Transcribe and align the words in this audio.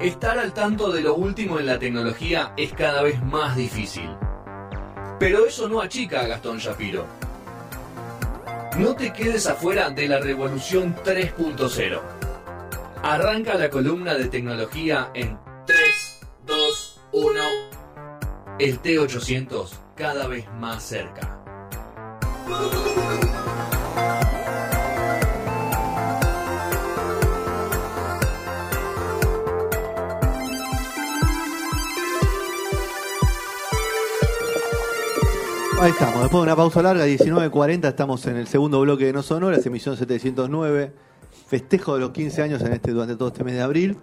Estar 0.00 0.38
al 0.38 0.54
tanto 0.54 0.90
de 0.90 1.02
lo 1.02 1.14
último 1.14 1.58
en 1.58 1.66
la 1.66 1.78
tecnología 1.78 2.54
es 2.56 2.72
cada 2.72 3.02
vez 3.02 3.22
más 3.22 3.54
difícil. 3.54 4.08
Pero 5.18 5.44
eso 5.44 5.68
no 5.68 5.82
achica 5.82 6.22
a 6.22 6.26
Gastón 6.26 6.56
Shapiro. 6.56 7.04
No 8.78 8.96
te 8.96 9.12
quedes 9.12 9.46
afuera 9.46 9.90
de 9.90 10.08
la 10.08 10.18
revolución 10.18 10.96
3.0. 11.04 12.00
Arranca 13.02 13.56
la 13.56 13.68
columna 13.68 14.14
de 14.14 14.28
tecnología 14.28 15.10
en 15.12 15.38
3, 15.66 16.20
2, 16.46 17.00
1. 17.12 17.40
El 18.58 18.80
T800 18.80 19.68
cada 19.96 20.26
vez 20.28 20.46
más 20.58 20.82
cerca. 20.82 21.40
Ahí 35.80 35.92
estamos, 35.92 36.20
después 36.20 36.32
de 36.32 36.42
una 36.42 36.56
pausa 36.56 36.82
larga, 36.82 37.06
19.40, 37.06 37.88
estamos 37.88 38.26
en 38.26 38.36
el 38.36 38.46
segundo 38.46 38.82
bloque 38.82 39.06
de 39.06 39.14
No 39.14 39.22
Sonoras, 39.22 39.64
emisión 39.64 39.96
709, 39.96 40.92
festejo 41.46 41.94
de 41.94 42.00
los 42.00 42.10
15 42.10 42.42
años 42.42 42.60
en 42.60 42.74
este, 42.74 42.90
durante 42.90 43.16
todo 43.16 43.28
este 43.28 43.44
mes 43.44 43.54
de 43.54 43.62
abril, 43.62 43.96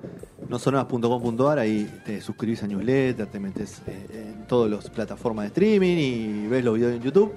nosonoras.com.ar, 0.49 1.59
ahí 1.59 1.87
te 2.03 2.19
suscribís 2.19 2.63
a 2.63 2.67
newsletter, 2.67 3.27
te 3.27 3.39
metes 3.39 3.83
eh, 3.85 4.33
en 4.39 4.47
todas 4.47 4.71
las 4.71 4.89
plataformas 4.89 5.43
de 5.43 5.47
streaming 5.49 5.97
y 5.97 6.47
ves 6.47 6.65
los 6.65 6.73
videos 6.73 6.95
en 6.95 7.03
YouTube. 7.03 7.31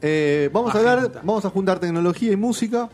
Eh, 0.00 0.48
vamos 0.50 0.74
a 0.74 0.78
hablar, 0.78 1.20
vamos 1.22 1.44
a 1.44 1.50
juntar 1.50 1.78
tecnología 1.78 2.32
y 2.32 2.36
música. 2.36 2.88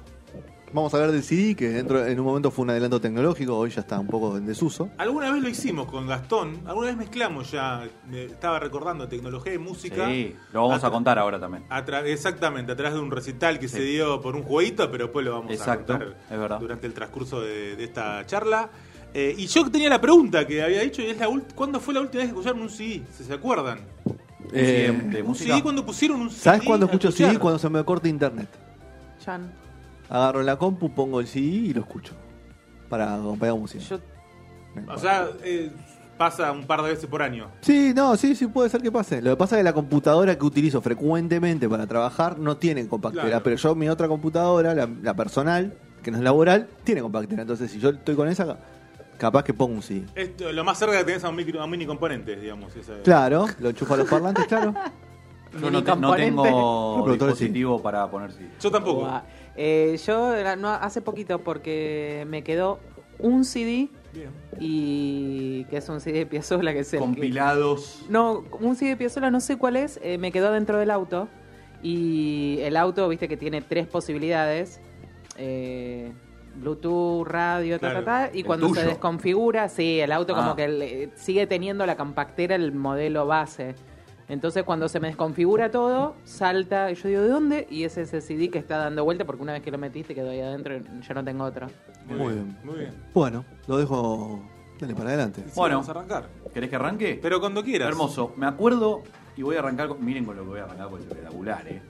Vamos 0.72 0.94
a 0.94 0.98
hablar 0.98 1.10
del 1.10 1.24
CD, 1.24 1.56
que 1.56 1.68
dentro, 1.68 2.06
en 2.06 2.20
un 2.20 2.24
momento 2.26 2.52
fue 2.52 2.62
un 2.62 2.70
adelanto 2.70 3.00
tecnológico, 3.00 3.56
hoy 3.58 3.70
ya 3.70 3.80
está 3.80 3.98
un 3.98 4.06
poco 4.06 4.36
en 4.36 4.46
desuso. 4.46 4.88
Alguna 4.98 5.32
vez 5.32 5.42
lo 5.42 5.48
hicimos 5.48 5.88
con 5.90 6.06
Gastón, 6.06 6.60
alguna 6.64 6.86
vez 6.88 6.96
mezclamos 6.96 7.50
ya, 7.50 7.82
me 8.08 8.26
estaba 8.26 8.60
recordando 8.60 9.08
tecnología 9.08 9.52
y 9.54 9.58
música. 9.58 10.06
Sí, 10.06 10.36
lo 10.52 10.68
vamos 10.68 10.84
a 10.84 10.90
contar 10.90 11.18
ahora 11.18 11.40
también. 11.40 11.64
exactamente, 12.06 12.70
a 12.70 12.76
través 12.76 12.94
de 12.94 13.00
un 13.00 13.10
recital 13.10 13.58
que 13.58 13.66
se 13.66 13.80
dio 13.82 14.20
por 14.20 14.36
un 14.36 14.44
jueguito, 14.44 14.88
pero 14.92 15.06
después 15.06 15.26
lo 15.26 15.32
vamos 15.32 15.50
Exacto, 15.52 15.94
a 15.94 15.98
contar 15.98 16.16
es 16.30 16.38
verdad. 16.38 16.60
durante 16.60 16.86
el 16.86 16.94
transcurso 16.94 17.40
de, 17.40 17.74
de 17.74 17.84
esta 17.84 18.24
charla. 18.26 18.70
Eh, 19.12 19.34
y 19.36 19.48
yo 19.48 19.68
tenía 19.72 19.88
la 19.88 20.00
pregunta 20.00 20.46
que 20.46 20.62
había 20.62 20.82
dicho, 20.82 21.02
y 21.02 21.06
es 21.06 21.18
la 21.18 21.28
ult- 21.28 21.52
¿cuándo 21.52 21.80
fue 21.80 21.94
la 21.94 22.00
última 22.00 22.22
vez 22.22 22.32
que 22.32 22.38
escucharon 22.38 22.62
un 22.62 22.70
CD? 22.70 23.02
¿Se, 23.16 23.24
se 23.24 23.32
acuerdan? 23.32 23.80
Eh, 24.52 24.96
de 25.10 25.20
Un 25.22 25.28
música. 25.30 25.50
CD 25.54 25.62
cuando 25.64 25.84
pusieron 25.84 26.20
un 26.20 26.30
CD. 26.30 26.42
¿Sabes 26.42 26.62
cuándo 26.62 26.86
escucho 26.86 27.08
escuchar? 27.08 27.30
CD? 27.30 27.40
Cuando 27.40 27.58
se 27.58 27.68
me 27.68 27.84
corta 27.84 28.06
internet. 28.06 28.48
Chan. 29.24 29.50
Agarro 30.10 30.42
la 30.42 30.56
compu, 30.56 30.90
pongo 30.90 31.20
el 31.20 31.26
CD 31.26 31.44
y 31.46 31.72
lo 31.72 31.80
escucho. 31.80 32.12
Para 32.88 33.14
acompañar 33.14 33.54
música. 33.56 33.82
Yo 33.88 33.98
O 34.92 34.98
sea, 34.98 35.28
eh, 35.44 35.70
pasa 36.18 36.50
un 36.52 36.64
par 36.66 36.82
de 36.82 36.90
veces 36.90 37.06
por 37.06 37.22
año. 37.22 37.46
Sí, 37.60 37.92
no, 37.94 38.16
sí, 38.16 38.34
sí 38.34 38.46
puede 38.48 38.68
ser 38.68 38.82
que 38.82 38.90
pase. 38.92 39.22
Lo 39.22 39.30
que 39.30 39.36
pasa 39.36 39.56
es 39.56 39.60
que 39.60 39.64
la 39.64 39.72
computadora 39.72 40.36
que 40.36 40.44
utilizo 40.44 40.82
frecuentemente 40.82 41.68
para 41.68 41.86
trabajar 41.86 42.38
no 42.38 42.56
tiene 42.56 42.86
compactera, 42.88 43.26
Claro. 43.26 43.42
pero 43.44 43.56
yo 43.56 43.74
mi 43.76 43.88
otra 43.88 44.08
computadora, 44.08 44.74
la, 44.74 44.88
la 45.02 45.14
personal, 45.14 45.74
que 46.02 46.10
no 46.10 46.16
es 46.18 46.24
laboral, 46.24 46.68
tiene 46.84 47.00
compactera. 47.02 47.42
Entonces, 47.42 47.70
si 47.70 47.78
yo 47.78 47.90
estoy 47.90 48.16
con 48.16 48.26
esa, 48.28 48.58
capaz 49.16 49.44
que 49.44 49.54
pongo 49.54 49.74
un 49.76 49.82
CD. 49.82 50.04
Esto, 50.16 50.50
lo 50.52 50.64
más 50.64 50.76
cerca 50.78 50.98
que 50.98 51.04
tenés 51.04 51.22
a 51.22 51.28
un, 51.28 51.36
micro, 51.36 51.60
a 51.60 51.64
un 51.64 51.70
mini 51.70 51.86
componente, 51.86 52.34
digamos. 52.36 52.74
esa 52.74 52.96
es. 52.96 53.02
Claro, 53.02 53.46
lo 53.60 53.68
enchufo 53.70 53.94
a 53.94 53.96
los 53.98 54.08
parlantes, 54.08 54.44
claro. 54.46 54.74
Yo 55.60 55.68
no, 55.70 55.82
te- 55.82 55.96
no 55.96 56.14
tengo 56.14 57.04
sí. 57.06 57.12
dispositivo 57.12 57.82
para 57.82 58.08
poner 58.10 58.32
CD. 58.32 58.50
Yo 58.60 58.70
tampoco. 58.70 59.08
Eh, 59.62 59.98
yo 60.06 60.32
era- 60.34 60.56
no, 60.56 60.70
hace 60.70 61.02
poquito 61.02 61.40
porque 61.40 62.24
me 62.30 62.42
quedó 62.42 62.78
un 63.18 63.44
CD 63.44 63.90
Bien. 64.14 64.30
y 64.58 65.64
que 65.64 65.76
es 65.76 65.88
un 65.90 66.00
CD 66.00 66.20
de 66.20 66.26
Piazzolla 66.26 66.72
que 66.72 66.78
es 66.78 66.92
el 66.94 67.00
que- 67.00 67.04
Compilados. 67.04 68.06
No, 68.08 68.42
un 68.58 68.74
CD 68.74 68.92
de 68.92 68.96
Piazzolla 68.96 69.30
no 69.30 69.40
sé 69.40 69.58
cuál 69.58 69.76
es, 69.76 70.00
eh, 70.02 70.16
me 70.16 70.32
quedó 70.32 70.50
dentro 70.50 70.78
del 70.78 70.90
auto 70.90 71.28
y 71.82 72.58
el 72.62 72.74
auto, 72.78 73.06
viste 73.10 73.28
que 73.28 73.36
tiene 73.36 73.60
tres 73.60 73.86
posibilidades. 73.86 74.80
eh, 75.42 76.12
Bluetooth, 76.56 77.26
radio, 77.26 77.78
ta, 77.78 77.90
Claro. 77.90 78.04
ta, 78.04 78.28
ta, 78.28 78.30
y 78.36 78.40
¿El 78.40 78.44
cuando 78.46 78.74
se 78.74 78.84
desconfigura, 78.84 79.68
sí, 79.70 80.00
el 80.00 80.12
auto 80.12 80.34
Ah. 80.34 80.40
como 80.40 80.56
que 80.56 80.68
le- 80.68 81.10
sigue 81.16 81.46
teniendo 81.46 81.86
la 81.86 81.96
compactera 81.96 82.56
el 82.56 82.72
modelo 82.72 83.26
base. 83.26 83.74
Entonces 84.30 84.62
cuando 84.62 84.88
se 84.88 85.00
me 85.00 85.08
desconfigura 85.08 85.70
todo, 85.70 86.14
salta, 86.24 86.90
y 86.90 86.94
yo 86.94 87.08
digo, 87.08 87.20
¿de 87.22 87.28
dónde? 87.28 87.66
Y 87.68 87.82
es 87.84 87.98
ese 87.98 88.20
CD 88.20 88.48
que 88.48 88.58
está 88.58 88.78
dando 88.78 89.04
vuelta 89.04 89.24
porque 89.26 89.42
una 89.42 89.52
vez 89.52 89.62
que 89.62 89.70
lo 89.72 89.76
metiste 89.78 90.14
quedó 90.14 90.30
ahí 90.30 90.40
adentro 90.40 90.76
y 90.76 90.82
ya 91.06 91.14
no 91.14 91.24
tengo 91.24 91.44
otro. 91.44 91.66
Muy 92.06 92.34
bien. 92.34 92.56
Muy 92.64 92.78
bien. 92.78 92.94
Bueno, 93.12 93.44
lo 93.66 93.76
dejo. 93.76 94.40
Dale 94.80 94.94
para 94.94 95.08
adelante. 95.10 95.42
Sí, 95.46 95.52
Bueno. 95.56 95.74
Vamos 95.76 95.88
a 95.88 95.90
arrancar. 95.90 96.28
¿Querés 96.54 96.70
que 96.70 96.76
arranque? 96.76 97.18
Pero 97.20 97.40
cuando 97.40 97.62
quieras. 97.62 97.88
Hermoso. 97.88 98.32
Me 98.36 98.46
acuerdo, 98.46 99.02
y 99.36 99.42
voy 99.42 99.56
a 99.56 99.58
arrancar, 99.58 99.88
con- 99.88 100.02
miren 100.04 100.24
con 100.24 100.36
lo 100.36 100.42
que 100.44 100.48
voy 100.48 100.60
a 100.60 100.64
arrancar, 100.64 100.88
porque 100.88 101.04
es 101.04 101.10
espectacular, 101.10 101.66
¿eh? 101.68 101.82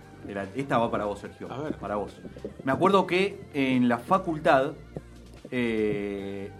Esta 0.56 0.78
va 0.78 0.90
para 0.90 1.04
vos, 1.04 1.18
Sergio. 1.18 1.50
A 1.52 1.58
ver. 1.58 1.76
Para 1.76 1.96
vos. 1.96 2.16
Me 2.64 2.72
acuerdo 2.72 3.06
que 3.06 3.38
en 3.54 3.88
la 3.88 3.98
facultad, 3.98 4.72
eh, 5.50 6.50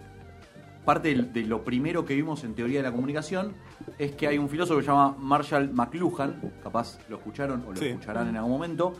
parte 0.91 1.15
de, 1.15 1.43
lo 1.43 1.63
primero 1.63 2.03
que 2.03 2.13
vimos 2.15 2.43
en 2.43 2.53
teoría 2.53 2.79
de 2.79 2.83
la 2.83 2.91
comunicación 2.91 3.53
es 3.97 4.11
que 4.11 4.27
hay 4.27 4.37
un 4.37 4.49
filósofo 4.49 4.77
que 4.79 4.83
se 4.85 4.91
llama 4.91 5.15
Marshall 5.17 5.71
McLuhan, 5.71 6.51
capaz 6.61 6.99
lo 7.07 7.15
escucharon 7.15 7.63
o 7.65 7.71
lo 7.71 7.77
Sí. 7.77 7.85
escucharán 7.87 8.27
en 8.27 8.35
algún 8.35 8.51
momento, 8.51 8.91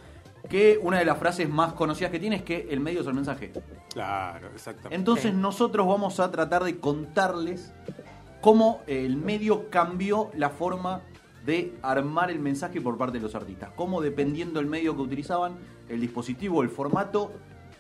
que 0.50 0.80
una 0.82 1.00
de 1.00 1.04
las 1.06 1.18
frases 1.18 1.50
más 1.50 1.74
conocidas 1.74 2.10
que 2.10 2.18
tiene 2.20 2.38
es 2.38 2.44
que 2.44 2.66
el 2.70 2.80
medio 2.80 3.02
es 3.02 3.08
el 3.08 3.14
mensaje. 3.14 3.52
Claro, 3.94 4.48
exactamente. 4.54 4.96
Entonces 4.96 5.32
Sí. 5.34 5.38
nosotros 5.38 5.86
vamos 5.86 6.22
a 6.22 6.32
tratar 6.32 6.64
de 6.64 6.80
contarles 6.80 7.74
cómo 8.40 8.80
el 8.88 9.18
medio 9.18 9.70
cambió 9.70 10.32
la 10.38 10.50
forma 10.50 11.02
de 11.46 11.74
armar 11.82 12.32
el 12.32 12.40
mensaje 12.40 12.80
por 12.80 12.98
parte 12.98 13.18
de 13.18 13.24
los 13.24 13.36
artistas. 13.36 13.72
Cómo 13.76 14.00
dependiendo 14.00 14.62
del 14.62 14.70
medio 14.70 14.96
que 14.96 15.02
utilizaban, 15.02 15.58
el 15.90 16.00
dispositivo, 16.00 16.64
el 16.64 16.70
formato, 16.70 17.34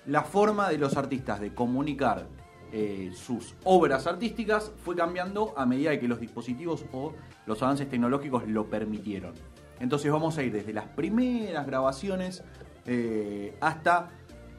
la 0.05 0.23
forma 0.23 0.67
de 0.67 0.77
los 0.79 0.97
artistas 0.97 1.39
de 1.39 1.53
comunicar 1.53 2.27
eh, 2.73 3.11
sus 3.13 3.55
obras 3.65 4.07
artísticas 4.07 4.71
fue 4.83 4.95
cambiando 4.95 5.53
a 5.57 5.65
medida 5.65 5.99
que 5.99 6.07
los 6.07 6.21
dispositivos 6.21 6.85
o 6.93 7.13
los 7.45 7.61
avances 7.61 7.89
tecnológicos 7.89 8.47
lo 8.47 8.69
permitieron. 8.69 9.33
Entonces 9.79 10.11
vamos 10.11 10.37
a 10.37 10.43
ir 10.43 10.53
desde 10.53 10.71
las 10.71 10.85
primeras 10.85 11.65
grabaciones 11.67 12.43
eh, 12.85 13.57
hasta 13.59 14.09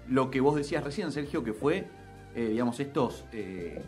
lo 0.09 0.31
que 0.31 0.41
vos 0.41 0.57
decías 0.57 0.85
recién, 0.85 1.11
Sergio, 1.11 1.43
que 1.43 1.55
fue, 1.55 1.89
eh, 2.35 2.49
digamos, 2.49 2.81
estos 2.81 3.25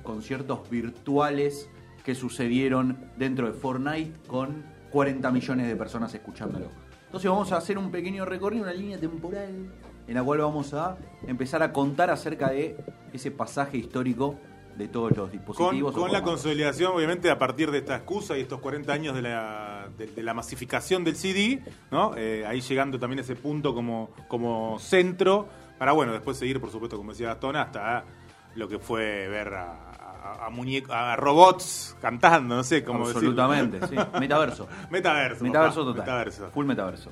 conciertos 0.03 0.71
virtuales 0.71 1.69
que 2.03 2.15
sucedieron 2.15 3.11
dentro 3.19 3.47
de 3.47 3.53
Fortnite 3.53 4.27
con 4.27 4.65
40 4.91 5.31
millones 5.33 5.67
de 5.67 5.77
personas 5.77 6.15
escuchándolo. 6.15 6.69
Entonces 7.07 7.31
vamos 7.31 7.53
a 7.53 7.59
hacer 7.59 7.77
un 7.77 7.91
pequeño 7.91 8.25
recorrido, 8.25 8.63
una 8.63 8.73
línea 8.73 8.99
temporal 8.99 9.71
en 10.07 10.15
la 10.15 10.23
cual 10.23 10.41
vamos 10.41 10.75
a 10.75 10.97
empezar 11.27 11.63
a 11.63 11.73
contar 11.73 12.11
acerca 12.11 12.51
de 12.51 12.77
ese 13.15 13.31
pasaje 13.31 13.79
histórico 13.79 14.39
de 14.77 14.89
todos 14.89 15.17
los 15.17 15.31
dispositivos. 15.31 15.95
con 15.95 16.11
la 16.11 16.23
consolidación, 16.23 16.93
obviamente, 16.97 17.31
a 17.31 17.39
partir 17.39 17.71
de 17.71 17.79
esta 17.79 17.95
excusa 17.97 18.37
y 18.37 18.41
estos 18.41 18.61
40 18.61 18.93
años 18.93 19.15
de 19.15 19.23
la, 19.23 19.89
de, 19.97 20.09
de 20.09 20.23
la 20.23 20.35
masificación 20.35 21.05
del 21.05 21.15
CD, 21.17 21.63
¿no? 21.93 22.13
Eh, 22.17 22.45
ahí 22.47 22.61
llegando 22.61 22.99
también 22.99 23.21
a 23.21 23.23
ese 23.23 23.37
punto 23.37 23.73
como, 23.73 24.11
como 24.27 24.79
centro, 24.81 25.47
para, 25.79 25.93
bueno, 25.93 26.13
después 26.13 26.37
seguir, 26.37 26.61
por 26.61 26.71
supuesto, 26.73 26.97
como 26.97 27.13
decía 27.13 27.29
Gastón, 27.29 27.55
hasta 27.57 28.05
lo 28.57 28.67
que 28.69 28.81
fue 28.81 29.29
ver 29.29 29.55
a, 29.55 29.91
a, 29.93 30.47
a 30.47 30.51
muñeco- 30.51 30.91
a 30.93 31.15
robots 31.15 31.97
cantando, 32.01 32.57
no 32.57 32.65
sé 32.65 32.83
cómo 32.83 33.07
decirlo. 33.07 33.31
Absolutamente, 33.43 33.87
sí. 33.87 33.95
Metaverso. 34.19 34.67
Metaverso. 34.91 35.45
Metaverso 35.45 35.81
papá, 35.81 35.91
total. 35.93 36.05
Metaverso. 36.05 36.51
Full 36.51 36.67
metaverso. 36.67 37.11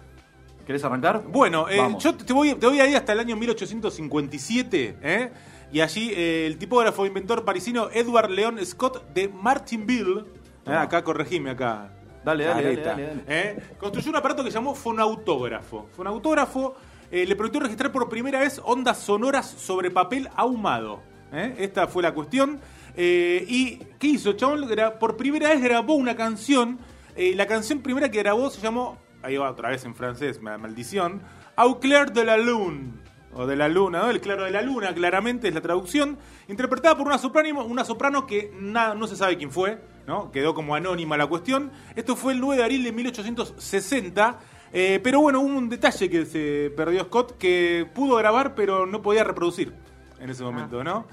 ¿Querés 0.66 0.82
arrancar? 0.84 1.22
Bueno, 1.28 1.68
eh, 1.68 1.96
yo 1.98 2.14
te 2.14 2.32
voy, 2.32 2.54
te 2.54 2.66
voy 2.66 2.80
ahí 2.80 2.94
hasta 2.94 3.12
el 3.12 3.20
año 3.20 3.36
1857, 3.36 4.96
¿eh? 5.02 5.32
Y 5.72 5.80
allí 5.80 6.12
eh, 6.14 6.46
el 6.46 6.58
tipógrafo 6.58 7.04
e 7.04 7.08
inventor 7.08 7.44
parisino 7.44 7.88
Edward 7.92 8.30
Leon 8.30 8.64
Scott 8.64 9.08
de 9.14 9.28
Martinville, 9.28 10.24
¿eh? 10.66 10.70
Acá 10.74 11.02
corregime 11.02 11.50
acá. 11.50 11.90
Dale, 12.24 12.44
dale, 12.44 12.76
dale, 12.76 12.82
dale, 13.06 13.24
¿eh? 13.26 13.58
Construyó 13.78 14.10
un 14.10 14.16
aparato 14.16 14.44
que 14.44 14.50
llamó 14.50 14.74
fonautógrafo. 14.74 15.88
Fonautógrafo 15.96 16.76
eh, 17.10 17.26
le 17.26 17.34
permitió 17.34 17.60
registrar 17.60 17.90
por 17.90 18.08
primera 18.08 18.38
vez 18.40 18.60
ondas 18.64 18.98
sonoras 18.98 19.46
sobre 19.46 19.90
papel 19.90 20.28
ahumado. 20.36 21.02
Esta 21.32 21.86
fue 21.88 22.02
la 22.02 22.12
cuestión. 22.12 22.60
¿Y 22.94 23.76
qué 23.98 24.06
hizo? 24.06 24.34
Chabón 24.34 24.68
por 25.00 25.16
primera 25.16 25.48
vez 25.48 25.62
grabó 25.62 25.94
una 25.94 26.14
canción. 26.14 26.78
la 27.16 27.46
canción 27.46 27.80
primera 27.80 28.10
que 28.10 28.18
grabó 28.18 28.50
se 28.50 28.60
llamó, 28.60 28.98
ahí 29.22 29.38
va 29.38 29.50
otra 29.50 29.70
vez 29.70 29.84
en 29.86 29.94
francés, 29.94 30.42
ma- 30.42 30.58
maldición, 30.58 31.22
Au 31.56 31.80
clair 31.80 32.12
de 32.12 32.24
la 32.26 32.36
lune. 32.36 32.92
O 33.34 33.46
de 33.46 33.56
la 33.56 33.68
luna, 33.68 34.00
¿no? 34.00 34.10
El 34.10 34.20
claro 34.20 34.44
de 34.44 34.50
la 34.50 34.60
luna, 34.62 34.92
claramente 34.94 35.48
es 35.48 35.54
la 35.54 35.60
traducción. 35.62 36.18
Interpretada 36.48 36.96
por 36.96 37.06
una 37.06 37.16
soprano, 37.18 37.64
una 37.64 37.84
soprano 37.84 38.26
que 38.26 38.52
na- 38.60 38.94
no 38.94 39.06
se 39.06 39.16
sabe 39.16 39.38
quién 39.38 39.50
fue, 39.50 39.78
¿no? 40.06 40.30
Quedó 40.30 40.52
como 40.54 40.74
anónima 40.74 41.16
la 41.16 41.26
cuestión. 41.26 41.70
Esto 41.96 42.14
fue 42.14 42.34
el 42.34 42.40
9 42.40 42.56
de 42.58 42.62
abril 42.64 42.84
de 42.84 42.92
1860. 42.92 44.38
eh, 44.74 45.00
pero 45.02 45.20
bueno, 45.20 45.40
hubo 45.40 45.48
un 45.48 45.68
detalle 45.68 46.08
que 46.08 46.24
se 46.26 46.72
perdió 46.76 47.04
Scott, 47.04 47.36
que 47.38 47.86
pudo 47.94 48.16
grabar 48.16 48.54
pero 48.54 48.86
no 48.86 49.02
podía 49.02 49.22
reproducir 49.24 49.74
en 50.18 50.30
ese 50.30 50.42
momento, 50.42 50.82
¿no? 50.84 51.06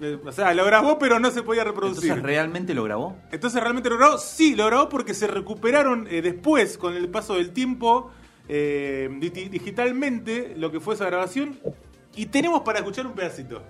Eh, 0.00 0.18
O 0.26 0.32
sea, 0.32 0.52
lo 0.54 0.64
grabó, 0.64 0.98
pero 0.98 1.20
no 1.20 1.30
se 1.30 1.42
podía 1.42 1.62
reproducir. 1.64 2.04
Entonces, 2.10 2.22
¿realmente 2.24 2.74
lo 2.74 2.82
grabó? 2.82 3.16
Entonces 3.30 3.60
realmente 3.62 3.88
lo 3.88 3.98
grabó, 3.98 4.18
sí, 4.18 4.56
lo 4.56 4.66
grabó 4.66 4.88
porque 4.88 5.14
se 5.14 5.26
recuperaron 5.28 6.08
eh, 6.10 6.22
después, 6.22 6.76
con 6.76 6.94
el 6.94 7.08
paso 7.08 7.34
del 7.34 7.52
tiempo, 7.52 8.10
eh, 8.48 9.08
digi- 9.20 9.48
digitalmente, 9.48 10.54
lo 10.56 10.70
que 10.70 10.80
fue 10.80 10.94
esa 10.94 11.06
grabación. 11.06 11.58
Y 12.14 12.26
tenemos 12.26 12.60
para 12.62 12.78
escuchar 12.80 13.06
un 13.06 13.12
pedacito. 13.14 13.62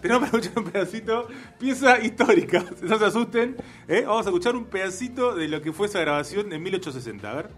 Tenemos 0.00 0.28
para 0.28 0.38
escuchar 0.38 0.64
un 0.64 0.70
pedacito, 0.70 1.28
pieza 1.58 1.98
histórica, 2.00 2.64
no 2.82 2.98
se 2.98 3.04
asusten. 3.04 3.56
¿eh? 3.88 4.04
Vamos 4.06 4.26
a 4.26 4.30
escuchar 4.30 4.56
un 4.56 4.64
pedacito 4.66 5.34
de 5.34 5.48
lo 5.48 5.60
que 5.60 5.72
fue 5.72 5.86
esa 5.86 6.00
grabación 6.00 6.48
de 6.50 6.58
1860. 6.58 7.30
A 7.30 7.34
ver. 7.34 7.48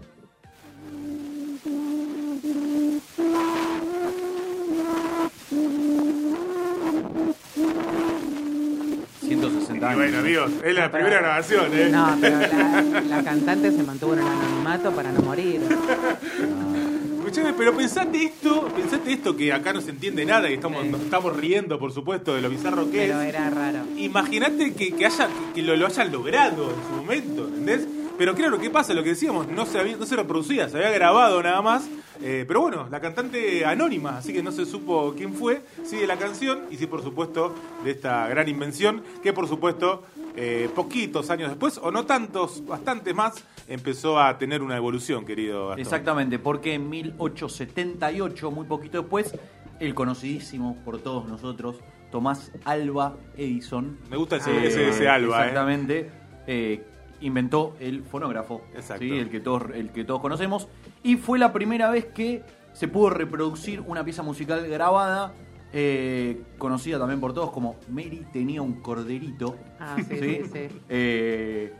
Y 9.75 9.95
bueno, 9.95 10.19
amigos, 10.19 10.51
es 10.63 10.75
la 10.75 10.91
primera 10.91 11.19
grabación, 11.19 11.65
¿eh? 11.73 11.89
No, 11.91 12.17
pero 12.19 12.39
la, 12.39 13.01
la 13.07 13.23
cantante 13.23 13.71
se 13.71 13.83
mantuvo 13.83 14.13
en 14.13 14.19
el 14.19 14.27
anonimato 14.27 14.91
para 14.91 15.11
no 15.11 15.21
morir. 15.21 15.61
Escuchame, 17.19 17.53
pero 17.53 17.75
pensate 17.75 18.23
esto, 18.23 18.67
pensate 18.75 19.11
esto 19.13 19.35
que 19.35 19.51
acá 19.51 19.73
no 19.73 19.81
se 19.81 19.89
entiende 19.89 20.23
nada 20.25 20.49
y 20.49 20.53
estamos, 20.53 20.83
Sí. 20.83 20.89
nos 20.89 21.01
estamos 21.01 21.35
riendo, 21.35 21.79
por 21.79 21.91
supuesto, 21.91 22.35
de 22.35 22.41
lo 22.41 22.49
bizarro 22.49 22.89
que 22.91 22.99
Pero 22.99 23.19
es. 23.21 23.29
era 23.29 23.49
raro. 23.49 23.79
Imagínate 23.97 24.73
que, 24.73 24.91
que 24.95 25.05
haya, 25.07 25.27
que 25.53 25.61
lo, 25.63 25.75
lo 25.75 25.87
hayan 25.87 26.11
logrado 26.11 26.69
en 26.69 26.75
su 26.87 26.95
momento, 27.01 27.47
¿entendés? 27.47 27.87
Pero 28.17 28.33
claro, 28.33 28.57
¿qué 28.59 28.69
pasa? 28.69 28.93
Lo 28.93 29.03
que 29.03 29.09
decíamos, 29.09 29.47
no 29.49 29.65
se, 29.65 29.77
había, 29.77 29.97
no 29.97 30.05
se 30.05 30.15
reproducía, 30.15 30.69
se 30.69 30.77
había 30.77 30.89
grabado 30.91 31.43
nada 31.43 31.61
más. 31.61 31.87
eh, 32.21 32.45
pero 32.47 32.61
bueno, 32.61 32.87
la 32.89 33.01
cantante 33.01 33.65
anónima, 33.65 34.17
así 34.19 34.31
que 34.31 34.41
no 34.41 34.51
se 34.53 34.65
supo 34.65 35.13
quién 35.17 35.33
fue, 35.33 35.63
sí 35.83 35.97
de 35.97 36.07
la 36.07 36.15
canción 36.17 36.61
y 36.71 36.77
sí, 36.77 36.87
por 36.87 37.03
supuesto, 37.03 37.53
de 37.83 37.91
esta 37.91 38.27
gran 38.29 38.47
invención, 38.47 39.03
que 39.21 39.33
por 39.33 39.49
supuesto, 39.49 40.03
eh, 40.37 40.69
poquitos 40.73 41.29
años 41.29 41.49
después, 41.49 41.77
o 41.77 41.91
no 41.91 42.05
tantos, 42.05 42.65
bastantes 42.65 43.13
más, 43.13 43.43
empezó 43.67 44.17
a 44.17 44.37
tener 44.37 44.61
una 44.61 44.77
evolución, 44.77 45.25
querido 45.25 45.67
Gastón. 45.67 45.81
Exactamente, 45.81 46.39
porque 46.39 46.73
en 46.75 46.89
1878, 46.89 48.49
muy 48.51 48.65
poquito 48.65 48.99
después, 49.01 49.33
el 49.81 49.93
conocidísimo 49.93 50.77
por 50.85 50.99
todos 50.99 51.27
nosotros, 51.27 51.77
Tomás 52.11 52.51
Alba 52.63 53.17
Edison. 53.35 53.97
Me 54.09 54.15
gusta 54.15 54.37
ese, 54.37 54.65
ese, 54.67 54.87
ese 54.89 55.09
Alba, 55.09 55.39
¿eh? 55.39 55.49
Exactamente. 55.49 56.11
eh, 56.47 56.81
inventó 57.21 57.75
el 57.79 58.03
fonógrafo, 58.03 58.61
Exacto. 58.73 59.03
¿sí? 59.03 59.11
el, 59.11 59.29
que 59.29 59.39
todos, 59.39 59.63
el 59.73 59.91
que 59.91 60.03
todos 60.03 60.21
conocemos, 60.21 60.67
y 61.03 61.17
fue 61.17 61.39
la 61.39 61.53
primera 61.53 61.89
vez 61.89 62.05
que 62.05 62.43
se 62.73 62.87
pudo 62.87 63.09
reproducir 63.09 63.81
una 63.81 64.03
pieza 64.03 64.23
musical 64.23 64.67
grabada, 64.67 65.33
eh, 65.73 66.41
conocida 66.57 66.99
también 66.99 67.19
por 67.19 67.33
todos 67.33 67.51
como 67.51 67.75
Mary 67.89 68.25
tenía 68.31 68.61
un 68.61 68.81
corderito. 68.81 69.57
Ah, 69.79 69.95
sí, 69.97 70.17
sí, 70.17 70.41
sí. 70.51 70.67
Eh, 70.89 71.73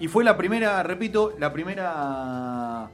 y 0.00 0.08
fue 0.08 0.24
la 0.24 0.36
primera, 0.36 0.82
repito, 0.82 1.34
la 1.38 1.52
primera 1.52 2.90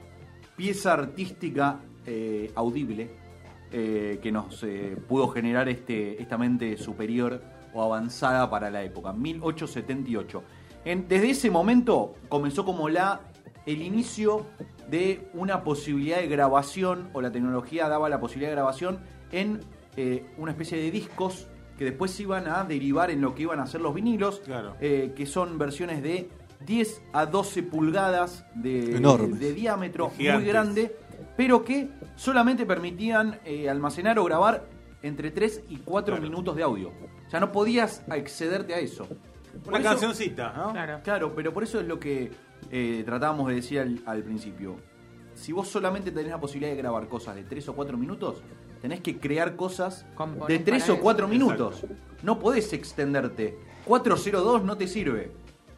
pieza 0.55 0.93
artística 0.93 1.79
eh, 2.05 2.51
audible 2.55 3.09
eh, 3.71 4.19
que 4.21 4.31
nos 4.31 4.63
eh, 4.63 4.97
pudo 5.07 5.27
generar 5.27 5.67
este, 5.69 6.21
esta 6.21 6.37
mente 6.37 6.77
superior 6.77 7.41
o 7.73 7.83
avanzada 7.83 8.49
para 8.49 8.69
la 8.69 8.83
época, 8.83 9.11
1878. 9.11 10.43
En- 10.85 11.07
desde 11.07 11.31
ese 11.31 11.51
momento 11.51 12.13
comenzó 12.29 12.63
como 12.65 12.89
la 12.89 13.21
el 13.65 13.81
inicio 13.81 14.45
de 14.89 15.27
una 15.33 15.63
posibilidad 15.63 16.17
de 16.17 16.27
grabación, 16.27 17.09
o 17.13 17.21
la 17.21 17.31
tecnología 17.31 17.89
daba 17.89 18.07
la 18.09 18.19
posibilidad 18.19 18.49
de 18.51 18.55
grabación 18.55 18.99
en 19.31 19.61
eh, 19.97 20.25
una 20.37 20.51
especie 20.51 20.77
de 20.77 20.91
discos 20.91 21.47
que 21.77 21.85
después 21.85 22.11
se 22.11 22.23
iban 22.23 22.47
a 22.47 22.63
derivar 22.63 23.09
en 23.09 23.21
lo 23.21 23.33
que 23.33 23.41
iban 23.43 23.59
a 23.59 23.65
ser 23.65 23.81
los 23.81 23.93
vinilos, 23.95 24.41
Claro. 24.45 24.75
eh, 24.79 25.13
que 25.15 25.25
son 25.25 25.57
versiones 25.57 26.03
de 26.03 26.29
10 26.65 27.01
a 27.13 27.25
12 27.25 27.63
pulgadas 27.63 28.45
de, 28.53 29.53
diámetro 29.55 30.11
muy 30.17 30.43
grande, 30.45 30.95
pero 31.35 31.63
que 31.65 31.89
solamente 32.15 32.65
permitían 32.65 33.39
eh, 33.45 33.69
almacenar 33.69 34.19
o 34.19 34.23
grabar 34.25 34.65
entre 35.01 35.31
3 35.31 35.63
y 35.69 35.77
4 35.77 36.15
Claro. 36.15 36.29
minutos 36.29 36.55
de 36.55 36.63
audio. 36.63 36.89
O 37.27 37.29
sea, 37.31 37.39
no 37.39 37.51
podías 37.51 38.03
excederte 38.13 38.73
a 38.75 38.79
eso. 38.79 39.07
Una 39.67 39.79
eso- 39.79 39.89
cancioncita, 39.89 40.53
¿no? 40.55 40.71
Claro. 40.71 40.99
Claro, 41.03 41.35
pero 41.35 41.53
por 41.53 41.63
eso 41.63 41.79
es 41.79 41.87
lo 41.87 41.99
que 41.99 42.31
eh, 42.71 43.03
tratábamos 43.05 43.47
de 43.49 43.55
decir 43.55 43.79
al, 43.79 43.99
al 44.05 44.23
principio. 44.23 44.75
Si 45.33 45.51
vos 45.51 45.67
solamente 45.67 46.11
tenés 46.11 46.31
la 46.31 46.39
posibilidad 46.39 46.71
de 46.71 46.77
grabar 46.77 47.07
cosas 47.07 47.35
de 47.35 47.43
3 47.43 47.67
o 47.69 47.73
4 47.75 47.97
minutos, 47.97 48.41
tenés 48.81 49.01
que 49.01 49.17
crear 49.17 49.55
cosas 49.55 50.05
Componés 50.15 50.47
de 50.59 50.63
3 50.63 50.83
para 50.83 50.93
o 50.93 50.99
4 51.01 51.25
eso. 51.25 51.31
minutos. 51.33 51.85
No 52.23 52.39
podés 52.39 52.71
extenderte. 52.73 53.57
402 53.85 54.63
no 54.63 54.77
te 54.77 54.87
sirve. 54.87 55.31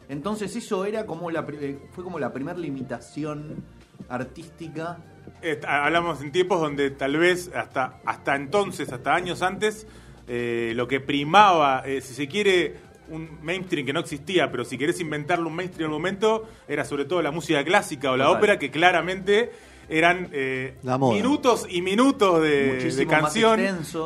Entonces 0.08 0.54
eso 0.56 0.84
era 0.84 1.04
como 1.06 1.30
la 1.30 1.44
eh, 1.60 1.78
fue 1.90 2.04
como 2.04 2.18
la 2.18 2.32
primera 2.32 2.56
limitación 2.56 3.62
artística. 4.08 4.98
Eh, 5.42 5.60
hablamos 5.66 6.22
en 6.22 6.32
tiempos 6.32 6.60
donde 6.60 6.90
tal 6.90 7.16
vez 7.16 7.50
hasta, 7.54 8.00
hasta 8.04 8.34
entonces, 8.36 8.92
hasta 8.92 9.14
años 9.14 9.42
antes, 9.42 9.86
eh, 10.26 10.72
lo 10.74 10.88
que 10.88 11.00
primaba, 11.00 11.82
eh, 11.84 12.00
si 12.00 12.14
se 12.14 12.26
quiere, 12.28 12.76
un 13.10 13.38
mainstream 13.42 13.86
que 13.86 13.92
no 13.92 14.00
existía, 14.00 14.50
pero 14.50 14.64
si 14.64 14.76
querés 14.78 15.00
inventarle 15.00 15.46
un 15.46 15.54
mainstream 15.54 15.86
en 15.90 15.92
el 15.94 15.98
momento, 15.98 16.48
era 16.66 16.84
sobre 16.84 17.04
todo 17.04 17.22
la 17.22 17.30
música 17.30 17.64
clásica 17.64 18.10
o 18.12 18.16
la 18.16 18.24
Total. 18.24 18.38
ópera, 18.38 18.58
que 18.58 18.70
claramente 18.70 19.50
eran 19.90 20.28
eh, 20.32 20.74
minutos 21.10 21.66
y 21.68 21.80
minutos 21.80 22.42
de, 22.42 23.06
canción 23.08 23.58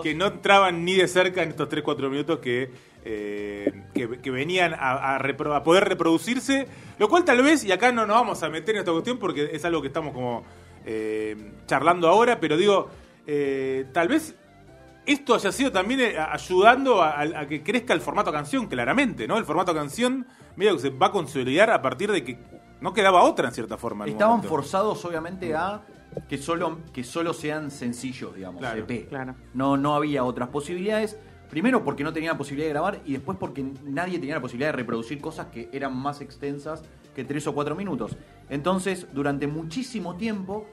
que 0.02 0.14
no 0.14 0.26
entraban 0.28 0.84
ni 0.84 0.94
de 0.94 1.08
cerca 1.08 1.43
en 1.43 1.49
estos 1.50 1.69
3-4 1.69 2.08
minutos 2.08 2.38
que, 2.38 2.70
eh, 3.04 3.82
que, 3.93 4.20
que 4.20 4.31
venían 4.31 4.75
a, 4.75 5.16
a 5.16 5.19
repro- 5.19 5.55
a 5.56 5.64
poder 5.64 5.84
reproducirse, 5.88 6.69
lo 7.00 7.08
cual 7.08 7.25
tal 7.25 7.43
vez, 7.43 7.64
y 7.64 7.72
acá 7.72 7.90
no 7.90 8.06
nos 8.06 8.14
vamos 8.16 8.43
a 8.44 8.48
meter 8.48 8.76
en 8.76 8.81
esta 8.81 8.93
cuestión 8.93 9.19
porque 9.19 9.50
es 9.52 9.64
algo 9.64 9.81
que 9.82 9.88
estamos 9.88 10.14
como 10.14 10.44
eh, 10.87 11.37
charlando 11.66 12.06
ahora, 12.08 12.38
pero 12.38 12.56
digo, 12.56 12.88
eh, 13.26 13.87
tal 13.93 14.06
vez 14.06 14.37
esto 15.06 15.34
haya 15.34 15.50
sido 15.52 15.72
también 15.72 16.00
eh, 16.00 16.16
ayudando 16.19 17.02
a, 17.02 17.10
a- 17.20 17.40
a 17.40 17.46
que 17.49 17.62
crezca 17.62 17.93
el 17.94 18.00
formato 18.00 18.31
canción, 18.32 18.66
claramente, 18.66 19.26
¿no? 19.26 19.37
El 19.38 19.44
formato 19.44 19.75
canción, 19.75 20.26
medio 20.56 20.75
que 20.75 20.81
se 20.81 20.90
va 20.90 21.06
a 21.06 21.12
consolidar 21.12 21.70
a 21.70 21.82
partir 21.82 22.10
de 22.12 22.22
que 22.25 22.38
no 22.81 22.93
quedaba 22.93 23.22
otra 23.22 23.49
en 23.49 23.54
cierta 23.54 23.76
forma. 23.76 24.04
en 24.04 24.12
Estaban 24.12 24.43
forzados 24.43 25.04
obviamente 25.04 25.54
a 25.54 25.82
que 26.28 26.37
solo, 26.38 26.78
que 26.93 27.04
solo 27.04 27.32
sean 27.32 27.70
sencillos, 27.70 28.34
digamos, 28.34 28.60
Claro. 28.60 28.84
EP. 28.87 29.08
Claro. 29.08 29.34
No, 29.54 29.76
no 29.76 29.94
había 29.94 30.25
otras 30.25 30.49
posibilidades. 30.50 31.16
Primero 31.48 31.84
porque 31.84 32.02
no 32.05 32.12
tenían 32.12 32.32
la 32.32 32.38
posibilidad 32.38 32.66
de 32.66 32.72
grabar 32.72 33.00
y 33.05 33.12
después 33.12 33.37
porque 33.38 33.62
nadie 33.84 34.19
tenía 34.19 34.34
la 34.37 34.40
posibilidad 34.40 34.69
de 34.69 34.76
reproducir 34.76 35.20
cosas 35.20 35.46
que 35.46 35.69
eran 35.72 35.96
más 35.96 36.20
extensas 36.20 36.82
que 37.15 37.24
tres 37.24 37.46
o 37.46 37.55
cuatro 37.55 37.74
minutos. 37.76 38.17
Entonces, 38.48 39.06
durante 39.12 39.46
muchísimo 39.46 40.17
tiempo, 40.17 40.67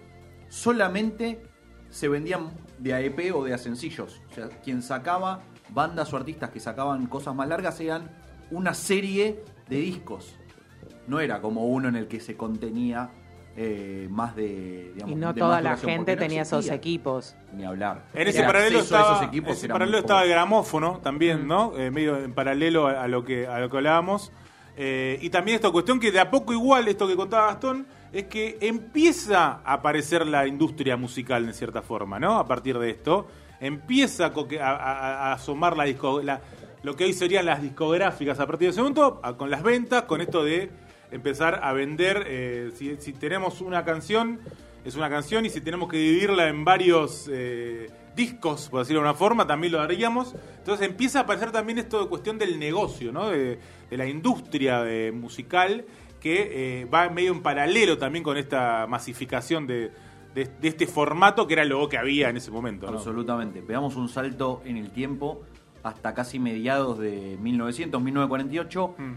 solamente 0.48 1.42
se 1.90 2.08
vendían 2.08 2.52
de 2.78 2.94
a 2.94 3.02
EP 3.02 3.34
o 3.36 3.44
de 3.44 3.54
a 3.54 3.58
sencillos. 3.58 4.22
O 4.32 4.34
sea, 4.36 4.50
quien 4.64 4.82
sacaba 4.82 5.42
bandas 5.70 6.12
o 6.14 6.18
artistas 6.18 6.50
que 6.50 6.60
sacaban 6.60 7.06
cosas 7.08 7.36
más 7.36 7.48
largas 7.48 7.80
eran 7.80 8.10
una 8.52 8.74
serie 8.74 9.44
de 9.68 9.78
discos. 9.78 10.36
No 11.08 11.20
era 11.20 11.42
como 11.42 11.66
uno 11.68 11.88
en 11.90 11.96
el 11.96 12.08
que 12.08 12.20
se 12.20 12.36
contenía 12.38 13.10
eh, 13.58 14.08
más 14.10 14.36
de. 14.36 14.92
Digamos, 14.94 15.12
Y 15.12 15.16
no 15.20 15.34
de 15.34 15.40
toda 15.40 15.60
la 15.62 15.76
gente 15.76 16.16
no 16.16 16.20
tenía 16.20 16.44
esos 16.44 16.70
equipos. 16.70 17.36
Ni 17.54 17.66
hablar. 17.66 18.06
En 18.14 18.28
ese 18.28 18.40
El 18.40 18.46
paralelo 18.46 18.80
estaba, 18.80 19.14
esos 19.16 19.28
equipos 19.28 19.50
en 19.50 19.56
ese 19.58 19.68
paralelo 19.68 19.98
estaba 19.98 20.24
el 20.24 20.30
gramófono 20.30 21.00
también, 21.04 21.46
Mm. 21.46 21.48
¿no? 21.48 21.78
Eh, 21.78 21.92
medio 21.92 22.18
en 22.18 22.34
paralelo 22.34 22.88
a, 22.88 23.04
a 23.04 23.08
lo 23.08 23.26
que 23.26 23.48
a 23.48 23.60
lo 23.60 23.70
que 23.70 23.78
hablábamos. 23.78 24.32
Eh, 24.78 25.18
y 25.22 25.30
también 25.30 25.56
esta 25.56 25.72
cuestión 25.72 26.00
que 26.00 26.12
de 26.12 26.20
a 26.22 26.30
poco 26.32 26.54
igual, 26.54 26.88
esto 26.88 27.06
que 27.08 27.16
contaba 27.18 27.48
Gastón, 27.48 27.86
es 28.12 28.26
que 28.26 28.58
empieza 28.62 29.62
a 29.64 29.74
aparecer 29.74 30.26
la 30.26 30.48
industria 30.48 30.98
musical 30.98 31.46
de 31.46 31.54
cierta 31.54 31.82
forma, 31.82 32.20
¿no? 32.20 32.40
A 32.40 32.48
partir 32.48 32.78
de 32.80 32.90
esto. 32.90 33.28
Empieza 33.60 34.32
a, 34.62 35.34
asomar 35.34 35.76
la 35.76 35.84
disco, 35.84 36.22
lo 36.84 36.96
que 36.96 37.04
hoy 37.04 37.14
serían 37.14 37.46
las 37.46 37.62
discográficas 37.62 38.40
a 38.40 38.48
partir 38.48 38.68
de 38.68 38.72
ese 38.72 38.80
momento, 38.82 39.22
con 39.38 39.50
las 39.50 39.64
ventas, 39.64 40.04
con 40.04 40.22
esto 40.22 40.44
de 40.44 40.70
empezar 41.12 41.60
a 41.62 41.74
vender. 41.74 42.24
eh, 42.28 42.72
si, 42.74 43.14
tenemos 43.14 43.60
una 43.62 43.84
canción, 43.84 44.40
es 44.86 44.96
una 44.96 45.10
canción, 45.10 45.46
y 45.46 45.50
si 45.50 45.60
tenemos 45.62 45.90
que 45.90 45.98
dividirla 45.98 46.48
en 46.48 46.64
varios 46.64 47.30
eh, 47.32 47.90
discos, 48.16 48.70
por 48.70 48.80
decirlo 48.80 49.02
de 49.02 49.10
una 49.10 49.14
forma, 49.14 49.46
también 49.46 49.74
lo 49.74 49.82
haríamos. 49.82 50.36
Entonces 50.58 50.88
empieza 50.88 51.20
a 51.20 51.22
aparecer 51.24 51.52
también 51.52 51.80
esto 51.80 52.02
de 52.04 52.08
cuestión 52.10 52.38
del 52.38 52.58
negocio, 52.60 53.12
¿no? 53.12 53.30
De, 53.30 53.60
la 53.92 54.06
industria 54.06 54.84
de- 54.84 55.12
musical, 55.12 55.84
que 56.20 56.82
eh, 56.82 56.86
va 56.86 57.10
medio 57.10 57.32
en 57.32 57.42
paralelo 57.42 57.98
también 57.98 58.24
con 58.24 58.38
esta 58.38 58.86
masificación 58.88 59.68
de, 59.68 59.92
de- 60.36 60.46
de 60.62 60.68
este 60.68 60.86
formato 60.88 61.48
que 61.48 61.54
era 61.54 61.66
lo 61.66 61.88
que 61.90 61.98
había 61.98 62.30
en 62.30 62.38
ese 62.38 62.52
momento. 62.52 62.88
¿no? 62.88 62.94
Absolutamente. 62.98 63.62
Pegamos 63.62 63.96
un 63.96 64.10
salto 64.10 64.62
en 64.66 64.78
el 64.78 64.92
tiempo 64.92 65.42
hasta 65.84 66.14
casi 66.14 66.40
mediados 66.40 67.00
de 67.00 67.38
1900, 67.42 68.02
1948. 68.02 68.96
Mm. 68.98 69.14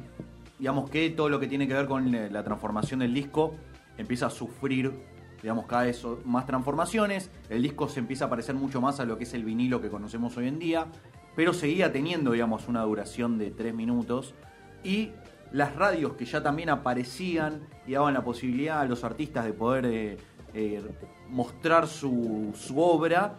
Digamos 0.59 0.91
que 0.91 1.11
todo 1.11 1.29
lo 1.29 1.41
que 1.41 1.49
tiene 1.49 1.67
que 1.67 1.75
ver 1.75 1.87
con 1.87 2.15
eh, 2.15 2.31
la 2.31 2.45
transformación 2.45 3.01
del 3.01 3.13
disco 3.13 3.55
empieza 3.99 4.27
a 4.27 4.31
sufrir, 4.31 4.93
digamos, 5.43 5.67
cada 5.67 5.83
vez 5.83 6.03
más 6.25 6.47
transformaciones. 6.47 7.31
El 7.51 7.63
disco 7.63 7.89
se 7.89 7.99
empieza 8.01 8.27
a 8.27 8.31
parecer 8.31 8.55
mucho 8.55 8.81
más 8.81 9.01
a 9.01 9.05
lo 9.05 9.19
que 9.19 9.25
es 9.25 9.35
el 9.35 9.45
vinilo 9.45 9.81
que 9.81 9.89
conocemos 9.91 10.37
hoy 10.37 10.47
en 10.49 10.59
día. 10.61 10.87
pero 11.35 11.53
seguía 11.53 11.91
teniendo, 11.93 12.31
digamos, 12.33 12.69
una 12.69 12.83
duración 12.83 13.39
de 13.39 13.51
3 13.51 13.75
minutos. 13.75 14.35
Y 14.85 15.11
las 15.53 15.75
radios 15.77 16.15
que 16.15 16.25
ya 16.25 16.43
también 16.43 16.71
aparecían 16.71 17.61
y 17.87 17.93
daban 17.93 18.15
la 18.15 18.25
posibilidad 18.25 18.81
a 18.81 18.85
los 18.85 19.05
artistas 19.05 19.45
de 19.45 19.53
poder 19.53 19.87
eh, 19.87 20.17
eh, 20.55 20.83
mostrar 21.29 21.87
su, 21.87 22.53
su 22.55 22.79
obra, 22.81 23.35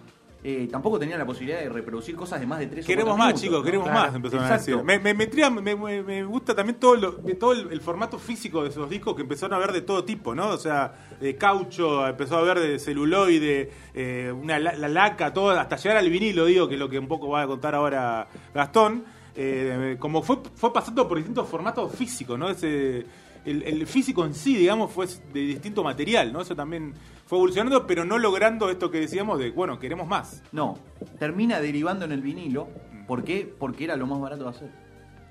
eh, 0.46 0.68
tampoco 0.70 1.00
tenían 1.00 1.18
la 1.20 1.26
posibilidad 1.26 1.60
de 1.62 1.70
reproducir 1.70 2.16
cosas 2.18 2.38
de 2.42 2.46
más 2.46 2.60
de 2.60 2.68
3 2.68 2.86
Queremos 2.86 3.18
más, 3.18 3.34
chicos, 3.42 3.64
queremos 3.64 3.88
más, 3.90 4.14
empezaron 4.14 4.46
a 4.46 4.50
decir. 4.58 4.84
Me, 4.84 5.00
me, 5.00 5.14
me 5.14 5.76
me- 5.76 6.04
me 6.04 6.24
gusta 6.26 6.54
también 6.54 6.78
todo, 6.80 6.96
lo- 6.98 7.14
todo 7.40 7.54
el, 7.54 7.72
el 7.72 7.80
formato 7.80 8.20
físico 8.20 8.62
de 8.62 8.70
esos 8.70 8.90
discos 8.90 9.16
que 9.16 9.22
empezaron 9.22 9.54
a 9.56 9.58
ver 9.60 9.72
de 9.72 9.82
todo 9.82 10.04
tipo, 10.04 10.36
¿no? 10.36 10.50
O 10.50 10.58
sea, 10.58 10.94
de 11.22 11.38
caucho, 11.38 12.06
empezó 12.06 12.38
a 12.38 12.42
ver 12.42 12.60
de 12.60 12.78
celuloide, 12.78 13.72
eh, 13.94 14.34
una, 14.38 14.60
la, 14.60 14.74
la 14.76 14.90
laca, 14.90 15.34
todo, 15.34 15.52
hasta 15.52 15.78
llegar 15.78 15.96
al 15.98 16.10
vinilo, 16.10 16.44
digo, 16.46 16.68
que 16.68 16.74
es 16.74 16.80
lo 16.80 16.90
que 16.90 17.00
un 17.00 17.08
poco 17.08 17.30
va 17.30 17.44
a 17.44 17.48
contar 17.48 17.74
ahora 17.76 18.28
Gastón. 18.54 19.06
Eh, 19.36 19.98
como 20.00 20.22
fue, 20.22 20.38
fue 20.56 20.72
pasando 20.72 21.08
por 21.08 21.18
distintos 21.18 21.48
formatos 21.48 21.94
físicos, 21.96 22.38
¿no? 22.38 22.50
Ese, 22.50 23.06
el, 23.46 23.88
físico 23.88 24.26
en 24.26 24.34
sí, 24.34 24.56
digamos, 24.56 24.92
fue 24.92 25.08
de 25.34 25.40
distinto 25.42 25.84
material, 25.84 26.32
¿no? 26.32 26.42
Eso 26.42 26.56
también 26.56 26.94
fue 27.26 27.38
evolucionando, 27.38 27.86
pero 27.88 28.06
no 28.06 28.18
logrando 28.18 28.70
esto 28.70 28.90
que 28.92 29.00
decíamos 29.00 29.40
de, 29.40 29.52
bueno, 29.52 29.80
queremos 29.80 30.08
más. 30.08 30.44
No, 30.52 30.78
termina 31.20 31.60
derivando 31.60 32.06
en 32.06 32.12
el 32.12 32.22
vinilo. 32.22 32.70
¿Por 33.08 33.24
qué? 33.24 33.54
Porque 33.58 33.84
era 33.84 33.96
lo 33.96 34.08
más 34.08 34.20
barato 34.20 34.44
de 34.44 34.50
hacer. 34.50 34.72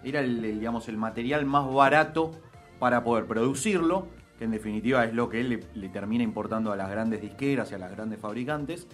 Era 0.05 0.21
el, 0.21 0.43
digamos, 0.43 0.89
el 0.89 0.97
material 0.97 1.47
más 1.47 1.73
barato 1.73 2.33
para 2.79 3.05
poder 3.05 3.27
producirlo, 3.27 4.09
que 4.39 4.45
en 4.45 4.51
definitiva 4.51 5.05
es 5.05 5.15
lo 5.15 5.29
que 5.29 5.43
le, 5.43 5.61
le 5.75 5.89
termina 5.89 6.25
importando 6.25 6.73
a 6.73 6.77
las 6.77 6.91
grandes 6.91 7.23
disqueras 7.23 7.71
y 7.71 7.75
a 7.77 7.79
las 7.79 7.93
grandes 7.93 8.19
fabricantes. 8.19 8.89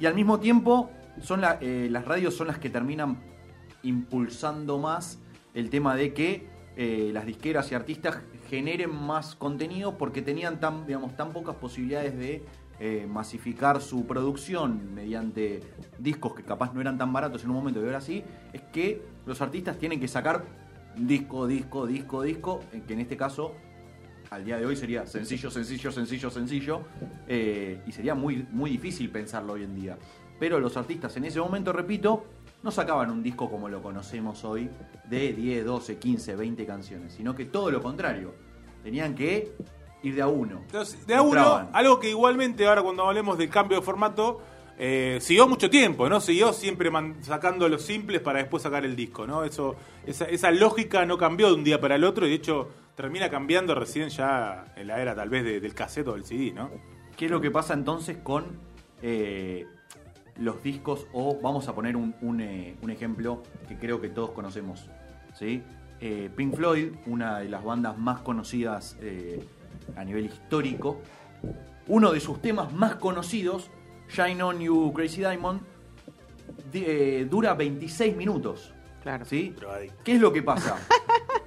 Y 0.00 0.06
al 0.06 0.14
mismo 0.14 0.40
tiempo, 0.40 0.90
son 1.20 1.42
eh, 1.60 1.88
las 1.90 2.04
radios 2.04 2.34
son 2.34 2.48
las 2.48 2.58
que 2.58 2.70
terminan 2.70 3.18
impulsando 3.82 4.78
más 4.78 5.18
el 5.54 5.70
tema 5.70 5.96
de 5.96 6.14
que 6.14 6.48
eh, 6.76 7.10
las 7.12 7.26
disqueras 7.26 7.70
y 7.72 7.74
artistas 7.74 8.18
generen 8.48 8.94
más 8.94 9.34
contenido 9.34 9.98
porque 9.98 10.22
tenían 10.22 10.60
tan, 10.60 10.86
digamos, 10.86 11.16
tan 11.16 11.32
pocas 11.32 11.56
posibilidades 11.56 12.16
de 12.16 12.44
eh, 12.78 13.06
masificar 13.06 13.80
su 13.82 14.06
producción 14.06 14.94
mediante 14.94 15.60
discos 15.98 16.34
que 16.34 16.42
capaz 16.42 16.72
no 16.72 16.80
eran 16.80 16.96
tan 16.96 17.12
baratos 17.12 17.44
en 17.44 17.50
un 17.50 17.56
momento 17.56 17.80
y 17.82 17.84
ahora 17.84 18.00
sí, 18.00 18.24
es 18.52 18.62
que 18.72 19.02
los 19.26 19.40
artistas 19.42 19.78
tienen 19.78 20.00
que 20.00 20.08
sacar 20.08 20.44
disco, 20.96 21.46
disco, 21.46 21.86
disco, 21.86 22.22
disco, 22.22 22.60
en 22.72 22.82
que 22.82 22.94
en 22.94 23.00
este 23.00 23.16
caso 23.16 23.54
al 24.30 24.44
día 24.44 24.56
de 24.56 24.64
hoy 24.64 24.76
sería 24.76 25.06
sencillo, 25.06 25.50
sencillo, 25.50 25.90
sencillo, 25.90 26.30
sencillo, 26.30 26.82
eh, 27.28 27.82
y 27.86 27.92
sería 27.92 28.14
muy, 28.14 28.46
muy 28.50 28.70
difícil 28.70 29.10
pensarlo 29.10 29.54
hoy 29.54 29.64
en 29.64 29.74
día. 29.74 29.98
Pero 30.38 30.58
los 30.58 30.76
artistas 30.76 31.16
en 31.16 31.24
ese 31.24 31.40
momento, 31.40 31.72
repito, 31.72 32.24
no 32.62 32.70
sacaban 32.70 33.10
un 33.10 33.22
disco 33.22 33.50
como 33.50 33.68
lo 33.68 33.82
conocemos 33.82 34.44
hoy, 34.44 34.68
de 35.08 35.32
10, 35.32 35.64
12, 35.64 35.98
15, 35.98 36.36
20 36.36 36.66
canciones, 36.66 37.12
sino 37.14 37.34
que 37.34 37.46
todo 37.46 37.70
lo 37.70 37.80
contrario. 37.82 38.34
Tenían 38.82 39.14
que 39.14 39.52
ir 40.02 40.14
de 40.14 40.22
a 40.22 40.26
uno. 40.28 40.60
Entonces, 40.66 41.06
de 41.06 41.14
a 41.14 41.22
uno, 41.22 41.40
algo 41.72 42.00
que 42.00 42.10
igualmente 42.10 42.66
ahora 42.66 42.82
cuando 42.82 43.06
hablemos 43.06 43.36
del 43.38 43.48
cambio 43.50 43.78
de 43.78 43.82
formato, 43.84 44.40
eh, 44.78 45.18
siguió 45.20 45.46
mucho 45.46 45.68
tiempo, 45.68 46.08
¿no? 46.08 46.20
Siguió 46.20 46.52
siempre 46.54 46.90
man- 46.90 47.16
sacando 47.22 47.68
los 47.68 47.82
simples 47.82 48.20
para 48.22 48.38
después 48.38 48.62
sacar 48.62 48.84
el 48.86 48.96
disco, 48.96 49.26
¿no? 49.26 49.44
Eso, 49.44 49.76
esa, 50.06 50.24
esa 50.24 50.50
lógica 50.50 51.04
no 51.04 51.18
cambió 51.18 51.48
de 51.48 51.54
un 51.54 51.64
día 51.64 51.78
para 51.80 51.96
el 51.96 52.04
otro 52.04 52.26
y 52.26 52.30
de 52.30 52.36
hecho 52.36 52.68
termina 52.94 53.28
cambiando 53.28 53.74
recién 53.74 54.08
ya 54.08 54.72
en 54.76 54.86
la 54.86 55.00
era 55.02 55.14
tal 55.14 55.28
vez 55.28 55.44
de- 55.44 55.60
del 55.60 55.74
cassette 55.74 56.08
o 56.08 56.14
del 56.14 56.24
CD, 56.24 56.52
¿no? 56.52 56.70
¿Qué 57.16 57.26
es 57.26 57.30
lo 57.30 57.40
que 57.42 57.50
pasa 57.50 57.74
entonces 57.74 58.16
con 58.22 58.46
eh, 59.02 59.66
los 60.40 60.62
discos? 60.62 61.06
O 61.12 61.38
vamos 61.40 61.68
a 61.68 61.74
poner 61.74 61.96
un, 61.96 62.14
un, 62.22 62.40
eh, 62.40 62.76
un 62.82 62.90
ejemplo 62.90 63.42
que 63.68 63.76
creo 63.76 64.00
que 64.00 64.08
todos 64.08 64.30
conocemos. 64.30 64.88
¿sí? 65.34 65.62
Eh, 66.00 66.30
Pink 66.34 66.56
Floyd, 66.56 66.92
una 67.06 67.38
de 67.40 67.48
las 67.48 67.62
bandas 67.62 67.96
más 67.98 68.20
conocidas 68.22 68.96
eh, 69.00 69.44
a 69.96 70.04
nivel 70.04 70.26
histórico. 70.26 71.00
Uno 71.86 72.10
de 72.12 72.20
sus 72.20 72.40
temas 72.42 72.72
más 72.72 72.96
conocidos, 72.96 73.70
Shine 74.08 74.42
On 74.42 74.58
You 74.60 74.92
Crazy 74.94 75.20
Diamond, 75.20 75.60
di- 76.72 76.84
eh, 76.86 77.26
dura 77.30 77.54
26 77.54 78.16
minutos. 78.16 78.72
Claro. 79.02 79.24
¿sí? 79.24 79.54
¿Qué 80.04 80.12
es 80.14 80.20
lo 80.20 80.32
que 80.32 80.42
pasa? 80.42 80.76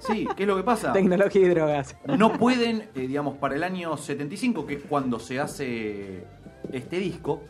Sí, 0.00 0.28
¿qué 0.36 0.42
es 0.42 0.46
lo 0.46 0.54
que 0.54 0.62
pasa? 0.62 0.92
Tecnología 0.92 1.40
y 1.46 1.48
drogas. 1.48 1.96
no 2.18 2.34
pueden, 2.34 2.90
eh, 2.94 3.06
digamos, 3.06 3.38
para 3.38 3.54
el 3.56 3.64
año 3.64 3.96
75, 3.96 4.66
que 4.66 4.74
es 4.74 4.82
cuando 4.86 5.18
se 5.18 5.40
hace 5.40 6.24
este 6.70 6.98
disco, 6.98 7.40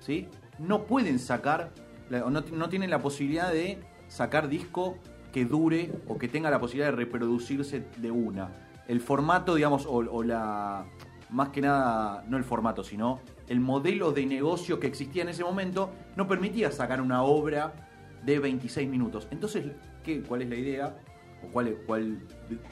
¿sí? 0.00 0.26
No 0.58 0.84
pueden 0.84 1.18
sacar, 1.18 1.72
no, 2.10 2.30
no 2.30 2.68
tienen 2.68 2.90
la 2.90 3.00
posibilidad 3.00 3.52
de 3.52 3.78
sacar 4.08 4.48
disco 4.48 4.96
que 5.32 5.44
dure 5.44 5.92
o 6.08 6.18
que 6.18 6.28
tenga 6.28 6.50
la 6.50 6.60
posibilidad 6.60 6.90
de 6.90 6.96
reproducirse 6.96 7.84
de 7.96 8.10
una. 8.10 8.50
El 8.86 9.00
formato, 9.00 9.54
digamos, 9.54 9.86
o, 9.86 9.96
o 9.96 10.22
la. 10.22 10.86
Más 11.30 11.50
que 11.50 11.60
nada, 11.60 12.24
no 12.26 12.38
el 12.38 12.44
formato, 12.44 12.82
sino 12.82 13.20
el 13.48 13.60
modelo 13.60 14.12
de 14.12 14.24
negocio 14.24 14.80
que 14.80 14.86
existía 14.86 15.22
en 15.22 15.28
ese 15.28 15.44
momento 15.44 15.90
no 16.16 16.26
permitía 16.26 16.70
sacar 16.70 17.02
una 17.02 17.22
obra 17.22 17.74
de 18.24 18.38
26 18.38 18.88
minutos. 18.88 19.28
Entonces, 19.30 19.66
¿qué, 20.02 20.22
¿cuál 20.22 20.42
es 20.42 20.48
la 20.48 20.56
idea? 20.56 20.98
¿O 21.42 21.48
cuál, 21.48 21.76
cuál, 21.86 22.20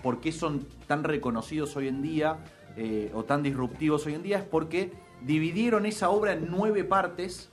¿Por 0.02 0.21
qué 0.21 0.33
son 0.33 0.66
tan 0.87 1.05
reconocidos 1.05 1.76
hoy 1.76 1.88
en 1.88 2.02
día 2.02 2.38
eh, 2.76 3.11
o 3.14 3.25
tan 3.25 3.43
disruptivos 3.43 4.07
hoy 4.07 4.14
en 4.14 4.23
día? 4.23 4.38
Es 4.38 4.45
porque 4.45 4.93
dividieron 5.23 5.87
esa 5.87 6.11
obra 6.11 6.33
en 6.33 6.49
nueve 6.50 6.85
partes, 6.85 7.50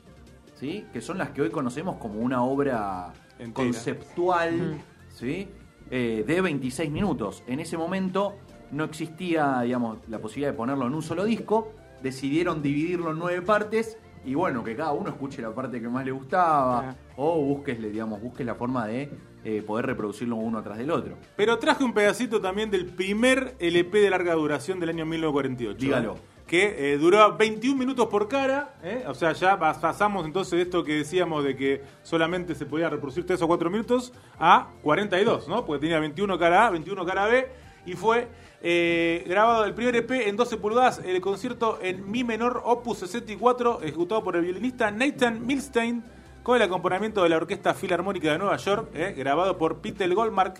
¿sí? 0.63 0.85
que 0.93 1.01
son 1.01 1.17
las 1.17 1.31
que 1.31 1.41
hoy 1.41 1.49
conocemos 1.49 1.97
como 1.97 2.21
una 2.21 2.41
obra 2.41 3.11
Entera. 3.37 3.53
conceptual 3.53 4.77
¿sí? 5.09 5.49
Eh, 5.91 6.23
de 6.25 6.41
26 6.41 6.89
minutos. 6.89 7.43
En 7.47 7.59
ese 7.59 7.77
momento 7.77 8.35
no 8.71 8.85
existía 8.85 9.59
digamos, 9.61 9.97
la 10.07 10.19
posibilidad 10.19 10.51
de 10.51 10.57
ponerlo 10.57 10.87
en 10.87 10.93
un 10.93 11.01
solo 11.01 11.25
disco, 11.25 11.73
decidieron 12.01 12.61
dividirlo 12.61 13.11
en 13.11 13.19
nueve 13.19 13.41
partes 13.41 13.97
y 14.23 14.35
bueno, 14.35 14.63
que 14.63 14.73
cada 14.73 14.93
uno 14.93 15.09
escuche 15.09 15.41
la 15.41 15.53
parte 15.53 15.81
que 15.81 15.89
más 15.89 16.05
le 16.05 16.11
gustaba 16.11 16.95
o 17.17 17.41
busques, 17.41 17.77
digamos, 17.81 18.21
busques 18.21 18.45
la 18.45 18.55
forma 18.55 18.87
de 18.87 19.11
eh, 19.43 19.61
poder 19.67 19.85
reproducirlo 19.87 20.37
uno 20.37 20.59
atrás 20.59 20.77
del 20.77 20.91
otro. 20.91 21.17
Pero 21.35 21.59
traje 21.59 21.83
un 21.83 21.93
pedacito 21.93 22.39
también 22.39 22.71
del 22.71 22.85
primer 22.85 23.57
LP 23.59 23.99
de 23.99 24.09
larga 24.09 24.33
duración 24.35 24.79
del 24.79 24.89
año 24.89 25.05
1948. 25.05 25.77
Dígalo. 25.77 26.13
¿eh? 26.13 26.32
Que 26.47 26.93
eh, 26.93 26.97
duró 26.97 27.35
21 27.37 27.77
minutos 27.79 28.07
por 28.07 28.27
cara, 28.27 28.75
¿eh? 28.83 29.05
o 29.07 29.13
sea, 29.13 29.31
ya 29.31 29.57
pas- 29.57 29.79
pasamos 29.79 30.25
entonces 30.25 30.51
de 30.51 30.61
esto 30.63 30.83
que 30.83 30.93
decíamos 30.95 31.43
de 31.43 31.55
que 31.55 31.81
solamente 32.03 32.53
se 32.53 32.65
podía 32.65 32.89
reproducir 32.89 33.25
3 33.25 33.41
o 33.41 33.47
4 33.47 33.69
minutos 33.69 34.11
a 34.39 34.67
42, 34.83 35.47
¿no? 35.47 35.65
Porque 35.65 35.81
tenía 35.81 35.99
21 35.99 36.37
cara 36.37 36.67
A, 36.67 36.69
21 36.69 37.05
cara 37.05 37.25
B, 37.27 37.47
y 37.85 37.93
fue 37.93 38.27
eh, 38.61 39.23
grabado 39.27 39.63
el 39.65 39.73
primer 39.73 39.95
EP 39.95 40.11
en 40.11 40.35
12 40.35 40.57
pulgadas, 40.57 40.99
el 41.05 41.19
concierto 41.21 41.79
en 41.81 42.11
Mi 42.11 42.23
menor, 42.25 42.61
opus 42.65 42.99
64, 42.99 43.79
ejecutado 43.81 44.21
por 44.23 44.35
el 44.35 44.41
violinista 44.43 44.91
Nathan 44.91 45.45
Milstein, 45.47 46.03
con 46.43 46.57
el 46.57 46.61
acompañamiento 46.61 47.23
de 47.23 47.29
la 47.29 47.37
Orquesta 47.37 47.73
Filarmónica 47.73 48.31
de 48.33 48.37
Nueva 48.37 48.57
York, 48.57 48.89
grabado 49.15 49.57
por 49.57 49.77
Peter 49.77 50.13
Goldmark, 50.13 50.59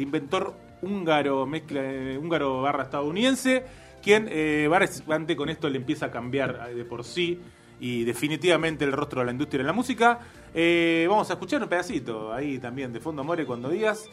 inventor 0.00 0.52
húngaro, 0.82 1.46
mezcla, 1.46 1.80
húngaro 2.18 2.62
barra 2.62 2.84
estadounidense, 2.84 3.64
quien 4.02 4.28
eh, 4.30 4.66
básicamente 4.68 5.36
con 5.36 5.48
esto 5.48 5.68
le 5.68 5.76
empieza 5.78 6.06
a 6.06 6.10
cambiar 6.10 6.68
eh, 6.70 6.74
de 6.74 6.84
por 6.84 7.04
sí 7.04 7.40
y 7.80 8.04
definitivamente 8.04 8.84
el 8.84 8.92
rostro 8.92 9.20
de 9.20 9.26
la 9.26 9.32
industria 9.32 9.60
en 9.60 9.66
la 9.66 9.72
música. 9.72 10.18
Eh, 10.54 11.06
vamos 11.08 11.30
a 11.30 11.34
escuchar 11.34 11.62
un 11.62 11.68
pedacito 11.68 12.32
ahí 12.32 12.58
también 12.58 12.92
de 12.92 13.00
Fondo 13.00 13.24
More 13.24 13.46
cuando 13.46 13.68
digas. 13.68 14.04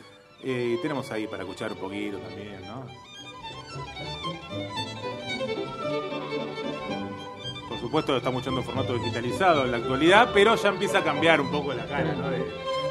Eh, 0.44 0.78
tenemos 0.82 1.12
ahí 1.12 1.28
para 1.28 1.44
escuchar 1.44 1.72
un 1.74 1.80
poquito 1.80 2.18
también, 2.20 2.62
¿no? 2.66 2.86
Por 7.70 7.80
supuesto 7.80 8.12
lo 8.14 8.18
estamos 8.20 8.40
escuchando 8.42 8.62
en 8.62 8.66
formato 8.66 8.94
digitalizado 8.94 9.66
en 9.66 9.72
la 9.72 9.78
actualidad, 9.78 10.30
pero 10.34 10.56
ya 10.56 10.70
empieza 10.70 11.00
a 11.00 11.04
cambiar 11.04 11.42
un 11.42 11.52
poco 11.52 11.74
la 11.74 11.86
cara, 11.86 12.14
¿no? 12.14 12.30
De, 12.30 12.38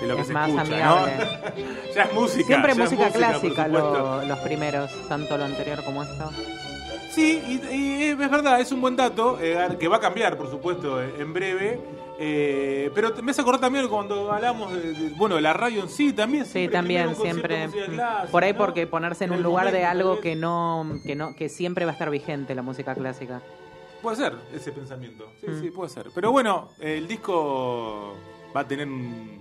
de 0.00 0.06
lo 0.06 0.16
que 0.16 0.24
se 0.24 0.32
más 0.32 0.48
escucha. 0.50 0.84
¿no? 0.84 1.06
ya 1.94 2.02
es 2.02 2.12
música. 2.14 2.46
Siempre 2.46 2.74
música 2.74 3.10
clásica 3.10 3.68
lo- 3.68 4.24
los 4.24 4.38
primeros, 4.40 4.90
tanto 5.08 5.36
lo 5.38 5.44
anterior 5.44 5.82
como 5.84 6.02
esto. 6.02 6.30
Sí, 7.16 7.42
y, 7.70 7.74
y 7.74 8.02
es 8.10 8.18
verdad, 8.18 8.60
es 8.60 8.70
un 8.72 8.80
buen 8.82 8.94
dato, 8.94 9.38
eh, 9.40 9.56
que 9.80 9.88
va 9.88 9.96
a 9.96 10.00
cambiar, 10.00 10.36
por 10.36 10.50
supuesto, 10.50 11.02
eh, 11.02 11.14
en 11.18 11.32
breve. 11.32 11.80
eh, 12.18 12.90
pero 12.94 13.10
me 13.22 13.30
hace 13.30 13.40
acordar 13.40 13.60
también 13.60 13.88
cuando 13.88 14.30
hablamos 14.32 14.72
de, 14.72 14.92
de- 14.92 15.10
bueno, 15.16 15.34
de 15.36 15.40
la 15.40 15.52
radio 15.54 15.82
en 15.82 15.88
sí 15.88 16.12
también. 16.12 16.44
Sí, 16.46 16.68
también, 16.68 17.14
siempre. 17.16 17.68
mm, 17.68 17.70
clásica, 17.72 18.26
Por 18.30 18.44
ahí 18.44 18.52
¿no? 18.52 18.58
porque 18.58 18.86
ponerse 18.86 19.24
en 19.24 19.32
un 19.32 19.42
lugar 19.42 19.72
de 19.72 19.84
algo 19.86 20.20
que 20.20 20.34
no, 20.36 20.98
que 21.06 21.14
no, 21.14 21.34
que 21.34 21.48
siempre 21.48 21.84
va 21.86 21.92
a 21.92 21.94
estar 21.94 22.10
vigente 22.10 22.54
la 22.54 22.62
música 22.62 22.94
clásica. 22.94 23.40
Puede 24.02 24.16
ser 24.16 24.34
ese 24.54 24.72
pensamiento. 24.72 25.26
Sí, 25.40 25.46
Mm. 25.50 25.60
sí, 25.62 25.70
puede 25.70 25.88
ser. 25.90 26.10
Pero 26.14 26.30
bueno, 26.32 26.68
el 26.80 27.08
disco 27.08 28.14
va 28.54 28.60
a 28.60 28.68
tener 28.68 28.86
un, 28.88 29.40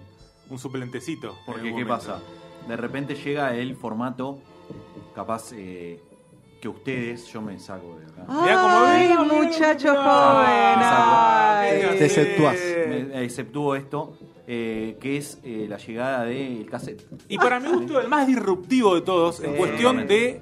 un 0.49 0.59
suplentecito. 0.59 1.29
en 1.31 1.45
Porque, 1.45 1.75
¿qué 1.75 1.85
pasa? 1.85 2.19
De 2.69 2.75
repente 2.77 3.15
llega 3.15 3.53
el 3.55 3.75
formato, 3.75 4.39
capaz 5.13 5.51
eh, 5.53 6.01
que 6.71 6.77
ustedes, 6.79 7.27
yo 7.27 7.41
me 7.41 7.59
saco 7.59 7.97
de 7.99 8.05
acá. 8.05 8.25
Mirá 8.27 8.59
cómo 8.61 8.77
¡Ay, 8.87 9.07
vino, 9.07 9.25
muchacho 9.25 9.89
mirá. 9.91 10.03
joven! 10.03 10.79
Ay. 10.81 11.77
mirá, 11.77 11.89
Te 11.97 12.05
exceptuás. 12.05 12.55
eh, 12.59 13.07
Me- 13.13 13.23
exceptuó 13.23 13.75
esto, 13.75 14.17
eh, 14.47 14.97
que 14.99 15.17
es 15.17 15.39
eh, 15.43 15.65
la 15.69 15.77
llegada 15.77 16.23
del 16.25 16.65
cassette. 16.69 17.05
Y 17.29 17.37
para 17.37 17.59
mi 17.59 17.69
gusto, 17.69 17.99
el 18.01 18.07
más 18.07 18.25
disruptivo 18.27 18.95
de 18.95 19.01
todos, 19.01 19.41
en 19.43 19.51
Sí. 19.51 19.57
cuestión 19.57 19.97
de, 19.97 20.05
de, 20.07 20.41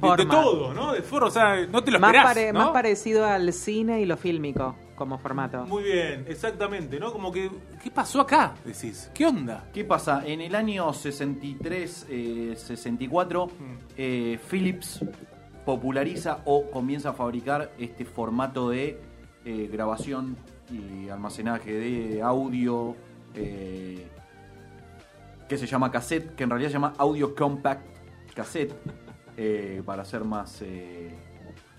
Forma. 0.00 0.30
todo, 0.30 0.72
¿no? 0.74 0.92
De 0.92 1.02
forma, 1.02 1.26
o 1.26 1.30
sea, 1.30 1.66
no 1.66 1.82
te 1.84 1.90
lo 1.90 1.98
Más, 2.00 2.10
esperás, 2.10 2.26
pare- 2.34 2.52
¿no? 2.52 2.58
más 2.60 2.68
parecido 2.70 3.26
al 3.26 3.52
cine 3.52 4.00
y 4.00 4.06
lo 4.06 4.16
fílmico 4.16 4.76
como 4.94 5.16
formato. 5.18 5.64
Muy 5.66 5.84
bien, 5.84 6.24
exactamente, 6.28 6.98
¿no? 6.98 7.12
Como 7.12 7.30
que, 7.30 7.50
¿qué 7.82 7.90
pasó 7.90 8.20
acá? 8.20 8.54
Decís, 8.64 9.10
¿qué 9.14 9.26
onda? 9.26 9.68
¿Qué 9.72 9.84
pasa? 9.84 10.22
En 10.26 10.40
el 10.40 10.54
año 10.56 10.92
63, 10.92 12.06
eh, 12.10 12.54
64, 12.56 13.48
eh, 13.96 14.38
Philips 14.50 15.04
populariza 15.68 16.40
o 16.46 16.70
comienza 16.70 17.10
a 17.10 17.12
fabricar 17.12 17.72
este 17.78 18.06
formato 18.06 18.70
de 18.70 18.98
eh, 19.44 19.68
grabación 19.70 20.34
y 20.72 21.10
almacenaje 21.10 21.74
de 21.74 22.22
audio 22.22 22.96
eh, 23.34 24.08
que 25.46 25.58
se 25.58 25.66
llama 25.66 25.90
cassette, 25.90 26.34
que 26.34 26.44
en 26.44 26.48
realidad 26.48 26.70
se 26.70 26.72
llama 26.72 26.94
Audio 26.96 27.34
Compact 27.34 27.82
Cassette, 28.34 28.74
eh, 29.36 29.82
para 29.84 30.06
ser 30.06 30.24
más, 30.24 30.64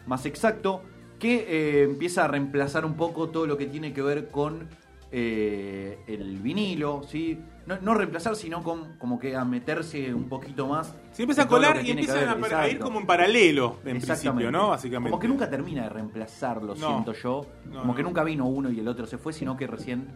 más 0.06 0.24
exacto, 0.28 0.84
que 1.18 1.82
empieza 1.82 2.26
a 2.26 2.28
reemplazar 2.28 2.86
un 2.86 2.94
poco 2.94 3.30
todo 3.30 3.48
lo 3.48 3.58
que 3.58 3.66
tiene 3.66 3.92
que 3.92 4.04
ver 4.04 4.30
con 4.30 4.70
el 5.12 6.38
vinilo, 6.44 7.02
¿sí? 7.08 7.40
No, 7.70 7.78
no 7.82 7.94
reemplazar, 7.94 8.36
sino 8.36 8.64
con, 8.64 8.98
como 8.98 9.20
que 9.20 9.36
a 9.36 9.46
meterse 9.46 10.12
un 10.14 10.28
poquito 10.28 10.68
más. 10.68 10.96
Se 11.12 11.22
empieza 11.22 11.44
a 11.44 11.48
colar 11.48 11.86
y 11.86 11.92
empiezan 11.92 12.28
a, 12.28 12.34
ver, 12.34 12.54
a 12.56 12.68
ir 12.68 12.80
como 12.80 13.00
en 13.00 13.06
paralelo, 13.06 13.78
en 13.86 14.02
principio, 14.02 14.52
¿no? 14.52 14.70
Básicamente. 14.70 15.12
Como 15.12 15.22
que 15.22 15.28
nunca 15.28 15.50
termina 15.50 15.84
de 15.84 15.90
reemplazarlo, 15.90 16.74
No. 16.76 16.88
siento 16.90 17.14
yo. 17.14 17.46
No, 17.66 17.82
como 17.82 17.94
que 17.96 18.02
nunca 18.04 18.24
vino 18.24 18.48
uno 18.48 18.72
y 18.72 18.80
el 18.80 18.88
otro 18.88 19.06
se 19.06 19.20
fue, 19.20 19.34
sino 19.34 19.56
que 19.56 19.68
recién 19.68 20.08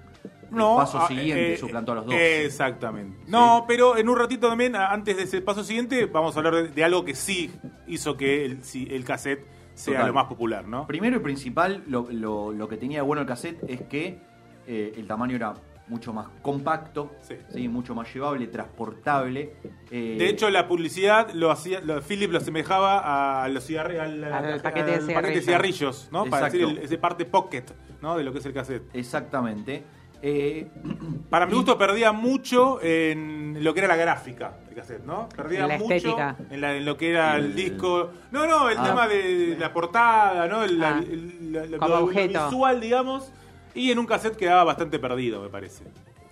No, 0.50 0.72
el 0.80 0.86
paso 0.86 1.00
ah, 1.00 1.08
siguiente 1.08 1.54
eh, 1.54 1.58
suplantó 1.58 1.92
a 1.92 1.96
los 1.96 2.06
dos. 2.08 2.16
Exactamente. 2.16 3.20
No, 3.28 3.66
pero 3.68 3.98
en 3.98 4.10
un 4.10 4.18
ratito 4.18 4.50
también, 4.50 4.76
antes 4.76 5.16
de 5.16 5.24
ese 5.24 5.42
paso 5.42 5.64
siguiente, 5.64 6.08
vamos 6.08 6.36
a 6.36 6.40
hablar 6.40 6.56
de, 6.56 6.68
de 6.70 6.84
algo 6.84 7.06
que 7.06 7.14
sí 7.16 7.52
hizo 7.88 8.18
que 8.18 8.46
el, 8.46 9.04
cassette 9.06 9.46
sea 9.76 9.94
Total. 9.94 10.08
lo 10.08 10.14
más 10.14 10.26
popular, 10.26 10.68
¿no? 10.68 10.88
Primero 10.88 11.18
y 11.18 11.20
principal, 11.20 11.84
lo, 11.88 12.08
lo- 12.12 12.52
lo 12.52 12.68
que 12.68 12.78
tenía 12.78 13.00
de 13.00 13.02
bueno 13.04 13.22
el 13.22 13.28
cassette 13.28 13.60
es 13.68 13.82
que 13.84 14.20
eh, 14.68 14.94
el 14.98 15.08
tamaño 15.08 15.36
era 15.36 15.54
mucho 15.94 16.12
más 16.12 16.28
compacto, 16.42 17.12
Sí. 17.54 17.68
mucho 17.68 17.94
más 17.94 18.12
llevable, 18.12 18.48
transportable. 18.48 19.54
eh, 19.92 20.16
De 20.18 20.28
hecho, 20.28 20.50
la 20.50 20.68
publicidad 20.68 21.30
lo 21.34 21.52
hacía, 21.52 21.82
lo, 21.82 22.02
Philip 22.02 22.32
lo 22.32 22.40
asemejaba 22.40 23.44
a 23.44 23.48
los 23.50 23.70
cigarri- 23.70 24.00
al, 24.00 24.24
Al 24.24 24.62
paquete 24.62 24.90
de 24.92 24.96
al 24.98 25.06
cigarrillos. 25.06 25.46
cigarrillos, 25.46 26.10
¿no? 26.12 26.26
Para 26.26 26.46
decir 26.46 26.64
el- 26.64 26.78
ese 26.80 26.98
parte 26.98 27.26
pocket, 27.26 27.66
¿no? 28.02 28.18
De 28.18 28.24
lo 28.24 28.34
que 28.34 28.40
es 28.40 28.46
el 28.48 28.54
cassette. 28.54 28.84
Exactamente. 28.96 29.84
Eh, 30.26 30.68
Para 31.30 31.46
mi 31.46 31.54
gusto 31.54 31.78
perdía 31.78 32.12
mucho 32.12 32.80
en 32.82 33.58
lo 33.64 33.74
que 33.74 33.82
era 33.82 33.90
la 33.90 33.96
gráfica 33.98 34.58
del 34.66 34.76
cassette, 34.76 35.04
¿no? 35.06 35.28
Perdía 35.30 35.64
En 35.64 35.68
la 35.68 35.78
mucho 35.78 35.94
estética. 35.94 36.38
En, 36.50 36.62
la- 36.62 36.76
en 36.78 36.86
lo 36.86 36.98
que 36.98 37.10
era 37.12 37.36
el, 37.36 37.46
El- 37.46 37.56
disco. 37.56 38.10
No, 38.32 38.48
no, 38.48 38.70
el 38.70 38.78
Ah. 38.80 38.84
tema 38.84 39.08
de 39.08 39.58
la 39.60 39.72
portada, 39.74 40.48
¿no? 40.48 40.64
El, 40.64 40.82
Ah. 40.84 41.02
el- 41.08 41.52
la- 41.54 41.66
la- 41.68 41.78
Como 41.78 41.90
lo- 41.90 42.00
lo 42.00 42.06
objeto. 42.06 42.46
visual, 42.46 42.82
digamos. 42.82 43.32
Y 43.76 43.92
en 43.92 44.00
un 44.00 44.06
cassette 44.06 44.36
quedaba 44.36 44.64
bastante 44.64 45.00
perdido, 45.00 45.42
me 45.42 45.50
parece. 45.50 45.84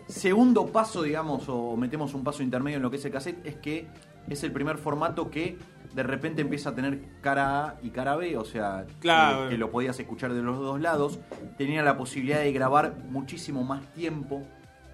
Segundo 0.07 0.67
paso, 0.67 1.03
digamos, 1.03 1.43
o 1.47 1.75
metemos 1.77 2.13
un 2.13 2.23
paso 2.23 2.43
intermedio 2.43 2.77
en 2.77 2.83
lo 2.83 2.91
que 2.91 2.97
es 2.97 3.05
el 3.05 3.11
cassette, 3.11 3.45
es 3.45 3.55
que 3.55 3.87
es 4.29 4.43
el 4.43 4.51
primer 4.51 4.77
formato 4.77 5.29
que 5.31 5.57
de 5.93 6.03
repente 6.03 6.41
empieza 6.41 6.69
a 6.69 6.75
tener 6.75 6.99
cara 7.21 7.65
A 7.65 7.75
y 7.81 7.89
cara 7.89 8.15
B, 8.15 8.37
o 8.37 8.45
sea, 8.45 8.85
Claro. 8.99 9.43
que, 9.45 9.49
que 9.51 9.57
lo 9.57 9.71
podías 9.71 9.99
escuchar 9.99 10.33
de 10.33 10.41
los 10.41 10.57
dos 10.59 10.79
lados. 10.79 11.19
Tenía 11.57 11.81
la 11.83 11.97
posibilidad 11.97 12.39
de 12.39 12.51
grabar 12.51 12.95
muchísimo 13.09 13.63
más 13.63 13.81
tiempo, 13.93 14.43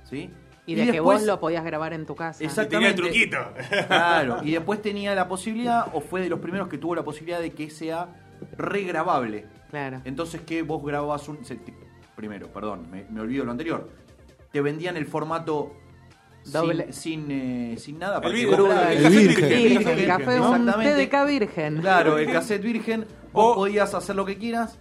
¿sí? 0.04 0.30
Y 0.66 0.75
de 0.75 0.86
que 0.86 0.92
después- 0.94 1.20
vos 1.20 1.27
lo 1.27 1.39
podías 1.39 1.63
grabar 1.63 1.94
en 1.94 2.06
tu 2.06 2.16
casa. 2.16 2.44
Exacto. 2.44 2.75
Y 2.75 2.80
tenía 2.80 2.89
el 2.89 2.94
Exactamente. 2.96 3.38
truquito. 3.58 3.88
Claro, 3.88 4.38
y 4.44 4.51
después 4.51 4.82
tenía 4.82 5.16
la 5.16 5.27
posibilidad, 5.27 5.88
o 5.94 6.01
fue 6.01 6.22
de 6.22 6.30
los 6.30 6.39
primeros 6.39 6.68
que 6.68 6.77
tuvo 6.77 6.94
la 6.96 7.04
posibilidad 7.04 7.39
de 7.39 7.51
que 7.51 7.70
sea 7.70 8.10
regrabable. 8.57 9.46
Claro. 9.70 10.01
Entonces 10.05 10.42
que 10.42 10.62
vos 10.64 10.83
grababas 10.83 11.27
un... 11.29 11.44
se- 11.46 11.60
primero, 12.18 12.48
perdón, 12.51 12.90
me, 12.92 13.06
me 13.10 13.22
olvido 13.22 13.46
lo 13.46 13.51
anterior. 13.51 13.88
Te 14.51 14.60
vendían 14.60 14.98
el 14.98 15.06
formato 15.06 15.72
Doble. 16.46 16.92
sin, 16.92 17.24
sin, 17.27 17.32
eh, 17.32 17.77
sin 17.77 18.00
nada. 18.00 18.18
El, 18.24 18.32
que 18.34 18.42
el- 18.44 18.48
el 18.53 18.60
El 18.60 19.03
cassette 19.03 19.14
virgen. 19.14 20.00
el 20.00 20.08
café 20.08 20.38
¿no? 20.40 20.50
un 20.51 20.58
Exactamente. 20.68 21.08
TDK 21.08 21.25
virgen. 21.27 21.77
Claro, 21.82 22.18
el 22.18 22.32
cassette 22.32 22.62
virgen, 22.64 23.06
vos 23.32 23.51
O- 23.53 23.56
podías 23.56 23.94
hacer 23.94 24.16
lo 24.16 24.25
que 24.25 24.38
quieras 24.38 24.80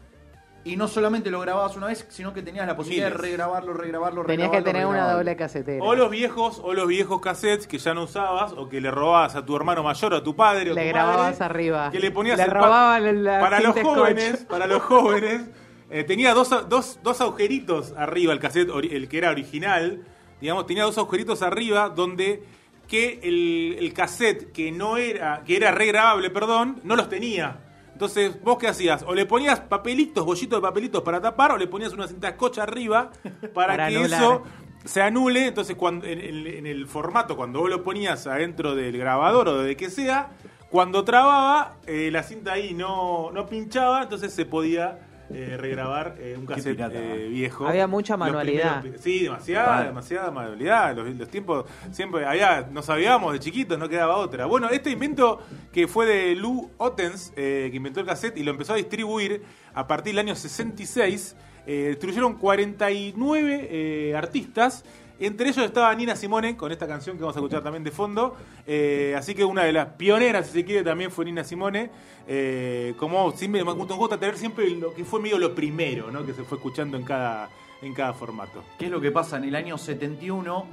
y 0.64 0.76
no 0.76 0.88
solamente 0.88 1.30
lo 1.30 1.40
grababas 1.40 1.76
una 1.76 1.86
vez, 1.88 2.06
sino 2.08 2.32
que 2.32 2.42
tenías 2.42 2.66
la 2.66 2.76
posibilidad 2.76 3.08
Miles. 3.08 3.20
de 3.22 3.28
regrabarlo, 3.28 3.72
regrabarlo, 3.74 4.24
Tenías 4.24 4.48
que 4.50 4.56
regrabarlo, 4.56 4.64
tener 4.72 4.86
una 4.86 4.94
regrabarlo. 4.94 5.18
doble 5.18 5.36
casetera. 5.36 5.84
O 5.84 5.94
los 5.94 6.10
viejos, 6.10 6.60
o 6.64 6.72
los 6.74 6.88
viejos 6.88 7.20
cassettes 7.20 7.66
que 7.66 7.78
ya 7.78 7.92
no 7.94 8.04
usabas, 8.04 8.52
o 8.52 8.68
que 8.68 8.80
le 8.80 8.90
robabas 8.90 9.34
a 9.36 9.44
tu 9.44 9.54
hermano 9.56 9.82
mayor 9.82 10.14
o 10.14 10.16
a 10.16 10.22
tu 10.22 10.34
padre 10.34 10.70
o 10.70 10.74
Le 10.74 10.82
tu 10.84 10.88
grababas 10.88 11.40
arriba. 11.40 11.90
Que 11.90 12.00
le 12.00 12.10
ponías 12.12 12.36
Le 12.38 12.44
el 12.44 12.50
pa- 12.50 12.58
robaban 12.58 13.24
la 13.24 13.40
para 13.40 13.60
los 13.60 13.74
cinta 13.74 13.88
jóvenes, 13.90 14.46
para 14.48 14.66
los 14.66 14.82
jóvenes, 14.82 15.42
eh, 15.90 16.04
tenía 16.04 16.34
dos, 16.34 16.50
dos, 16.68 16.98
dos 17.02 17.20
agujeritos 17.20 17.92
arriba 17.96 18.32
el 18.32 18.38
cassette, 18.40 18.70
el 18.90 19.08
que 19.08 19.18
era 19.18 19.30
original, 19.30 20.04
digamos, 20.40 20.66
tenía 20.66 20.84
dos 20.84 20.98
agujeritos 20.98 21.42
arriba 21.42 21.88
donde 21.90 22.42
que 22.88 23.18
el, 23.22 23.76
el 23.78 23.92
cassette 23.92 24.52
que 24.52 24.70
no 24.72 24.96
era, 24.96 25.42
que 25.44 25.56
era 25.56 25.72
regrabable, 25.72 26.30
perdón, 26.30 26.80
no 26.84 26.94
los 26.96 27.08
tenía. 27.08 27.60
Entonces, 27.92 28.40
¿vos 28.42 28.58
qué 28.58 28.68
hacías? 28.68 29.02
O 29.06 29.14
le 29.14 29.24
ponías 29.26 29.58
papelitos, 29.60 30.24
bollitos 30.24 30.58
de 30.58 30.62
papelitos 30.62 31.02
para 31.02 31.20
tapar, 31.20 31.52
o 31.52 31.56
le 31.56 31.66
ponías 31.66 31.92
una 31.94 32.06
cinta 32.06 32.30
scotch 32.32 32.58
arriba 32.58 33.10
para, 33.54 33.68
Para 33.72 33.88
que 33.88 33.96
anular. 33.96 34.22
eso 34.22 34.42
se 34.84 35.00
anule. 35.02 35.46
Entonces, 35.46 35.74
cuando 35.76 36.06
en, 36.06 36.20
en- 36.20 36.46
en 36.46 36.66
el 36.66 36.86
formato, 36.86 37.36
cuando 37.36 37.60
vos 37.60 37.70
lo 37.70 37.82
ponías 37.82 38.26
adentro 38.26 38.74
del 38.74 38.98
grabador 38.98 39.48
o 39.48 39.58
de 39.62 39.76
que 39.76 39.88
sea, 39.90 40.30
cuando 40.70 41.04
trababa, 41.04 41.76
eh, 41.86 42.10
la 42.12 42.22
cinta 42.22 42.52
ahí 42.52 42.74
no, 42.74 43.30
no 43.32 43.46
pinchaba, 43.46 44.02
entonces 44.02 44.32
se 44.34 44.44
podía 44.44 45.05
eh, 45.30 45.56
regrabar 45.58 46.16
eh, 46.18 46.36
un 46.38 46.46
cassette 46.46 46.76
pirata. 46.76 46.94
eh, 46.98 47.28
viejo. 47.28 47.66
Había 47.66 47.86
mucha 47.86 48.16
manualidad. 48.16 48.80
primeros- 48.82 49.00
sí, 49.02 49.24
demasiada, 49.24 49.84
demasiada 49.84 50.30
manualidad. 50.30 50.96
Los, 50.96 51.14
los 51.16 51.28
tiempos 51.28 51.64
siempre 51.92 52.24
había, 52.26 52.68
no 52.70 52.82
sabíamos 52.82 53.32
de 53.32 53.40
chiquitos, 53.40 53.78
no 53.78 53.88
quedaba 53.88 54.16
otra. 54.16 54.46
Bueno, 54.46 54.68
este 54.70 54.90
invento 54.90 55.40
que 55.72 55.88
fue 55.88 56.06
de 56.06 56.34
Lou 56.36 56.70
Ottens, 56.78 57.32
eh, 57.36 57.68
que 57.70 57.76
inventó 57.76 58.00
el 58.00 58.06
cassette 58.06 58.36
y 58.38 58.42
lo 58.44 58.50
empezó 58.52 58.72
a 58.74 58.76
distribuir 58.76 59.42
a 59.74 59.86
partir 59.86 60.12
del 60.14 60.20
año 60.26 60.34
66, 60.34 61.36
eh, 61.66 61.86
distribuyeron 61.90 62.34
49 62.34 63.68
eh, 63.70 64.14
artistas. 64.16 64.84
Entre 65.18 65.48
ellos 65.48 65.64
estaba 65.64 65.94
Nina 65.94 66.14
Simone 66.14 66.56
con 66.56 66.72
esta 66.72 66.86
canción 66.86 67.16
que 67.16 67.22
vamos 67.22 67.36
a 67.36 67.40
escuchar 67.40 67.62
también 67.62 67.82
de 67.82 67.90
fondo. 67.90 68.36
Eh, 68.66 69.14
así 69.16 69.34
que 69.34 69.44
una 69.44 69.64
de 69.64 69.72
las 69.72 69.86
pioneras, 69.94 70.46
si 70.46 70.52
se 70.52 70.64
quiere, 70.64 70.82
también 70.84 71.10
fue 71.10 71.24
Nina 71.24 71.42
Simone. 71.42 71.90
Eh, 72.28 72.94
como 72.98 73.32
siempre 73.32 73.64
me 73.64 73.72
gusta, 73.72 74.18
tener 74.18 74.36
siempre 74.36 74.68
lo 74.70 74.92
que 74.92 75.04
fue 75.04 75.20
medio 75.20 75.38
lo 75.38 75.54
primero, 75.54 76.10
¿no? 76.10 76.26
Que 76.26 76.34
se 76.34 76.44
fue 76.44 76.58
escuchando 76.58 76.98
en 76.98 77.04
cada, 77.04 77.48
en 77.80 77.94
cada 77.94 78.12
formato. 78.12 78.62
¿Qué 78.78 78.86
es 78.86 78.90
lo 78.90 79.00
que 79.00 79.10
pasa? 79.10 79.38
En 79.38 79.44
el 79.44 79.54
año 79.54 79.78
71 79.78 80.66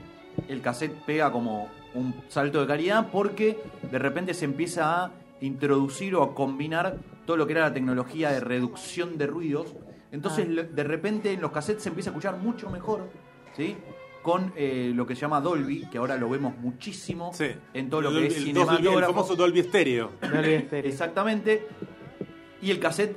el 0.48 0.62
cassette 0.62 0.94
pega 1.06 1.32
como 1.32 1.70
un 1.94 2.14
salto 2.28 2.60
de 2.60 2.68
calidad 2.68 3.10
porque 3.12 3.60
de 3.90 4.00
repente 4.00 4.34
se 4.34 4.46
empieza 4.46 5.06
a 5.06 5.12
introducir 5.42 6.16
o 6.16 6.24
a 6.24 6.34
combinar 6.34 6.98
todo 7.26 7.38
lo 7.38 7.46
que 7.46 7.54
era 7.54 7.62
la 7.62 7.74
tecnología 7.74 8.32
de 8.32 8.40
reducción 8.40 9.18
de 9.18 9.28
ruidos. 9.28 9.76
Entonces 10.12 10.48
Ah. 10.50 10.64
de 10.70 10.84
repente 10.84 11.32
en 11.32 11.40
los 11.42 11.52
cassettes 11.52 11.84
se 11.84 11.90
empieza 11.90 12.10
a 12.10 12.12
escuchar 12.12 12.38
mucho 12.38 12.70
mejor, 12.70 13.08
¿sí? 13.56 13.78
Con 14.24 14.52
eh, 14.56 14.92
lo 14.96 15.06
que 15.06 15.14
se 15.16 15.22
llama 15.22 15.40
Dolby, 15.42 15.88
que 15.92 15.98
ahora 16.00 16.16
lo 16.18 16.30
vemos 16.30 16.58
muchísimo 16.58 17.32
Sí. 17.34 17.48
en 17.74 17.90
todo 17.90 18.02
lo 18.02 18.10
El 18.10 18.20
que 18.22 18.28
es 18.28 18.38
Dolby- 18.46 18.50
el 18.50 18.56
Dolby- 18.56 18.98
El 18.98 19.04
famoso 19.06 19.36
Dolby 19.36 19.64
Stereo. 19.64 20.12
No 20.22 20.40
olvides 20.40 20.64
estéreo. 20.64 20.90
Exactamente. 20.90 21.68
Y 22.62 22.72
el 22.72 22.80
cassette 22.80 23.16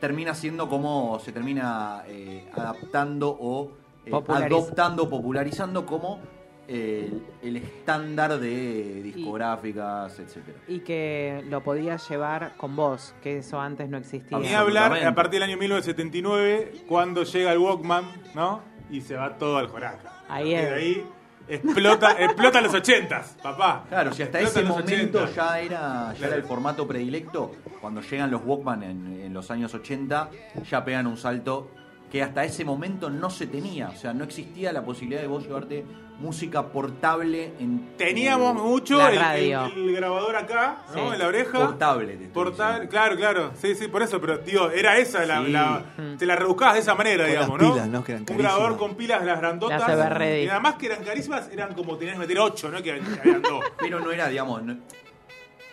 termina 0.00 0.34
siendo 0.34 0.68
como 0.68 1.18
se 1.20 1.30
termina 1.32 2.02
eh, 2.08 2.48
adaptando 2.52 3.28
o 3.40 3.70
eh, 4.04 4.10
Populariz- 4.10 4.46
adoptando, 4.56 5.08
popularizando 5.08 5.86
como 5.86 6.20
eh, 6.66 7.10
el, 7.42 7.48
el 7.48 7.56
estándar 7.56 8.38
de 8.38 9.02
discográficas, 9.02 10.18
etcétera. 10.18 10.58
Y 10.68 10.80
que 10.80 11.44
lo 11.48 11.62
podías 11.62 12.08
llevar 12.08 12.56
con 12.56 12.74
vos, 12.76 13.14
que 13.22 13.38
eso 13.38 13.60
antes 13.60 13.88
no 13.88 13.98
existía. 13.98 14.38
Ni 14.38 14.48
hablar 14.52 14.92
a 15.04 15.14
partir 15.14 15.40
del 15.40 15.48
año 15.50 15.56
1979, 15.58 16.72
cuando 16.88 17.22
llega 17.24 17.52
el 17.52 17.58
Walkman, 17.58 18.04
¿no? 18.34 18.62
Y 18.90 19.00
se 19.00 19.16
va 19.16 19.36
todo 19.36 19.58
al 19.58 19.68
joraca. 19.68 20.12
Ahí 20.28 20.50
Y 20.50 20.54
es. 20.54 20.62
de 20.62 20.74
ahí 20.74 21.06
explota, 21.48 22.12
explota 22.22 22.60
los 22.60 22.74
ochentas, 22.74 23.36
papá. 23.42 23.84
Claro, 23.88 24.12
si 24.12 24.22
hasta 24.22 24.40
Explota 24.40 24.60
ese 24.60 24.68
momento 24.68 25.22
80. 25.22 25.34
ya 25.34 25.60
era, 25.60 25.78
ya 26.12 26.14
Claro. 26.18 26.26
era 26.26 26.36
el 26.36 26.42
formato 26.44 26.86
predilecto, 26.86 27.52
cuando 27.80 28.00
llegan 28.02 28.30
los 28.30 28.42
Walkman 28.44 28.82
en, 28.82 29.20
en 29.24 29.34
los 29.34 29.50
años 29.50 29.74
80, 29.74 30.30
ya 30.68 30.84
pegan 30.84 31.06
un 31.06 31.16
salto 31.16 31.70
que 32.10 32.22
hasta 32.22 32.44
ese 32.44 32.64
momento 32.64 33.08
no 33.10 33.30
se 33.30 33.46
tenía. 33.46 33.88
O 33.90 33.96
sea, 33.96 34.12
no 34.12 34.24
existía 34.24 34.72
la 34.72 34.84
posibilidad 34.84 35.20
de 35.22 35.28
vos 35.28 35.44
llevarte 35.44 35.84
música 36.18 36.66
portable 36.70 37.52
en. 37.60 37.96
Teníamos 37.96 38.54
mucho 38.54 38.98
La 38.98 39.10
el, 39.10 39.16
radio. 39.18 39.64
el- 39.74 39.88
el 39.88 39.96
grabador 39.96 40.36
acá, 40.36 40.78
¿no? 40.88 40.94
Sí. 40.94 41.14
En 41.14 41.18
la 41.18 41.26
oreja. 41.28 41.58
Portable, 41.58 42.16
te 42.16 42.26
diciendo. 42.26 42.88
claro, 42.90 43.16
claro. 43.16 43.50
Sí, 43.54 43.74
sí, 43.74 43.88
por 43.88 44.02
eso, 44.02 44.20
pero 44.20 44.40
tío, 44.40 44.70
era 44.70 44.98
esa 44.98 45.24
la, 45.24 45.42
Sí. 45.44 45.50
la- 45.52 45.84
te 46.18 46.26
la 46.26 46.36
rebuscabas 46.36 46.74
de 46.74 46.80
esa 46.80 46.94
manera, 46.94 47.22
Con 47.24 47.30
digamos, 47.30 47.58
las 47.58 47.68
¿no? 47.68 47.74
pilas, 47.74 47.88
¿no? 47.88 48.04
Que 48.04 48.12
eran 48.12 48.26
Un 48.28 48.36
grabador 48.38 48.76
con 48.76 48.94
pilas 48.96 49.24
las 49.24 49.38
grandotas. 49.38 49.80
Las 49.88 50.20
y 50.44 50.48
además 50.48 50.74
que 50.74 50.86
eran 50.86 51.02
carísimas, 51.04 51.48
eran 51.52 51.74
como 51.74 51.96
tenías 51.96 52.16
que 52.16 52.20
meter 52.20 52.38
ocho, 52.40 52.70
¿no? 52.70 52.78
Que, 52.82 53.00
que 53.00 53.20
habían 53.20 53.40
dos. 53.42 53.64
Pero 53.78 54.00
no 54.00 54.10
era, 54.12 54.28
digamos, 54.28 54.62
no- 54.62 54.76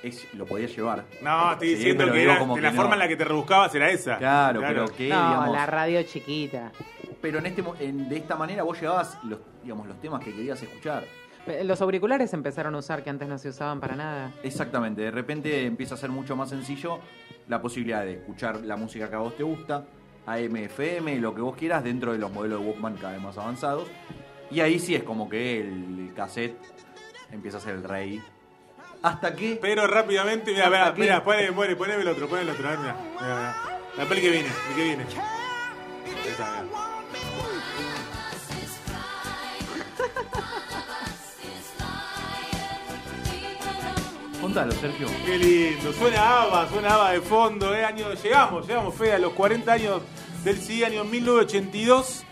es- 0.04 0.34
lo 0.34 0.46
podías 0.46 0.76
llevar. 0.76 1.06
No, 1.22 1.54
estoy 1.54 1.70
diciendo 1.76 2.06
que, 2.06 2.20
digo 2.20 2.32
era, 2.32 2.40
como 2.40 2.56
que 2.56 2.62
que 2.62 2.68
la 2.68 2.72
no. 2.72 2.78
forma 2.82 2.94
en 2.96 3.00
la 3.00 3.08
que 3.08 3.16
te 3.16 3.24
rebuscabas 3.26 3.74
era 3.76 3.90
esa. 3.90 4.18
Claro, 4.18 4.62
pero 4.62 4.86
que, 4.88 5.10
No, 5.10 5.16
digamos. 5.30 5.50
la 5.56 5.66
radio 5.66 6.04
chiquita. 6.04 6.72
Pero 7.22 7.40
en 7.40 7.46
este, 7.48 7.64
en- 7.80 8.08
de 8.10 8.18
esta 8.18 8.36
manera 8.36 8.64
vos 8.64 8.80
llevabas 8.80 9.18
los, 9.24 9.40
digamos, 9.64 9.88
los 9.88 10.00
temas 10.00 10.24
que 10.24 10.34
querías 10.34 10.62
escuchar. 10.62 11.04
Los 11.64 11.80
auriculares 11.82 12.34
empezaron 12.34 12.76
a 12.76 12.80
usar 12.80 13.04
que 13.04 13.10
antes 13.10 13.28
no 13.28 13.38
se 13.38 13.50
usaban 13.50 13.80
para 13.80 13.96
nada. 13.96 14.34
Exactamente, 14.44 15.02
de 15.02 15.12
repente 15.12 15.66
empieza 15.66 15.96
a 15.96 15.98
ser 15.98 16.10
mucho 16.10 16.36
más 16.36 16.50
sencillo 16.50 17.00
la 17.48 17.62
posibilidad 17.62 18.02
de 18.04 18.14
escuchar 18.16 18.58
la 18.66 18.76
música 18.76 19.10
que 19.10 19.16
a 19.16 19.20
vos 19.20 19.36
te 19.38 19.44
gusta, 19.44 19.86
AM, 20.26 20.58
FM, 20.66 21.20
lo 21.20 21.34
que 21.34 21.40
vos 21.40 21.56
quieras, 21.56 21.86
dentro 21.86 22.12
de 22.12 22.18
los 22.18 22.34
modelos 22.34 22.60
de 22.60 22.68
Walkman 22.68 22.96
cada 22.98 23.14
vez 23.14 23.22
más 23.22 23.38
avanzados. 23.38 23.88
Y 24.52 24.60
ahí 24.60 24.78
sí 24.78 24.94
es 24.94 25.04
como 25.04 25.30
que 25.30 25.62
el, 25.62 26.12
cassette 26.14 26.58
empieza 27.32 27.58
a 27.58 27.62
ser 27.62 27.76
el 27.76 27.84
rey. 27.86 28.22
Hasta 29.02 29.36
que. 29.36 29.58
Pero 29.62 29.88
rápidamente, 29.88 30.52
mira, 30.52 30.70
mira, 30.70 30.94
mira, 30.96 31.24
poné, 31.24 31.52
poné, 31.52 31.76
poneme 31.76 32.02
el 32.02 32.08
otro, 32.08 32.28
poneme 32.28 32.50
el 32.52 32.56
otro, 32.56 32.68
a 32.68 32.72
ver, 32.72 32.80
mira, 32.80 32.96
mira. 33.22 33.56
La 33.98 34.06
peli 34.06 34.22
que 34.22 34.30
viene, 34.30 34.50
el 34.70 34.76
que 34.76 34.84
viene. 34.84 35.04
Ahí 36.24 36.30
está, 36.30 36.64
mira. 36.64 36.98
Contalo, 44.42 44.72
Sergio. 44.74 45.08
Qué 45.26 45.38
lindo, 45.38 45.92
suena 45.94 46.44
ABBA, 46.44 46.70
suena 46.70 46.94
ABBA 46.94 47.12
de 47.12 47.22
fondo, 47.22 47.76
eh, 47.76 47.84
año, 47.84 48.14
llegamos, 48.14 48.68
llegamos, 48.68 48.96
Fede, 48.96 49.14
a 49.14 49.20
los 49.20 49.34
40 49.34 49.74
años 49.74 50.02
del 50.44 50.58
CD, 50.60 50.86
año 50.86 51.04
1982, 51.04 52.24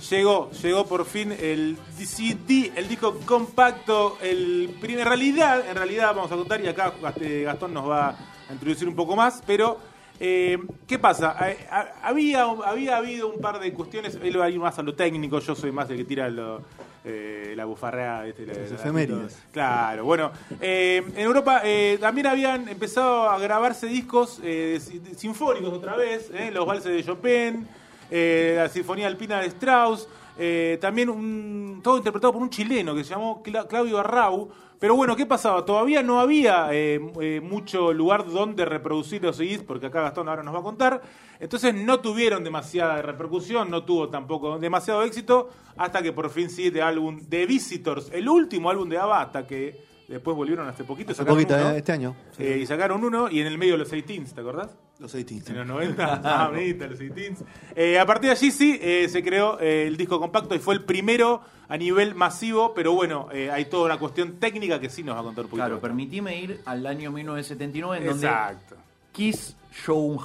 llegó, 0.00 0.50
llegó 0.62 0.86
por 0.86 1.04
fin 1.04 1.32
el 1.32 1.76
CD, 1.96 2.72
el 2.76 2.88
disco 2.88 3.18
compacto, 3.26 4.16
el 4.22 4.74
primer, 4.80 5.06
realidad, 5.06 5.68
en 5.68 5.76
realidad 5.76 6.14
vamos 6.14 6.32
a 6.32 6.36
contar 6.36 6.60
y 6.60 6.68
acá 6.68 6.92
este, 7.08 7.42
Gastón 7.42 7.74
nos 7.74 7.88
va 7.88 8.10
a 8.48 8.52
introducir 8.52 8.88
un 8.88 8.96
poco 8.96 9.14
más, 9.16 9.42
pero 9.46 9.78
eh, 10.18 10.58
¿qué 10.86 10.98
pasa? 10.98 11.36
Eh, 11.48 11.66
ha- 11.70 11.92
Había, 12.02 12.42
había 12.42 12.96
habido 12.96 13.28
un 13.28 13.40
par 13.40 13.58
de 13.60 13.72
cuestiones, 13.72 14.18
él 14.22 14.38
va 14.40 14.46
a 14.46 14.50
ir 14.50 14.58
más 14.58 14.78
a 14.78 14.82
lo 14.82 14.94
técnico, 14.94 15.38
yo 15.40 15.54
soy 15.54 15.72
más 15.72 15.88
el 15.90 15.96
que 15.98 16.04
tira 16.04 16.28
lo, 16.28 16.60
eh, 17.04 17.54
la 17.56 17.64
bufarrea, 17.64 18.22
¿viste? 18.24 18.44
La- 18.46 18.52
Las 18.54 18.70
la- 18.70 18.76
efemérides. 18.76 19.38
Claro, 19.52 20.04
bueno, 20.04 20.30
eh, 20.60 21.02
en 21.14 21.20
Europa 21.20 21.62
eh, 21.64 21.96
también 22.00 22.26
habían 22.26 22.68
empezado 22.68 23.30
a 23.30 23.38
grabarse 23.38 23.86
discos 23.86 24.40
eh, 24.42 24.78
si- 24.80 25.00
sinfónicos 25.16 25.72
otra 25.72 25.96
vez, 25.96 26.30
eh, 26.34 26.50
los 26.52 26.66
valses 26.66 26.92
de 26.92 27.02
Chopin, 27.04 27.66
eh, 28.10 28.54
la 28.56 28.68
Sinfonía 28.68 29.06
Alpina 29.06 29.40
de 29.40 29.46
Strauss, 29.48 30.08
eh, 30.38 30.78
también 30.80 31.80
todo 31.82 31.96
interpretado 31.98 32.32
por 32.32 32.42
un 32.42 32.50
chileno 32.50 32.94
que 32.94 33.04
se 33.04 33.10
llamó 33.10 33.42
Cla- 33.42 33.66
Claudio 33.66 33.98
Arrau. 33.98 34.48
Pero 34.78 34.96
bueno, 34.96 35.14
¿qué 35.14 35.26
pasaba? 35.26 35.62
Todavía 35.66 36.02
no 36.02 36.20
había 36.20 36.68
eh, 36.72 37.40
mucho 37.42 37.92
lugar 37.92 38.24
donde 38.26 38.64
reproducir 38.64 39.22
los 39.22 39.36
CDs, 39.36 39.62
porque 39.62 39.86
acá 39.86 40.00
Gastón 40.00 40.26
ahora 40.30 40.42
nos 40.42 40.54
va 40.54 40.60
a 40.60 40.62
contar. 40.62 41.02
Entonces 41.38 41.74
no 41.74 42.00
tuvieron 42.00 42.42
demasiada 42.44 43.02
repercusión, 43.02 43.70
no 43.70 43.84
tuvo 43.84 44.08
tampoco 44.08 44.58
demasiado 44.58 45.02
éxito, 45.02 45.50
hasta 45.76 46.02
que 46.02 46.12
por 46.14 46.30
fin 46.30 46.48
sí, 46.48 46.68
este 46.68 46.80
álbum 46.80 47.18
de 47.28 47.44
Visitors, 47.44 48.10
el 48.10 48.26
último 48.26 48.70
álbum 48.70 48.88
de 48.88 48.96
ABBA, 48.96 49.20
hasta 49.20 49.46
que 49.46 49.89
después 50.14 50.36
volvieron 50.36 50.68
hace 50.68 50.84
poquito. 50.84 51.12
Hace 51.12 51.24
poquito, 51.24 51.54
uno, 51.54 51.70
eh, 51.70 51.78
este 51.78 51.92
año. 51.92 52.14
Sí. 52.36 52.42
eh, 52.44 52.58
y 52.58 52.66
sacaron 52.66 53.02
uno, 53.04 53.30
y 53.30 53.40
en 53.40 53.46
el 53.46 53.58
medio 53.58 53.76
los 53.76 53.90
18, 53.90 54.34
¿te 54.34 54.40
acordás? 54.40 54.76
Los 54.98 55.14
80. 55.14 55.52
En 55.52 55.58
los 55.58 55.66
90, 55.66 56.20
ah, 56.24 56.48
bonita, 56.48 56.86
los 56.86 56.98
18. 56.98 57.44
Eh, 57.74 57.98
a 57.98 58.04
partir 58.06 58.28
de 58.30 58.36
allí 58.36 58.50
sí 58.50 58.78
eh, 58.82 59.08
se 59.08 59.22
creó 59.22 59.58
eh, 59.60 59.86
el 59.86 59.96
disco 59.96 60.18
compacto 60.20 60.54
y 60.54 60.58
fue 60.58 60.74
el 60.74 60.84
primero 60.84 61.40
a 61.68 61.76
nivel 61.76 62.14
masivo, 62.14 62.74
pero 62.74 62.92
bueno, 62.92 63.28
eh, 63.32 63.50
hay 63.50 63.66
toda 63.66 63.86
una 63.86 63.98
cuestión 63.98 64.40
técnica 64.40 64.80
que 64.80 64.90
sí 64.90 65.04
nos 65.04 65.14
va 65.14 65.20
a 65.20 65.22
contar 65.22 65.44
un 65.44 65.50
poquito. 65.50 65.64
Claro, 65.66 65.80
permitime 65.80 66.38
ir 66.38 66.60
al 66.64 66.84
año 66.86 67.12
1979, 67.12 68.04
en 68.04 68.10
Exacto. 68.10 68.74
donde 68.74 68.84
Kiss, 69.12 69.56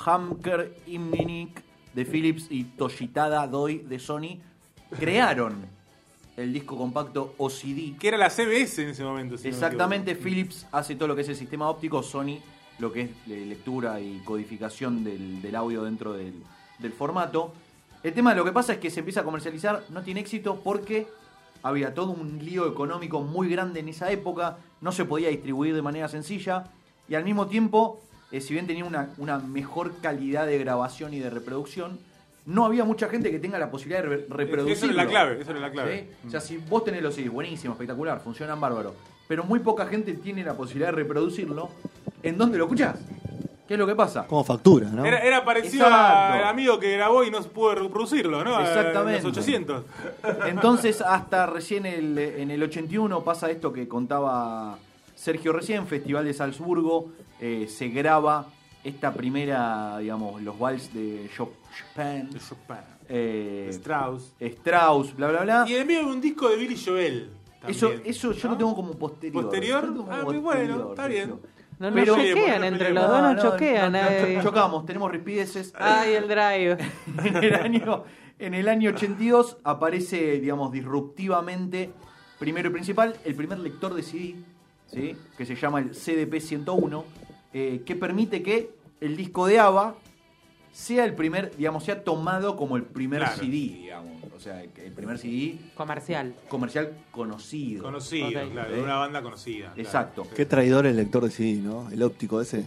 Hamker, 0.06 0.76
Imminik 0.88 1.62
de 1.94 2.06
Philips 2.06 2.48
y 2.50 2.64
Toshitada 2.64 3.48
Doi 3.48 3.78
de 3.80 4.00
Sony 4.00 4.40
crearon 5.00 5.68
el 6.38 6.54
disco 6.54 6.78
compacto 6.78 7.34
OCD. 7.38 7.98
Que 7.98 8.10
era 8.10 8.18
la 8.18 8.30
CBS 8.30 8.84
en 8.84 8.90
ese 8.90 9.04
momento. 9.04 9.38
si 9.38 9.48
Exactamente. 9.48 10.16
Philips 10.16 10.66
hace 10.72 10.96
todo 10.96 11.08
lo 11.08 11.16
que 11.16 11.22
es 11.22 11.30
el 11.30 11.36
sistema 11.36 11.70
óptico, 11.70 12.04
Sony 12.04 12.40
lo 12.80 12.92
que 12.92 13.02
es 13.02 13.10
lectura 13.28 14.00
y 14.00 14.20
codificación 14.20 15.04
del, 15.04 15.42
del 15.42 15.56
audio 15.56 15.84
dentro 15.84 16.14
del, 16.14 16.34
del 16.80 16.94
formato. 16.94 17.54
El 18.04 18.14
tema 18.14 18.32
de 18.32 18.38
lo 18.38 18.46
que 18.46 18.52
pasa 18.52 18.74
es 18.74 18.80
que 18.80 18.90
se 18.90 19.00
empieza 19.00 19.22
a 19.22 19.24
comercializar, 19.24 19.84
no 19.90 20.04
tiene 20.04 20.20
éxito 20.20 20.60
porque 20.64 21.08
había 21.64 21.94
todo 21.94 22.12
un 22.12 22.44
lío 22.44 22.68
económico 22.68 23.22
muy 23.22 23.50
grande 23.50 23.80
en 23.80 23.90
esa 23.90 24.12
época, 24.12 24.58
no 24.82 24.92
se 24.92 25.06
podía 25.06 25.30
distribuir 25.30 25.74
de 25.74 25.82
manera 25.82 26.08
sencilla 26.08 26.66
y 27.08 27.16
al 27.16 27.24
mismo 27.24 27.48
tiempo, 27.48 28.02
eh, 28.32 28.42
si 28.42 28.54
bien 28.54 28.68
tenía 28.68 28.86
una, 28.86 29.14
una 29.18 29.40
mejor 29.40 29.96
calidad 30.02 30.46
de 30.46 30.60
grabación 30.60 31.14
y 31.14 31.20
de 31.20 31.30
reproducción, 31.30 31.98
no 32.46 32.66
había 32.66 32.84
mucha 32.84 33.08
gente 33.10 33.32
que 33.32 33.40
tenga 33.40 33.58
la 33.58 33.72
posibilidad 33.72 34.04
de 34.04 34.10
re- 34.10 34.26
reproducirlo. 34.30 34.72
Eso 34.74 34.86
era 34.86 34.94
la 34.94 35.08
clave, 35.08 35.42
eso 35.42 35.52
era 35.52 35.60
la 35.60 35.72
clave. 35.72 36.10
¿Sí? 36.22 36.28
O 36.28 36.32
sea, 36.32 36.40
si 36.42 36.58
vos 36.58 36.84
tenés 36.84 37.02
los 37.02 37.16
CDs, 37.16 37.32
buenísimo, 37.32 37.74
espectacular, 37.74 38.20
funcionan 38.22 38.60
bárbaro, 38.62 38.94
pero 39.28 39.44
muy 39.44 39.60
poca 39.60 39.86
gente 39.88 40.14
tiene 40.14 40.44
la 40.44 40.54
posibilidad 40.54 40.90
de 40.90 40.96
reproducirlo, 40.98 41.70
¿en 42.24 42.38
dónde 42.38 42.58
lo 42.58 42.66
escuchás? 42.66 43.00
¿Qué 43.68 43.74
es 43.74 43.80
lo 43.80 43.88
que 43.88 43.96
pasa? 43.96 44.28
Como 44.28 44.44
factura, 44.44 44.90
¿no? 44.92 45.04
Era, 45.04 45.18
era 45.22 45.44
parecido 45.44 45.88
al 45.88 46.44
amigo 46.44 46.80
que 46.80 46.92
grabó 46.96 47.24
y 47.24 47.32
no 47.32 47.42
pudo 47.42 47.74
reproducirlo, 47.74 48.44
¿no? 48.44 48.60
Exactamente. 48.62 49.18
En 49.22 49.24
los 49.24 49.32
800. 49.38 49.84
Entonces, 50.46 51.02
hasta 51.02 51.48
recién 51.48 51.88
el- 51.88 52.16
en 52.18 52.52
el 52.52 52.62
81 52.62 53.24
pasa 53.24 53.50
esto 53.50 53.74
que 53.74 53.88
contaba 53.88 54.78
Sergio 55.16 55.52
recién, 55.52 55.88
Festival 55.88 56.26
de 56.26 56.34
Salzburgo, 56.36 57.10
eh, 57.42 57.66
se 57.68 57.88
graba 57.90 58.46
esta 58.86 59.14
primera, 59.14 59.98
digamos, 59.98 60.42
los 60.42 60.58
vals 60.58 60.94
de 60.94 61.30
Chopin, 61.36 62.30
De 62.30 62.40
Chopin, 62.40 62.78
eh, 63.10 63.68
Strauss. 63.72 64.34
Strauss, 64.40 65.16
bla, 65.16 65.28
bla, 65.30 65.42
bla. 65.42 65.66
Y 65.68 65.76
en 65.76 65.88
medio 65.88 66.08
un 66.08 66.22
disco 66.22 66.50
de 66.50 66.56
Billy 66.58 66.78
Joel. 66.78 67.32
Eso, 67.68 67.92
eso 68.04 68.32
yo 68.32 68.50
lo 68.50 68.58
tengo 68.58 68.76
como 68.76 68.94
posterior. 68.94 69.44
¿Posterior? 69.44 69.96
Como 69.96 70.12
Ah, 70.12 70.22
muy 70.24 70.38
bueno, 70.38 70.90
está 70.92 71.08
bien. 71.08 71.40
No, 71.80 71.90
no 71.90 71.96
Pero- 71.96 72.16
choquean, 72.16 72.64
entre 72.64 72.94
los 72.94 73.08
dos 73.08 73.22
no, 73.22 73.42
choquean. 73.42 73.92
no, 73.92 73.98
eh. 74.00 74.40
chocamos, 74.42 74.86
tenemos 74.86 75.12
rispideces. 75.12 75.74
Ay, 75.78 76.14
el 76.14 76.28
drive. 76.28 76.78
en 77.26 77.36
el 77.44 77.56
año 77.56 78.04
en 78.38 78.54
el 78.54 78.68
año 78.68 78.90
82 78.92 79.58
aparece, 79.64 80.40
digamos, 80.40 80.72
disruptivamente, 80.72 81.92
primero 82.38 82.70
y 82.70 82.72
principal, 82.72 83.16
el 83.24 83.34
primer 83.36 83.60
lector 83.60 83.94
de 83.94 84.04
CD, 84.04 84.36
¿sí? 84.88 85.16
que 85.38 85.46
se 85.46 85.56
llama 85.56 85.80
el 85.80 85.92
CDP-101, 85.92 87.04
eh, 87.58 87.84
que 87.86 87.96
permite 87.96 88.44
que 88.44 88.70
el 89.00 89.16
disco 89.16 89.48
de 89.48 89.60
ABBA 89.60 89.96
sea 90.74 91.06
el 91.06 91.14
primer, 91.16 91.56
digamos, 91.56 91.86
sea 91.86 92.04
tomado 92.04 92.58
como 92.58 92.76
el 92.76 92.84
primer 92.84 93.20
Claro. 93.22 93.38
CD, 93.38 93.48
digamos. 93.52 94.12
O 94.36 94.40
sea, 94.42 94.62
el 94.62 94.70
primer 94.92 95.18
CD 95.18 95.58
Comercial. 95.74 96.36
comercial 96.50 96.98
conocido. 97.12 97.82
Conocido, 97.84 98.28
claro, 98.52 98.70
Sí. 98.72 98.76
de 98.76 98.82
una 98.84 98.96
banda 98.98 99.22
conocida. 99.22 99.68
claro. 99.68 99.82
Exacto. 99.82 100.28
Qué 100.36 100.46
traidor 100.46 100.86
el 100.86 100.98
lector 100.98 101.24
de 101.24 101.32
CD, 101.32 101.62
¿no? 101.62 101.90
El 101.92 102.04
óptico 102.04 102.42
ese. 102.42 102.66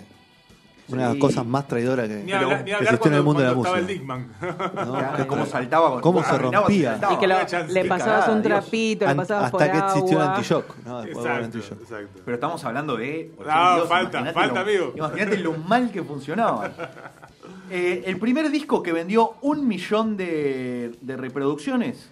Una 0.90 1.02
de 1.02 1.08
las 1.08 1.14
Sí. 1.14 1.20
cosas 1.20 1.44
más 1.46 1.68
traidoras 1.68 2.08
que, 2.08 2.14
Ni 2.24 2.32
hablar, 2.32 2.64
que 2.64 2.72
existió 2.72 3.10
en 3.10 3.16
el 3.18 3.22
mundo 3.22 3.40
de 3.42 3.48
la 3.48 3.54
cuando 3.54 3.76
estaba 3.78 4.16
música. 4.16 5.14
el. 5.16 5.18
¿no? 5.18 5.26
Cómo 5.28 5.46
saltaba, 5.46 5.90
con- 5.90 6.00
Cómo 6.00 6.24
se 6.24 6.38
rompía. 6.38 6.90
saltaba. 6.92 7.12
Y 7.14 7.18
que 7.18 7.26
lo- 7.26 7.36
le 7.68 7.84
pasabas 7.84 8.28
un 8.28 8.42
Dios. 8.42 8.60
trapito, 8.62 9.06
le 9.06 9.14
pasabas 9.14 9.44
hasta 9.44 9.58
por 9.58 9.70
que 9.70 9.78
existió 9.78 10.22
el 10.22 10.28
anti-shock. 10.28 10.76
¿no? 10.86 11.02
Exacto, 11.04 11.58
exacto. 11.58 12.20
Pero 12.24 12.34
estamos 12.34 12.64
hablando 12.64 12.96
de. 12.96 13.32
No, 13.38 13.44
82, 13.44 13.88
falta, 13.88 14.32
falta, 14.32 14.54
lo- 14.54 14.60
amigo. 14.60 14.92
Imagínate 14.96 15.36
lo 15.38 15.52
mal 15.58 15.90
que 15.90 16.02
funcionaba. 16.02 16.70
Eh, 17.70 18.04
el 18.06 18.18
primer 18.18 18.50
disco 18.50 18.82
que 18.82 18.92
vendió 18.92 19.34
un 19.42 19.68
millón 19.68 20.16
de, 20.16 20.96
de 21.02 21.16
reproducciones, 21.18 22.10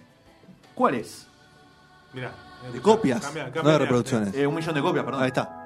¿cuál 0.75 0.95
es? 0.95 1.27
Mirá. 2.13 2.31
De 2.73 2.79
copias, 2.81 3.21
Cambia, 3.21 3.51
no 3.63 3.69
de 3.69 3.77
reproducciones. 3.77 4.35
Eh, 4.35 4.45
un 4.45 4.53
millón 4.55 4.73
de 4.75 4.81
copias, 4.81 5.03
perdón. 5.05 5.21
Ahí 5.21 5.27
está. 5.27 5.56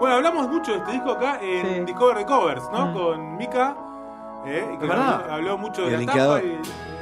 Bueno, 0.00 0.16
hablamos 0.16 0.48
mucho 0.48 0.72
de 0.72 0.78
este 0.78 0.92
disco 0.92 1.10
acá 1.12 1.38
en 1.42 1.66
Sí. 1.66 1.84
Discover 1.84 2.16
the 2.16 2.24
Covers, 2.26 2.62
¿no? 2.72 2.86
Mm. 2.86 2.94
Con 2.94 3.36
Mika. 3.36 3.76
¿eh? 4.46 4.66
Y 4.74 4.78
que 4.78 4.90
habló, 4.92 5.58
mucho 5.58 5.82
de 5.82 5.88
el 5.88 5.92
la 5.92 5.98
linkeador. 5.98 6.40
tapa 6.40 6.46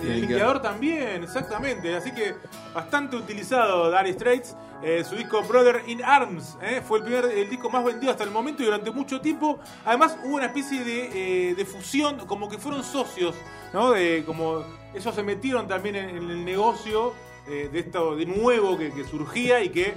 y, 0.03 0.05
y 0.05 0.09
Y 0.09 0.11
el 0.13 0.21
linkeador. 0.23 0.61
también, 0.61 1.23
exactamente. 1.23 1.95
Así 1.95 2.11
que 2.13 2.35
bastante 2.75 3.17
utilizado 3.17 3.91
Dire 3.91 4.13
Straits. 4.13 4.57
Eh, 4.83 5.03
su 5.05 5.17
disco 5.17 5.43
Brother 5.43 5.83
in 5.89 6.05
Arms 6.05 6.57
¿eh? 6.63 6.81
fue 6.87 6.99
el 6.99 7.05
primer 7.05 7.25
el 7.25 7.51
disco 7.51 7.69
más 7.69 7.85
vendido 7.85 8.13
hasta 8.13 8.23
el 8.23 8.31
momento 8.31 8.63
y 8.63 8.67
durante 8.67 8.91
mucho 8.91 9.21
tiempo. 9.21 9.59
Además 9.85 10.17
hubo 10.25 10.35
una 10.37 10.47
especie 10.47 10.85
de, 10.85 11.51
eh, 11.51 11.55
de 11.55 11.65
fusión, 11.65 12.17
como 12.27 12.49
que 12.49 12.59
fueron 12.59 12.83
socios, 12.85 13.35
¿no? 13.73 13.91
De, 13.93 14.23
como 14.27 14.63
ellos 14.95 15.15
se 15.15 15.23
metieron 15.23 15.67
también 15.69 15.95
en, 15.97 16.11
en 16.11 16.31
el 16.31 16.45
negocio 16.45 17.13
eh, 17.49 17.69
de 17.73 17.79
esto 17.81 18.15
de 18.17 18.27
nuevo 18.27 18.77
que, 18.79 18.93
que 18.93 19.03
surgía 19.05 19.63
y 19.65 19.71
que 19.71 19.95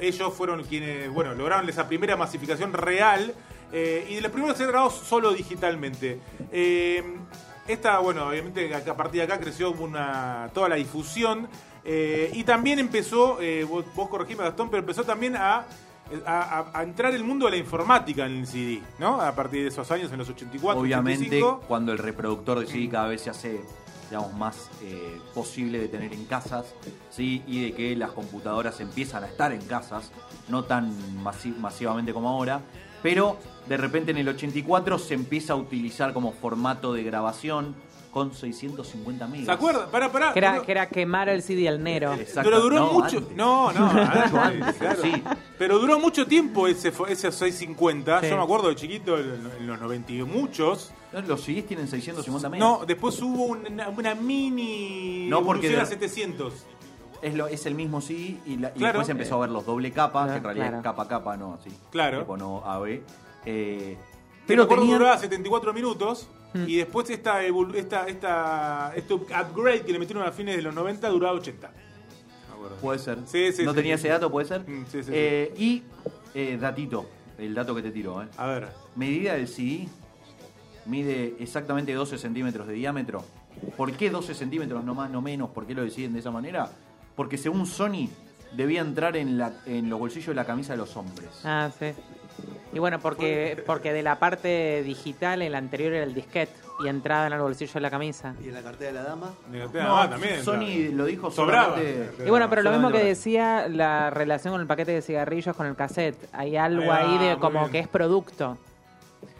ellos 0.00 0.32
fueron 0.34 0.62
quienes, 0.64 1.10
bueno, 1.10 1.34
lograron 1.34 1.68
esa 1.68 1.88
primera 1.88 2.16
masificación 2.16 2.72
real 2.72 3.34
eh, 3.72 4.06
y 4.10 4.14
de 4.16 4.20
los 4.20 4.30
primeros 4.32 4.56
ser 4.56 4.68
grabados 4.68 4.94
solo 4.94 5.32
digitalmente. 5.32 6.20
Eh, 6.52 7.02
esta, 7.68 7.98
bueno, 8.00 8.28
obviamente 8.28 8.74
a 8.74 8.96
partir 8.96 9.20
de 9.20 9.22
acá 9.32 9.38
creció 9.40 9.70
una, 9.72 10.50
toda 10.52 10.68
la 10.68 10.74
difusión 10.76 11.48
eh, 11.84 12.30
y 12.34 12.44
también 12.44 12.78
empezó, 12.78 13.38
vos, 13.68 13.84
vos 13.94 14.08
corregime 14.08 14.42
Gastón, 14.44 14.68
pero 14.70 14.80
empezó 14.80 15.04
también 15.04 15.36
a, 15.36 15.64
a- 16.26 16.70
a- 16.72 16.78
a 16.78 16.82
entrar 16.82 17.14
el 17.14 17.22
mundo 17.24 17.46
de 17.46 17.52
la 17.52 17.56
informática 17.58 18.26
en 18.26 18.38
el 18.38 18.46
CD, 18.46 18.82
¿no? 18.98 19.20
A 19.20 19.34
partir 19.34 19.62
de 19.62 19.68
esos 19.68 19.90
años, 19.92 20.10
en 20.12 20.18
los 20.18 20.28
84, 20.28 20.80
Obviamente, 20.80 21.26
85. 21.26 21.64
cuando 21.68 21.92
el 21.92 21.98
reproductor 21.98 22.58
de 22.60 22.66
CD 22.66 22.88
cada 22.88 23.08
vez 23.08 23.22
se 23.22 23.30
hace 23.30 23.60
digamos, 24.12 24.34
más 24.34 24.68
eh, 24.82 25.18
posible 25.34 25.78
de 25.78 25.88
tener 25.88 26.12
en 26.12 26.26
casas, 26.26 26.74
¿sí? 27.10 27.42
y 27.46 27.62
de 27.62 27.72
que 27.72 27.96
las 27.96 28.10
computadoras 28.10 28.78
empiezan 28.80 29.24
a 29.24 29.26
estar 29.26 29.52
en 29.52 29.62
casas, 29.62 30.12
no 30.50 30.64
tan 30.64 30.92
masi- 31.24 31.56
masivamente 31.56 32.12
como 32.12 32.28
ahora, 32.28 32.60
pero 33.02 33.38
de 33.66 33.78
repente 33.78 34.10
en 34.10 34.18
el 34.18 34.28
84 34.28 34.98
se 34.98 35.14
empieza 35.14 35.54
a 35.54 35.56
utilizar 35.56 36.12
como 36.12 36.32
formato 36.32 36.92
de 36.92 37.02
grabación 37.04 37.74
con 38.12 38.34
650 38.34 39.26
megas. 39.26 39.46
¿Se 39.46 39.52
acuerdan? 39.52 39.90
Pará, 39.90 40.12
pará. 40.12 40.32
Que 40.34 40.38
era, 40.38 40.60
que 40.62 40.70
era 40.70 40.86
quemar 40.88 41.28
el 41.30 41.42
CD 41.42 41.66
al 41.66 41.82
Nero. 41.82 42.12
Exacto. 42.12 42.42
Pero 42.50 42.60
duró 42.60 42.76
No, 42.80 42.92
mucho. 42.92 43.18
antes. 43.18 43.36
No, 43.36 43.72
no, 43.72 43.86
antes, 44.42 44.76
claro. 44.76 45.02
sí. 45.02 45.22
Pero 45.58 45.78
duró 45.78 45.98
mucho 45.98 46.26
tiempo 46.26 46.68
ese, 46.68 46.88
ese 47.08 47.32
650. 47.32 48.20
Sí. 48.20 48.28
Yo 48.28 48.36
me 48.36 48.42
acuerdo 48.42 48.68
de 48.68 48.74
chiquito, 48.76 49.18
en, 49.18 49.66
los 49.66 49.80
90 49.80 50.12
y 50.12 50.22
muchos. 50.24 50.92
Los 51.26 51.40
CDs 51.42 51.66
tienen 51.66 51.88
650 51.88 52.48
megas. 52.50 52.68
No, 52.68 52.84
después 52.86 53.20
hubo 53.22 53.44
una, 53.44 53.88
una 53.88 54.14
mini 54.14 55.26
No, 55.28 55.42
porque 55.42 55.68
evolución 55.68 55.80
a 55.80 55.84
de- 55.88 56.08
700. 56.08 56.52
Es, 57.22 57.34
lo, 57.34 57.46
es 57.46 57.64
el 57.66 57.74
mismo 57.74 58.00
CD 58.02 58.36
y, 58.44 58.56
la- 58.58 58.68
y 58.74 58.78
Claro. 58.78 58.98
después 58.98 59.08
empezó 59.08 59.36
a 59.36 59.40
ver 59.40 59.50
los 59.50 59.64
doble 59.64 59.90
capa, 59.92 60.28
que 60.28 60.36
en 60.36 60.44
realidad 60.44 60.64
Claro. 60.66 60.76
es 60.78 60.82
capa 60.82 61.08
capa, 61.08 61.36
no 61.36 61.54
así. 61.54 61.70
Claro. 61.90 62.18
Tipo 62.20 62.36
no 62.36 62.62
AB. 62.66 63.00
Eh, 63.46 63.96
Pero 64.46 64.66
pero 64.68 64.80
tenían, 64.80 64.98
duraba 64.98 65.18
74 65.18 65.72
minutos. 65.72 66.28
Hmm. 66.54 66.64
Y 66.68 66.76
después 66.76 67.08
esta, 67.10 67.42
evolu- 67.44 67.74
esta, 67.74 68.06
esta, 68.08 68.92
este 68.94 69.14
upgrade 69.14 69.82
que 69.82 69.92
le 69.92 69.98
metieron 69.98 70.22
a 70.26 70.32
fines 70.32 70.56
de 70.56 70.62
los 70.62 70.74
90 70.74 71.08
duraba 71.08 71.34
80. 71.34 71.68
Me 71.70 72.54
acuerdo. 72.54 72.76
Puede 72.76 72.98
ser. 72.98 73.18
Sí, 73.26 73.52
sí, 73.52 73.64
no 73.64 73.70
sí, 73.72 73.76
tenía 73.76 73.96
sí. 73.96 74.02
ese 74.02 74.08
dato, 74.08 74.30
puede 74.30 74.46
ser. 74.46 74.60
Mm, 74.68 74.84
sí, 74.90 75.02
sí, 75.02 75.10
Eh, 75.14 75.54
Y 75.56 75.82
eh, 76.34 76.58
datito, 76.60 77.06
el 77.38 77.54
dato 77.54 77.74
que 77.74 77.82
te 77.82 77.90
tiro. 77.90 78.22
¿eh? 78.22 78.26
A 78.36 78.46
ver. 78.46 78.68
Medida 78.96 79.34
del 79.34 79.48
CD 79.48 79.88
mide 80.86 81.36
exactamente 81.38 81.92
12 81.94 82.18
centímetros 82.18 82.66
de 82.66 82.74
diámetro. 82.74 83.24
¿Por 83.76 83.92
qué 83.92 84.10
12 84.10 84.34
centímetros, 84.34 84.82
no 84.84 84.94
más, 84.94 85.10
no 85.10 85.22
menos? 85.22 85.50
¿Por 85.50 85.66
qué 85.66 85.74
lo 85.74 85.82
deciden 85.84 86.12
de 86.12 86.18
esa 86.20 86.30
manera? 86.30 86.70
Porque 87.14 87.38
según 87.38 87.66
Sony 87.66 88.08
debía 88.56 88.80
entrar 88.80 89.16
en, 89.16 89.38
la, 89.38 89.52
en 89.66 89.88
los 89.88 89.98
bolsillos 89.98 90.28
de 90.28 90.34
la 90.34 90.44
camisa 90.44 90.72
de 90.72 90.78
los 90.78 90.96
hombres. 90.96 91.28
Ah, 91.44 91.70
sí. 91.78 91.86
Y 92.72 92.78
bueno, 92.78 92.98
porque, 93.00 93.62
porque 93.66 93.92
de 93.92 94.02
la 94.02 94.18
parte 94.18 94.82
digital, 94.82 95.42
el 95.42 95.54
anterior 95.54 95.92
era 95.92 96.04
el 96.04 96.14
disquete 96.14 96.52
y 96.82 96.88
entrada 96.88 97.26
en 97.26 97.34
el 97.34 97.40
bolsillo 97.40 97.74
de 97.74 97.80
la 97.80 97.90
camisa. 97.90 98.34
Y 98.42 98.48
en 98.48 98.54
la 98.54 98.62
cartera 98.62 98.92
de 98.92 98.98
la 98.98 99.02
dama. 99.04 99.34
No, 99.74 99.98
ah, 99.98 100.08
también. 100.08 100.42
Sony 100.42 100.58
claro. 100.58 100.92
lo 100.96 101.04
dijo 101.04 101.30
Sobraba. 101.30 101.76
solamente- 101.76 102.24
Y 102.26 102.30
bueno, 102.30 102.48
pero 102.48 102.62
lo 102.62 102.72
mismo 102.72 102.90
que 102.90 103.04
decía 103.04 103.68
la 103.68 104.08
relación 104.10 104.54
con 104.54 104.60
el 104.62 104.66
paquete 104.66 104.92
de 104.92 105.02
cigarrillos 105.02 105.54
con 105.54 105.66
el 105.66 105.76
cassette. 105.76 106.16
Hay 106.32 106.56
algo 106.56 106.82
Ahí 106.82 106.88
va, 106.88 106.98
ahí 106.98 107.18
de 107.18 107.36
como 107.36 107.60
bien. 107.60 107.72
que 107.72 107.78
es 107.80 107.88
producto. 107.88 108.56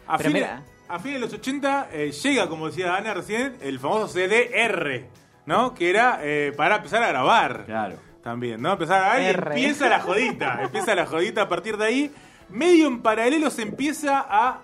A 0.07 0.17
fines, 0.19 0.33
mira. 0.33 0.61
a 0.87 0.99
fines 0.99 1.15
de 1.15 1.25
los 1.25 1.33
80 1.33 1.87
eh, 1.91 2.11
llega, 2.11 2.47
como 2.47 2.67
decía 2.67 2.95
Ana 2.95 3.13
recién, 3.13 3.55
el 3.61 3.79
famoso 3.79 4.07
CDR, 4.07 5.05
¿no? 5.45 5.73
Que 5.73 5.89
era 5.89 6.19
eh, 6.21 6.53
para 6.55 6.75
empezar 6.77 7.01
a 7.03 7.07
grabar. 7.07 7.63
Claro. 7.65 7.95
También, 8.23 8.61
¿no? 8.61 8.73
Empezar 8.73 8.97
a 9.03 9.19
grabar 9.19 9.21
y 9.21 9.25
empieza 9.25 9.89
la 9.89 9.99
jodita. 9.99 10.59
empieza 10.63 10.93
la 10.95 11.05
jodita 11.05 11.41
a 11.41 11.49
partir 11.49 11.77
de 11.77 11.85
ahí. 11.85 12.11
Medio 12.53 12.85
en 12.85 13.01
paralelo 13.01 13.49
se 13.49 13.63
empieza 13.63 14.23
a 14.29 14.61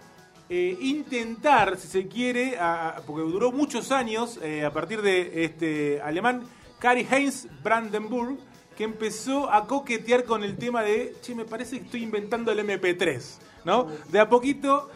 eh, 0.47 0.77
intentar, 0.79 1.75
si 1.75 1.87
se 1.87 2.07
quiere, 2.07 2.55
porque 3.07 3.23
duró 3.23 3.51
muchos 3.51 3.91
años, 3.91 4.39
eh, 4.43 4.63
a 4.63 4.71
partir 4.71 5.01
de 5.01 5.43
este 5.43 5.99
alemán 5.99 6.43
Kari 6.77 7.07
Heinz 7.09 7.47
Brandenburg, 7.63 8.37
que 8.77 8.83
empezó 8.83 9.51
a 9.51 9.65
coquetear 9.65 10.23
con 10.25 10.43
el 10.43 10.55
tema 10.55 10.83
de, 10.83 11.15
che, 11.23 11.33
me 11.33 11.45
parece 11.45 11.79
que 11.79 11.85
estoy 11.85 12.03
inventando 12.03 12.51
el 12.51 12.59
MP3, 12.59 13.21
¿no? 13.65 13.87
De 14.09 14.19
a 14.19 14.29
poquito, 14.29 14.91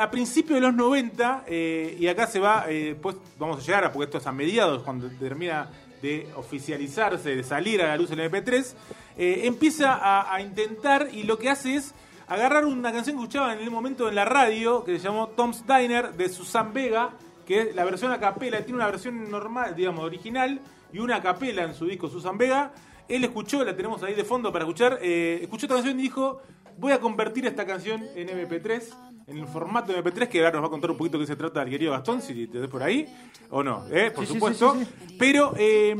a 0.00 0.10
principios 0.10 0.58
de 0.58 0.66
los 0.66 0.74
90, 0.74 1.44
eh, 1.46 1.98
y 2.00 2.06
acá 2.08 2.26
se 2.28 2.40
va, 2.40 2.64
eh, 2.66 2.96
pues 2.98 3.16
vamos 3.38 3.58
a 3.58 3.60
llegar 3.60 3.84
a, 3.84 3.92
porque 3.92 4.06
esto 4.06 4.16
es 4.16 4.26
a 4.26 4.32
mediados, 4.32 4.82
cuando 4.84 5.10
termina 5.10 5.70
de 6.00 6.28
oficializarse, 6.34 7.36
de 7.36 7.44
salir 7.44 7.82
a 7.82 7.88
la 7.88 7.96
luz 7.98 8.10
el 8.10 8.20
MP3, 8.20 8.72
eh, 9.18 9.42
empieza 9.44 10.32
a 10.34 10.40
intentar 10.40 11.08
y 11.12 11.24
lo 11.24 11.38
que 11.38 11.50
hace 11.50 11.76
es 11.76 11.94
agarrar 12.28 12.64
una 12.64 12.92
canción 12.92 13.16
que 13.16 13.22
escuchaba 13.22 13.52
en 13.52 13.60
el 13.60 13.70
momento 13.70 14.08
en 14.08 14.14
la 14.14 14.24
radio, 14.24 14.84
que 14.84 14.98
se 14.98 15.04
llamó 15.04 15.28
Tom's 15.28 15.64
Diner, 15.66 16.12
de 16.14 16.28
Susan 16.28 16.72
Vega, 16.72 17.10
que 17.46 17.60
es 17.60 17.74
la 17.76 17.84
versión 17.84 18.12
a 18.12 18.18
capela, 18.18 18.58
tiene 18.62 18.74
una 18.74 18.86
versión 18.86 19.30
normal, 19.30 19.74
digamos, 19.76 20.04
original, 20.04 20.60
y 20.92 20.98
una 20.98 21.16
a 21.16 21.22
capela 21.22 21.62
en 21.62 21.74
su 21.74 21.86
disco 21.86 22.08
Susan 22.08 22.36
Vega. 22.36 22.72
Él 23.08 23.22
escuchó, 23.24 23.64
la 23.64 23.76
tenemos 23.76 24.02
ahí 24.02 24.14
de 24.14 24.24
fondo 24.24 24.52
para 24.52 24.64
escuchar, 24.64 24.98
eh, 25.00 25.38
escuchó 25.42 25.66
esta 25.66 25.76
canción 25.76 25.98
y 25.98 26.02
dijo, 26.02 26.42
voy 26.76 26.92
a 26.92 27.00
convertir 27.00 27.46
esta 27.46 27.64
canción 27.64 28.04
en 28.16 28.28
MP3, 28.28 28.82
en 29.28 29.38
el 29.38 29.46
formato 29.46 29.92
de 29.92 30.02
MP3, 30.02 30.28
que 30.28 30.38
ahora 30.38 30.52
nos 30.52 30.62
va 30.62 30.66
a 30.66 30.70
contar 30.70 30.90
un 30.90 30.96
poquito 30.96 31.18
de 31.18 31.24
qué 31.24 31.28
se 31.28 31.36
trata 31.36 31.62
el 31.62 31.70
querido 31.70 31.92
Gastón, 31.92 32.20
si 32.20 32.48
te 32.48 32.58
des 32.58 32.68
por 32.68 32.82
ahí, 32.82 33.06
o 33.50 33.62
no, 33.62 33.86
eh, 33.92 34.10
por 34.10 34.26
sí, 34.26 34.32
supuesto. 34.32 34.74
sí, 34.74 34.84
sí, 34.84 35.16
Pero 35.16 35.54
eh, 35.56 35.94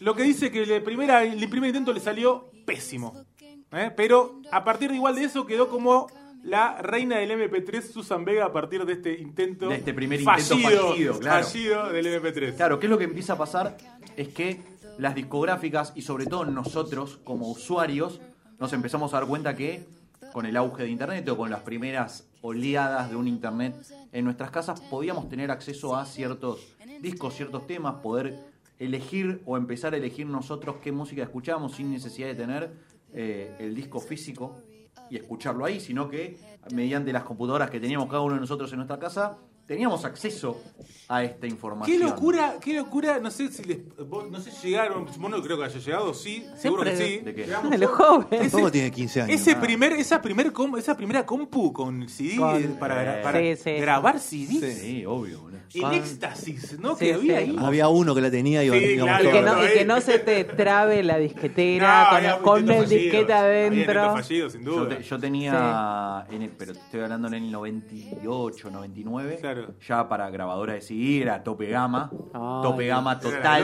lo 0.00 0.14
que 0.14 0.22
dice 0.22 0.52
que 0.52 0.62
el, 0.62 0.82
primera, 0.82 1.24
el 1.24 1.48
primer 1.48 1.68
intento 1.68 1.92
le 1.92 2.00
salió 2.00 2.50
pésimo. 2.64 3.24
¿Eh? 3.72 3.92
Pero 3.96 4.40
a 4.50 4.64
partir 4.64 4.90
de 4.90 4.96
igual 4.96 5.14
de 5.14 5.24
eso 5.24 5.46
quedó 5.46 5.68
como 5.68 6.08
la 6.42 6.80
reina 6.80 7.18
del 7.18 7.30
MP3 7.32 7.82
Susan 7.82 8.24
Vega 8.24 8.46
a 8.46 8.52
partir 8.52 8.84
de 8.84 8.94
este 8.94 9.18
intento 9.18 9.68
De 9.68 9.76
este 9.76 9.92
primer 9.92 10.20
intento 10.20 10.58
fallido, 10.58 11.18
claro. 11.18 11.44
fallido 11.44 11.88
del 11.90 12.06
MP3. 12.06 12.56
Claro, 12.56 12.78
¿qué 12.78 12.86
es 12.86 12.90
lo 12.90 12.98
que 12.98 13.04
empieza 13.04 13.34
a 13.34 13.38
pasar? 13.38 13.76
Es 14.16 14.28
que 14.28 14.60
las 14.98 15.14
discográficas 15.14 15.92
y 15.94 16.02
sobre 16.02 16.26
todo 16.26 16.44
nosotros 16.44 17.18
como 17.24 17.50
usuarios 17.50 18.20
nos 18.58 18.72
empezamos 18.72 19.14
a 19.14 19.18
dar 19.18 19.28
cuenta 19.28 19.54
que 19.54 19.86
con 20.32 20.46
el 20.46 20.56
auge 20.56 20.84
de 20.84 20.90
Internet 20.90 21.28
o 21.28 21.36
con 21.36 21.50
las 21.50 21.60
primeras 21.60 22.28
oleadas 22.42 23.10
de 23.10 23.16
un 23.16 23.28
Internet 23.28 23.74
en 24.12 24.24
nuestras 24.24 24.50
casas 24.50 24.80
podíamos 24.80 25.28
tener 25.28 25.50
acceso 25.50 25.96
a 25.96 26.04
ciertos 26.04 26.74
discos, 27.00 27.34
ciertos 27.34 27.66
temas, 27.66 27.96
poder 28.02 28.38
elegir 28.78 29.42
o 29.44 29.56
empezar 29.56 29.94
a 29.94 29.96
elegir 29.96 30.26
nosotros 30.26 30.76
qué 30.82 30.92
música 30.92 31.22
escuchábamos 31.22 31.74
sin 31.74 31.90
necesidad 31.90 32.28
de 32.28 32.34
tener 32.34 32.70
eh, 33.12 33.56
el 33.58 33.74
disco 33.74 34.00
físico 34.00 34.62
y 35.10 35.16
escucharlo 35.16 35.64
ahí, 35.64 35.80
sino 35.80 36.08
que 36.08 36.36
mediante 36.72 37.12
las 37.12 37.24
computadoras 37.24 37.70
que 37.70 37.80
teníamos 37.80 38.08
cada 38.08 38.22
uno 38.22 38.34
de 38.34 38.40
nosotros 38.40 38.70
en 38.72 38.78
nuestra 38.78 38.98
casa, 38.98 39.38
teníamos 39.68 40.04
acceso 40.06 40.60
a 41.08 41.22
esta 41.22 41.46
información. 41.46 41.98
Qué 41.98 42.02
locura, 42.04 42.54
qué 42.60 42.74
locura, 42.74 43.20
no 43.20 43.30
sé 43.30 43.48
si 43.52 43.62
les, 43.64 43.78
vos- 44.08 44.28
no 44.30 44.40
sé 44.40 44.50
si 44.50 44.68
llegaron, 44.68 45.04
vos 45.04 45.30
no 45.30 45.42
creo 45.42 45.58
que 45.58 45.64
haya 45.64 45.78
llegado, 45.78 46.12
sí, 46.14 46.44
seguro 46.56 46.84
que 46.84 46.96
sí. 46.96 47.18
¿De 47.18 47.34
qué? 47.34 47.44
Llegamos 47.44 47.70
De 47.70 47.78
los 47.78 47.90
jóvenes. 47.90 48.50
¿Cómo 48.50 48.70
tiene 48.70 48.90
15 48.90 49.22
años? 49.22 49.34
Ese 49.40 49.52
Ah. 49.52 49.60
primer, 49.60 49.92
esa, 49.92 50.20
primer 50.22 50.52
com- 50.52 50.76
esa 50.76 50.96
primera 50.96 51.24
compu 51.26 51.72
con 51.72 52.08
CD 52.08 52.36
Con- 52.36 52.76
para, 52.78 53.20
Eh, 53.20 53.22
para 53.22 53.38
sí, 53.40 53.56
sí. 53.56 53.72
grabar 53.74 54.18
CD. 54.18 54.72
Sí, 54.74 55.04
obvio. 55.06 55.46
El 55.74 55.82
Con- 55.82 55.92
éxtasis, 55.92 56.78
¿no? 56.80 56.96
Sí, 56.96 57.04
que 57.04 57.14
había 57.14 57.40
sí. 57.40 57.50
ahí. 57.50 57.56
Había 57.58 57.88
uno 57.88 58.14
que 58.14 58.22
la 58.22 58.30
tenía 58.30 58.64
y 58.64 58.68
claro. 58.98 59.28
Y 59.28 59.32
que, 59.32 59.42
no, 59.42 59.64
y 59.64 59.68
que 59.68 59.84
no 59.84 60.00
se 60.00 60.18
te 60.18 60.44
trabe 60.44 61.02
la 61.02 61.18
disquetera 61.18 62.18
No, 62.22 62.42
con, 62.42 62.62
con 62.64 62.70
el 62.70 62.88
disquete 62.88 63.32
adentro. 63.34 64.12
fallidos, 64.12 64.52
sin 64.54 64.64
Yo, 64.64 64.70
duda. 64.86 64.96
te- 64.96 65.02
yo 65.02 65.18
tenía, 65.18 66.26
en 66.30 66.40
el- 66.42 66.50
pero 66.52 66.72
estoy 66.72 67.00
hablando 67.00 67.28
en 67.28 67.34
el 67.34 67.50
98, 67.50 68.70
99, 68.70 69.36
Claro. 69.42 69.57
Ya 69.86 70.08
para 70.08 70.30
grabadora 70.30 70.74
de 70.74 70.80
CD 70.80 71.22
era 71.22 71.42
tope 71.42 71.66
gama, 71.66 72.10
Ay, 72.32 72.62
tope 72.62 72.86
gama 72.86 73.18
total, 73.20 73.62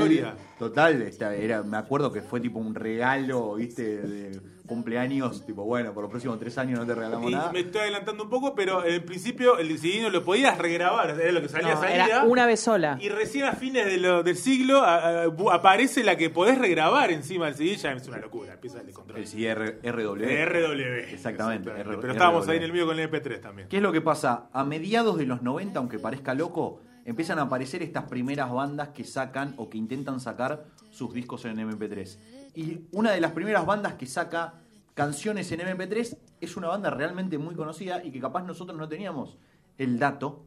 total, 0.59 1.03
esta- 1.03 1.35
era, 1.35 1.63
me 1.63 1.77
acuerdo 1.77 2.13
que 2.13 2.23
fue 2.23 2.41
tipo 2.41 2.59
un 2.59 2.75
regalo, 2.75 3.55
viste, 3.55 4.01
de 4.03 4.41
cumpleaños, 4.67 5.45
tipo 5.45 5.65
bueno, 5.65 5.93
por 5.93 6.03
los 6.05 6.11
próximos 6.11 6.39
tres 6.39 6.57
años 6.59 6.79
no 6.79 6.87
te 6.87 6.95
regalamos 6.95 7.31
Y 7.31 7.35
nada. 7.35 7.53
me 7.53 7.61
estoy 7.61 7.83
adelantando 7.83 8.25
un 8.25 8.31
poco, 8.31 8.55
pero 8.55 8.85
en 8.85 9.05
principio 9.05 9.59
el 9.59 9.79
CD 9.79 10.03
no 10.03 10.11
lo 10.11 10.25
podías 10.25 10.57
regrabar, 10.59 11.11
era 11.21 11.33
lo 11.33 11.41
que 11.43 11.49
salía 11.49 11.75
No, 11.75 11.81
salida. 11.81 12.07
era 12.07 12.25
una 12.25 12.47
vez 12.47 12.61
sola. 12.61 12.97
Y 13.01 13.09
recién 13.09 13.45
a 13.45 13.53
fines 13.53 13.87
de 13.87 13.99
lo- 13.99 14.23
del 14.23 14.37
siglo 14.37 14.81
a- 14.83 15.25
a- 15.25 15.27
bu- 15.29 15.53
aparece 15.53 16.03
la 16.03 16.17
que 16.17 16.31
podés 16.31 16.59
regrabar 16.59 17.11
encima 17.11 17.47
del 17.47 17.55
CD, 17.55 17.77
ya 17.77 17.93
es 17.93 18.09
una 18.09 18.19
locura, 18.19 18.55
empieza 18.55 18.81
el 18.81 18.91
control. 18.93 19.19
El 19.21 19.27
CD 19.27 19.47
R- 19.49 19.79
RW. 19.83 20.25
RW. 20.47 21.13
Exactamente, 21.13 21.71
R- 21.71 21.85
Pero 22.01 22.13
estábamos 22.13 22.45
RW. 22.47 22.51
ahí 22.53 22.57
en 22.59 22.63
el 22.65 22.73
mío 22.73 22.87
con 22.87 22.99
el 22.99 23.09
MP3 23.11 23.41
también. 23.41 23.69
¿Qué 23.69 23.77
es 23.77 23.83
lo 23.83 23.93
que 23.93 24.01
pasa? 24.01 24.49
A 24.53 24.65
mediados 24.65 25.19
de 25.19 25.27
los 25.27 25.43
90, 25.43 25.79
aunque 25.79 25.99
parezca 25.99 26.35
loco, 26.35 26.81
empiezan 27.05 27.39
a 27.39 27.43
aparecer 27.43 27.83
estas 27.83 28.05
primeras 28.05 28.51
bandas 28.51 28.89
que 28.89 29.05
sacan 29.05 29.53
o 29.59 29.69
que 29.69 29.77
intentan 29.77 30.21
sacar 30.21 30.65
sus 30.91 31.13
discos 31.13 31.45
en 31.45 31.59
MP3. 31.59 32.19
Y 32.55 32.83
una 32.93 33.11
de 33.13 33.21
las 33.21 33.33
primeras 33.33 33.67
bandas 33.67 33.95
que 33.95 34.07
saca 34.07 34.55
canciones 34.95 35.51
en 35.53 35.61
MP3 35.61 36.17
es 36.41 36.57
una 36.57 36.69
banda 36.69 36.91
realmente 36.91 37.37
muy 37.39 37.55
conocida 37.55 38.03
y 38.05 38.11
que 38.13 38.21
capaz 38.21 38.43
nosotros 38.45 38.79
no 38.79 38.89
teníamos 38.89 39.37
el 39.79 39.99
dato, 39.99 40.45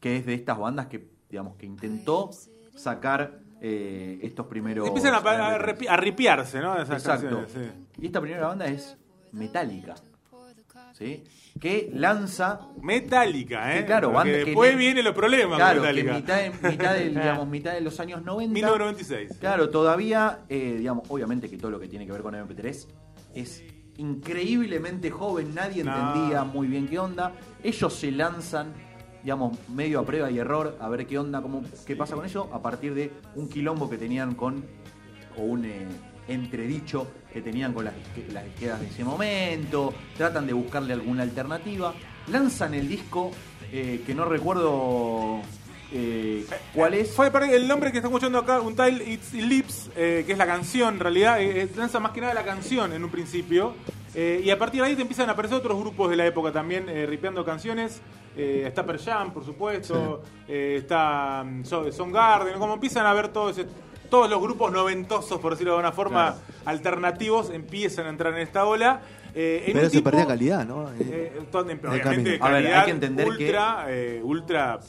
que 0.00 0.16
es 0.16 0.26
de 0.26 0.34
estas 0.34 0.58
bandas 0.58 0.86
que, 0.86 1.08
digamos, 1.28 1.56
que 1.56 1.66
intentó 1.66 2.30
sacar 2.74 3.40
eh, 3.60 4.18
estos 4.22 4.46
primeros... 4.46 4.88
Empiezan 4.88 5.14
a, 5.14 5.18
a, 5.18 5.58
MP3. 5.58 5.76
repi- 5.78 5.88
a 5.88 5.96
ripiarse, 5.96 6.60
¿no? 6.60 6.80
Esas 6.80 7.04
Exacto. 7.04 7.44
sí. 7.48 7.60
Y 8.00 8.06
esta 8.06 8.20
primera 8.20 8.46
banda 8.48 8.66
es 8.66 8.96
Metallica. 9.32 9.94
¿Sí? 10.92 11.24
Que 11.60 11.90
lanza 11.94 12.60
Metallica, 12.80 13.76
¿eh? 13.78 13.84
Claro, 13.86 14.10
banda 14.12 14.32
que 14.32 14.44
después 14.44 14.72
en- 14.72 14.78
vienen 14.78 15.04
los 15.04 15.14
problemas 15.14 15.56
Claro, 15.58 15.82
con 15.82 15.94
que 15.94 16.02
mitad 16.04 16.36
de, 16.38 16.50
mitad 16.70 16.94
de, 16.94 17.04
digamos, 17.10 17.48
mitad 17.48 17.72
de 17.72 17.80
los 17.80 17.98
años 18.00 18.22
90. 18.22 18.52
1996. 18.54 19.38
Claro, 19.40 19.68
todavía, 19.70 20.40
eh, 20.48 20.76
digamos, 20.78 21.04
obviamente 21.08 21.48
que 21.50 21.56
todo 21.58 21.70
lo 21.70 21.80
que 21.80 21.88
tiene 21.88 22.06
que 22.06 22.12
ver 22.12 22.22
con 22.22 22.34
MP3 22.34 22.86
es 23.34 23.62
increíblemente 23.96 25.10
joven, 25.10 25.54
nadie 25.54 25.84
No. 25.84 25.94
entendía 25.96 26.44
muy 26.44 26.66
bien 26.68 26.86
qué 26.86 26.98
onda. 26.98 27.32
Ellos 27.62 27.92
se 27.94 28.10
lanzan, 28.10 28.72
digamos, 29.22 29.56
medio 29.68 30.00
a 30.00 30.04
prueba 30.06 30.30
y 30.30 30.38
error, 30.38 30.76
a 30.80 30.88
ver 30.88 31.06
qué 31.06 31.18
onda, 31.18 31.42
cómo, 31.42 31.62
qué 31.86 31.96
pasa 31.96 32.14
con 32.14 32.24
eso, 32.24 32.48
a 32.52 32.60
partir 32.62 32.94
de 32.94 33.10
un 33.34 33.48
quilombo 33.48 33.88
que 33.90 33.96
tenían 33.98 34.34
con, 34.34 34.64
o 35.36 35.42
un 35.42 35.64
eh, 35.64 35.86
entredicho 36.28 37.06
que 37.32 37.40
tenían 37.40 37.72
con 37.72 37.84
las, 37.86 37.94
las 38.32 38.44
disqueras 38.44 38.80
de 38.80 38.86
ese 38.88 39.04
momento, 39.04 39.92
tratan 40.16 40.46
de 40.46 40.52
buscarle 40.52 40.92
alguna 40.92 41.22
alternativa, 41.22 41.94
lanzan 42.28 42.74
el 42.74 42.88
disco, 42.88 43.30
eh, 43.72 44.02
que 44.06 44.14
no 44.14 44.24
recuerdo 44.26 45.40
eh, 45.92 46.44
cuál 46.74 46.94
es. 46.94 47.10
Fue 47.14 47.30
el 47.54 47.66
nombre 47.66 47.90
que 47.90 47.98
está 47.98 48.08
escuchando 48.08 48.38
acá, 48.38 48.60
Until 48.60 49.00
It's 49.02 49.32
Lips, 49.34 49.90
eh, 49.96 50.24
que 50.26 50.32
es 50.32 50.38
la 50.38 50.46
canción, 50.46 50.94
en 50.94 51.00
realidad, 51.00 51.38
lanza 51.76 52.00
más 52.00 52.12
que 52.12 52.20
nada 52.20 52.34
la 52.34 52.44
canción 52.44 52.92
en 52.92 53.02
un 53.04 53.10
principio. 53.10 53.74
y 54.14 54.50
a 54.50 54.58
partir 54.58 54.82
de 54.82 54.88
ahí 54.88 54.94
te 54.96 55.02
empiezan 55.02 55.28
a 55.30 55.32
aparecer 55.32 55.56
otros 55.56 55.78
grupos 55.78 56.10
de 56.10 56.16
la 56.16 56.26
época 56.26 56.52
también, 56.52 56.86
ripeando 57.08 57.44
canciones. 57.44 58.02
Está 58.36 58.84
Jam, 58.98 59.32
por 59.32 59.44
supuesto. 59.44 60.22
está 60.48 61.44
mm, 61.46 61.64
So- 61.64 61.90
Soundgarden. 61.92 62.58
Como 62.58 62.74
empiezan 62.74 63.06
a 63.06 63.12
ver 63.14 63.28
todo 63.28 63.50
ese- 63.50 63.66
todos 64.12 64.28
los 64.28 64.42
grupos 64.42 64.70
noventosos, 64.70 65.40
por 65.40 65.52
decirlo 65.52 65.72
de 65.72 65.78
alguna 65.78 65.92
forma, 65.92 66.32
Claro. 66.32 66.40
alternativos, 66.66 67.48
empiezan 67.48 68.04
a 68.04 68.08
entrar 68.10 68.34
en 68.34 68.40
esta 68.40 68.66
ola. 68.66 69.00
eh, 69.34 69.64
en 69.68 69.72
Pero 69.72 69.86
se 69.88 69.96
tipo- 69.96 70.10
perdía 70.10 70.26
calidad, 70.26 70.66
¿no? 70.66 70.90
eh, 71.00 71.32
camino. 71.50 71.90
obviamente, 71.90 72.38
A 72.38 72.48
ver, 72.48 72.56
hay 72.56 72.62
calidad 72.64 72.84
que 72.84 72.90
entender 72.90 73.24
que- 73.24 73.30
ultra, 73.46 73.84
eh, 73.88 74.20
ultra, 74.22 74.80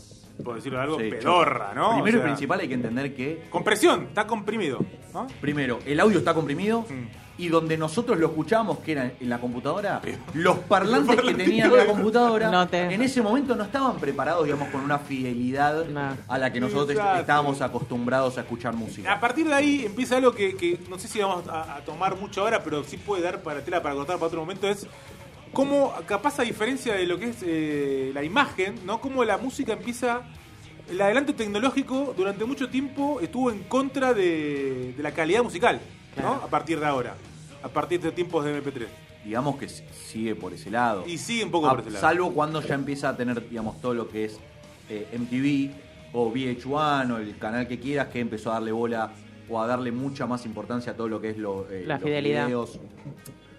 por 0.43 0.55
decirlo 0.55 0.79
de 0.79 0.83
algo, 0.83 0.99
Sí, 0.99 1.09
pedorra, 1.11 1.73
¿no? 1.73 1.93
Primero 1.93 2.17
O 2.17 2.19
sea, 2.19 2.19
y 2.19 2.23
principal 2.33 2.59
hay 2.59 2.67
que 2.67 2.73
entender 2.73 3.15
que, 3.15 3.43
Compresión, 3.49 4.07
está 4.09 4.27
comprimido, 4.27 4.79
¿no? 5.13 5.27
primero, 5.39 5.79
el 5.85 5.97
audio 6.01 6.17
está 6.17 6.33
comprimido 6.33 6.81
Mm. 6.81 7.22
Y 7.37 7.47
donde 7.47 7.77
nosotros 7.77 8.19
lo 8.19 8.27
escuchábamos, 8.27 8.79
que 8.79 8.91
era 8.91 9.11
en 9.19 9.27
la 9.29 9.39
computadora, 9.39 10.01
los 10.35 10.59
parlantes 10.59 11.19
que 11.21 11.33
tenían 11.33 11.75
la 11.75 11.85
computadora, 11.87 12.51
No 12.51 12.67
te- 12.67 12.93
en 12.93 13.01
ese 13.01 13.21
momento 13.23 13.55
no 13.55 13.63
estaban 13.63 13.97
preparados, 13.97 14.43
digamos, 14.45 14.67
con 14.69 14.81
una 14.81 14.99
fidelidad 14.99 15.85
No. 15.87 16.15
a 16.27 16.37
la 16.37 16.53
que 16.53 16.59
nosotros 16.59 16.91
Exacto. 16.91 17.21
estábamos 17.21 17.61
acostumbrados 17.61 18.37
a 18.37 18.41
escuchar 18.41 18.73
música. 18.75 19.11
A 19.11 19.19
partir 19.19 19.47
de 19.47 19.53
ahí 19.55 19.83
empieza 19.85 20.17
algo 20.17 20.31
que, 20.33 20.55
que 20.55 20.79
no 20.89 20.99
sé 20.99 21.07
si 21.07 21.19
vamos 21.19 21.47
a, 21.47 21.77
a 21.77 21.79
tomar 21.85 22.15
mucho 22.17 22.41
ahora, 22.41 22.63
pero 22.63 22.83
sí 22.83 22.97
puede 22.97 23.23
dar 23.23 23.41
para 23.41 23.61
tela 23.65 23.81
para 23.81 23.95
cortar 23.95 24.17
para 24.17 24.27
otro 24.27 24.39
momento, 24.41 24.67
es 24.67 24.85
cómo, 25.53 25.91
capaz 26.05 26.39
a 26.39 26.43
diferencia 26.43 26.93
de 26.93 27.05
lo 27.07 27.17
que 27.17 27.29
es 27.29 27.37
eh, 27.41 28.11
la 28.13 28.23
imagen, 28.23 28.75
¿no? 28.85 29.01
Cómo 29.01 29.23
la 29.23 29.37
música 29.37 29.73
empieza... 29.73 30.21
El 30.89 31.01
adelanto 31.01 31.33
tecnológico 31.33 32.13
durante 32.17 32.43
mucho 32.43 32.67
tiempo 32.69 33.21
estuvo 33.21 33.49
en 33.49 33.63
contra 33.63 34.13
de, 34.13 34.93
de 34.97 35.01
la 35.01 35.13
calidad 35.13 35.41
musical, 35.41 35.79
¿no? 36.21 36.33
A 36.33 36.47
partir 36.47 36.79
de 36.79 36.85
ahora, 36.85 37.15
a 37.61 37.69
partir 37.69 37.99
de 38.01 38.11
tiempos 38.11 38.43
de 38.45 38.61
MP3. 38.63 38.87
Digamos 39.23 39.55
que 39.57 39.69
sigue 39.69 40.35
por 40.35 40.51
ese 40.53 40.69
lado. 40.69 41.05
Y 41.07 41.17
sigue 41.17 41.45
un 41.45 41.51
poco 41.51 41.67
A- 41.67 41.71
por 41.71 41.79
ese 41.81 41.91
lado. 41.91 42.01
Salvo 42.01 42.33
cuando 42.33 42.61
ya 42.61 42.75
empieza 42.75 43.09
a 43.09 43.15
tener, 43.17 43.47
digamos, 43.49 43.79
todo 43.81 43.93
lo 43.93 44.09
que 44.09 44.25
es 44.25 44.37
eh, 44.89 45.07
MTV 45.17 45.71
o 46.13 46.29
VH1 46.31 47.11
o 47.13 47.17
el 47.17 47.37
canal 47.37 47.67
que 47.67 47.79
quieras, 47.79 48.07
que 48.09 48.19
empezó 48.19 48.51
a 48.51 48.55
darle 48.55 48.71
bola 48.73 49.13
o 49.49 49.61
a 49.61 49.65
darle 49.67 49.91
mucha 49.93 50.25
más 50.25 50.45
importancia 50.45 50.91
a 50.91 50.95
todo 50.95 51.07
lo 51.07 51.21
que 51.21 51.29
es 51.29 51.37
lo, 51.37 51.69
eh, 51.69 51.83
La 51.87 51.95
los 51.95 52.03
fidelidad. 52.03 52.45
videos. 52.47 52.79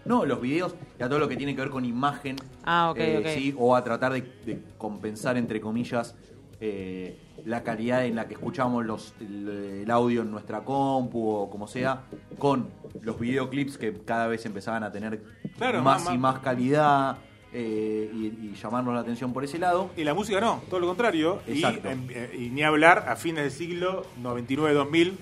No, 0.05 0.27
los 0.27 0.39
videos 0.41 0.75
y 1.01 1.03
a 1.03 1.09
todo 1.09 1.19
lo 1.19 1.29
que 1.29 1.37
tiene 1.37 1.55
que 1.55 1.63
ver 1.63 1.71
con 1.71 1.85
imagen. 1.87 2.37
Ah, 2.65 2.91
ok, 2.91 2.99
eh, 3.01 3.35
sí, 3.35 3.55
o 3.59 3.75
a 3.75 3.83
tratar 3.83 4.13
de, 4.13 4.21
de 4.45 4.61
compensar, 4.77 5.39
entre 5.39 5.63
comillas, 5.63 6.15
eh, 6.61 7.19
la 7.45 7.63
calidad 7.63 8.07
en 8.07 8.17
la 8.17 8.27
que 8.27 8.35
escuchamos 8.35 8.85
los, 8.87 9.15
el, 9.21 9.83
el 9.83 9.91
audio 9.91 10.23
en 10.23 10.31
nuestra 10.31 10.65
compu 10.65 11.29
o 11.29 11.51
como 11.51 11.67
sea, 11.69 12.03
con 12.39 12.69
los 13.03 13.19
videoclips 13.21 13.77
que 13.79 13.93
cada 14.05 14.27
vez 14.29 14.47
empezaban 14.47 14.83
a 14.83 14.91
tener 14.91 15.23
Claro, 15.59 15.83
más 15.83 16.05
más- 16.05 16.15
y 16.15 16.19
más- 16.19 16.39
calidad 16.41 17.19
eh, 17.53 18.11
y, 18.13 18.27
y 18.49 18.55
llamarnos 18.61 18.95
la 18.95 19.01
atención 19.01 19.33
por 19.33 19.45
ese 19.45 19.59
lado. 19.59 19.91
Y 19.97 20.03
la 20.05 20.15
música 20.15 20.41
no, 20.41 20.63
todo 20.69 20.81
lo 20.81 20.87
contrario. 20.89 21.41
Y, 21.47 21.63
eh, 21.65 22.37
y 22.37 22.51
ni 22.51 22.63
hablar 22.65 23.05
a 23.09 23.15
fines 23.17 23.45
del 23.45 23.53
siglo 23.53 24.05
99-2000, 24.23 25.13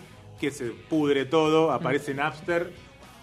que 0.41 0.51
se 0.51 0.71
pudre 0.71 1.25
todo, 1.27 1.73
aparece 1.73 2.15
Napster 2.15 2.73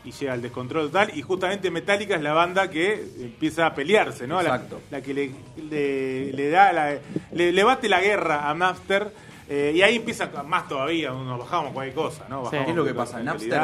y 0.10 0.12
llega 0.12 0.34
al 0.34 0.42
descontrol 0.42 0.88
total. 0.88 1.12
Y 1.16 1.22
justamente 1.22 1.70
Metallica 1.72 2.16
es 2.16 2.22
la 2.22 2.34
banda 2.34 2.70
que 2.70 2.94
empieza 3.20 3.68
a 3.68 3.76
pelearse, 3.76 4.28
¿no? 4.28 4.42
La- 4.42 4.56
Exacto. 4.56 4.82
La, 4.92 5.02
que 5.02 5.14
le, 5.14 5.32
le- 5.70 6.34
le 6.34 6.50
da 6.50 6.74
la, 6.74 6.98
le, 7.32 7.52
le 7.52 7.64
bate 7.64 7.88
la 7.88 8.02
guerra 8.02 8.50
a 8.50 8.54
Napster. 8.54 9.12
eh, 9.48 9.74
y 9.76 9.82
ahí 9.82 9.96
empieza 9.98 10.30
más 10.44 10.68
todavía, 10.68 11.10
nos 11.12 11.40
bajamos 11.40 11.72
cualquier 11.74 11.96
cosa, 11.96 12.26
¿no? 12.30 12.44
Bajamos 12.44 12.66
¿Qué 12.66 12.72
es 12.72 12.78
lo 12.78 12.86
que 12.86 12.94
pasa? 12.94 13.20
Napster, 13.22 13.62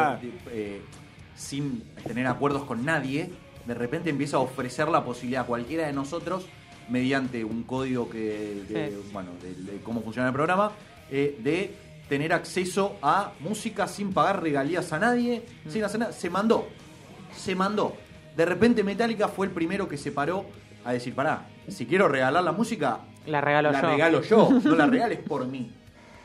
eh, 0.52 0.82
sin 1.36 1.82
tener 2.08 2.26
acuerdos 2.28 2.64
con 2.64 2.86
nadie, 2.86 3.30
de 3.66 3.74
repente 3.74 4.10
empieza 4.10 4.38
a 4.38 4.40
ofrecer 4.40 4.88
la 4.88 5.04
posibilidad 5.04 5.44
a 5.44 5.46
cualquiera 5.46 5.86
de 5.88 5.94
nosotros, 5.94 6.46
mediante 6.90 7.44
un 7.44 7.64
código 7.64 8.10
que, 8.10 8.64
de, 8.70 8.90
Sí. 8.90 9.10
bueno, 9.12 9.32
de, 9.42 9.72
de 9.74 9.80
cómo 9.82 10.02
funciona 10.04 10.28
el 10.30 10.34
programa, 10.34 10.72
eh, 11.12 11.36
de 11.40 11.72
tener 12.10 12.34
acceso 12.34 12.98
a 13.02 13.32
música 13.40 13.88
sin 13.88 14.14
pagar 14.14 14.42
regalías 14.42 14.92
a 14.94 15.00
nadie, 15.00 15.44
Mm. 15.66 15.70
sin 15.70 15.84
hacer 15.84 16.00
nada. 16.00 16.12
Se 16.12 16.30
mandó, 16.30 16.68
se 17.36 17.56
mandó. 17.56 17.96
De 18.36 18.46
repente 18.46 18.84
Metallica 18.84 19.28
fue 19.28 19.48
el 19.48 19.52
primero 19.52 19.88
que 19.88 19.98
se 19.98 20.12
paró 20.12 20.46
a 20.84 20.94
decir, 20.94 21.16
pará, 21.16 21.48
si 21.68 21.86
quiero 21.86 22.08
regalar 22.08 22.44
la 22.44 22.52
música, 22.52 23.00
La 23.26 23.42
regalo 23.42 23.72
la 23.72 23.82
yo. 23.82 23.88
regalo 23.90 24.22
yo, 24.22 24.50
no 24.64 24.76
la 24.76 24.86
regales 24.88 25.20
por 25.20 25.48
mí. 25.48 25.72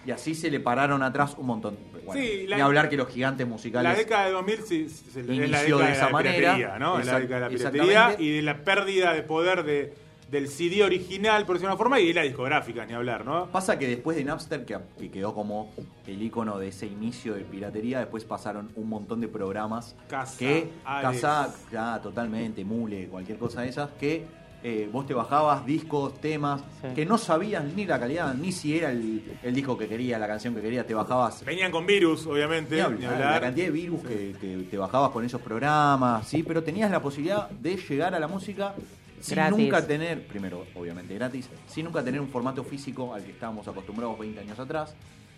Y 0.04 0.10
así 0.12 0.34
se 0.34 0.50
le 0.50 0.60
pararon 0.60 1.02
atrás 1.02 1.34
un 1.36 1.46
montón. 1.46 1.76
Bueno, 2.04 2.20
Sí, 2.22 2.46
la- 2.46 2.56
ni 2.56 2.62
hablar 2.62 2.88
que 2.88 2.96
los 2.96 3.08
gigantes 3.08 3.46
musicales. 3.46 3.92
La 3.92 3.96
década 3.98 4.26
de 4.26 4.32
2000 4.32 4.56
sí, 4.66 4.88
sí, 4.88 5.04
sí, 5.12 5.20
es 5.20 5.26
la 5.26 5.34
Inició 5.34 5.76
década 5.76 5.86
de 5.86 5.92
esa 5.92 6.06
la 6.06 6.10
manera. 6.12 6.78
¿no? 6.78 6.98
Es 6.98 7.06
la 7.06 7.12
Exact- 7.12 7.20
década 7.22 7.40
de 7.40 7.40
la 7.40 7.70
piratería 7.70 8.16
y 8.18 8.30
de 8.36 8.42
la 8.42 8.64
pérdida 8.64 9.12
de 9.12 9.22
poder 9.22 9.62
de, 9.64 9.94
del 10.30 10.48
CD 10.48 10.82
original, 10.84 11.44
por 11.44 11.56
decirlo 11.56 11.70
de 11.70 11.74
una 11.74 11.78
forma, 11.78 12.00
y 12.00 12.08
de 12.08 12.14
la 12.14 12.22
discográfica, 12.22 12.86
ni 12.86 12.92
hablar, 12.92 13.24
¿no? 13.24 13.46
Pasa 13.46 13.78
que 13.78 13.88
después 13.88 14.16
de 14.16 14.24
Napster, 14.24 14.64
que, 14.64 14.78
que 14.98 15.10
quedó 15.10 15.34
como 15.34 15.72
el 16.06 16.22
icono 16.22 16.58
de 16.58 16.68
ese 16.68 16.86
inicio 16.86 17.34
de 17.34 17.40
piratería, 17.42 17.98
después 17.98 18.24
pasaron 18.24 18.70
un 18.76 18.88
montón 18.88 19.20
de 19.20 19.28
programas 19.28 19.96
Casa, 20.08 20.38
que 20.38 20.70
Ares. 20.84 21.20
casa, 21.20 21.54
ya, 21.72 22.00
totalmente, 22.00 22.64
mule, 22.64 23.08
cualquier 23.08 23.38
cosa 23.38 23.62
de 23.62 23.70
esas, 23.70 23.90
que 23.98 24.24
eh, 24.62 24.90
vos 24.92 25.06
te 25.06 25.14
bajabas 25.14 25.64
discos, 25.64 26.20
temas, 26.20 26.60
Sí. 26.82 26.88
que 26.94 27.06
no 27.06 27.16
sabías 27.16 27.64
ni 27.64 27.86
la 27.86 27.98
calidad, 27.98 28.34
ni 28.34 28.52
si 28.52 28.76
era 28.76 28.90
el, 28.92 29.22
el 29.42 29.54
disco 29.54 29.76
que 29.78 29.88
quería, 29.88 30.18
la 30.18 30.26
canción 30.26 30.54
que 30.54 30.60
quería, 30.60 30.86
te 30.86 30.92
bajabas 30.94 31.42
Venían 31.46 31.72
con 31.72 31.86
virus, 31.86 32.26
obviamente, 32.26 32.74
Ni 32.74 32.80
ni 32.80 32.84
hablar, 32.84 33.12
hablar. 33.14 33.32
La 33.32 33.40
cantidad 33.40 33.66
de 33.66 33.72
virus 33.72 34.02
que, 34.02 34.34
que 34.38 34.66
te 34.70 34.76
bajabas 34.76 35.10
con 35.12 35.24
esos 35.24 35.40
programas, 35.40 36.28
sí, 36.28 36.42
pero 36.42 36.62
tenías 36.62 36.90
la 36.90 37.00
posibilidad 37.00 37.48
de 37.48 37.76
llegar 37.78 38.14
a 38.14 38.20
la 38.20 38.28
música 38.28 38.74
sin 39.20 39.36
Gratis. 39.36 39.58
nunca 39.58 39.86
tener, 39.86 40.26
primero, 40.26 40.66
obviamente 40.74 41.14
gratis, 41.14 41.48
sin 41.66 41.84
nunca 41.84 42.02
tener 42.02 42.20
un 42.20 42.28
formato 42.28 42.64
físico 42.64 43.14
al 43.14 43.22
que 43.22 43.32
estábamos 43.32 43.68
acostumbrados 43.68 44.18
20 44.18 44.40
años 44.40 44.58
atrás, 44.58 44.94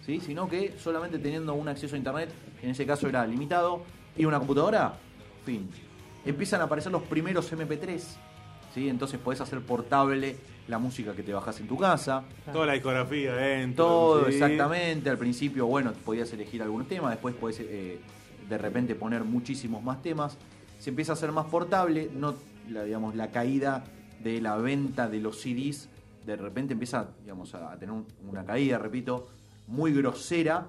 sí, 0.06 0.20
sino 0.20 0.48
que 0.48 0.74
solamente 0.78 1.18
teniendo 1.18 1.54
un 1.54 1.68
acceso 1.68 1.94
a 1.94 1.98
internet, 1.98 2.30
en 2.62 2.70
ese 2.70 2.86
caso 2.86 3.08
era 3.08 3.26
limitado, 3.26 3.82
y 4.16 4.24
una 4.24 4.38
computadora, 4.38 4.94
fin. 5.44 5.68
Empiezan 6.24 6.60
a 6.60 6.64
aparecer 6.64 6.92
los 6.92 7.02
primeros 7.02 7.52
MP3, 7.52 8.00
sí, 8.74 8.88
entonces 8.88 9.18
podés 9.18 9.40
hacer 9.40 9.60
portable 9.60 10.36
la 10.68 10.78
música 10.78 11.12
que 11.14 11.22
te 11.22 11.32
bajas 11.32 11.58
en 11.60 11.66
tu 11.66 11.76
casa. 11.76 12.24
Toda 12.52 12.66
la 12.66 12.72
discografía 12.74 13.34
dentro. 13.34 13.84
Todo, 13.84 14.26
sí. 14.26 14.34
exactamente. 14.34 15.10
Al 15.10 15.18
principio, 15.18 15.66
bueno, 15.66 15.92
podías 16.04 16.32
elegir 16.32 16.62
algunos 16.62 16.86
temas, 16.88 17.10
después 17.10 17.34
podés 17.34 17.60
eh, 17.60 17.98
de 18.48 18.58
repente 18.58 18.94
poner 18.94 19.24
muchísimos 19.24 19.82
más 19.82 20.02
temas. 20.02 20.38
Se 20.78 20.90
empieza 20.90 21.12
a 21.12 21.14
hacer 21.14 21.32
más 21.32 21.46
portable, 21.46 22.10
no, 22.12 22.34
la, 22.70 22.84
digamos, 22.84 23.14
la 23.14 23.30
caída 23.30 23.84
de 24.22 24.40
la 24.40 24.56
venta 24.56 25.08
de 25.08 25.20
los 25.20 25.40
CDs, 25.40 25.88
de 26.26 26.36
repente 26.36 26.72
empieza, 26.74 27.08
digamos, 27.22 27.54
a 27.54 27.76
tener 27.78 27.92
un- 27.94 28.06
una 28.28 28.44
caída, 28.44 28.78
repito, 28.78 29.28
muy 29.66 29.92
grosera, 29.92 30.68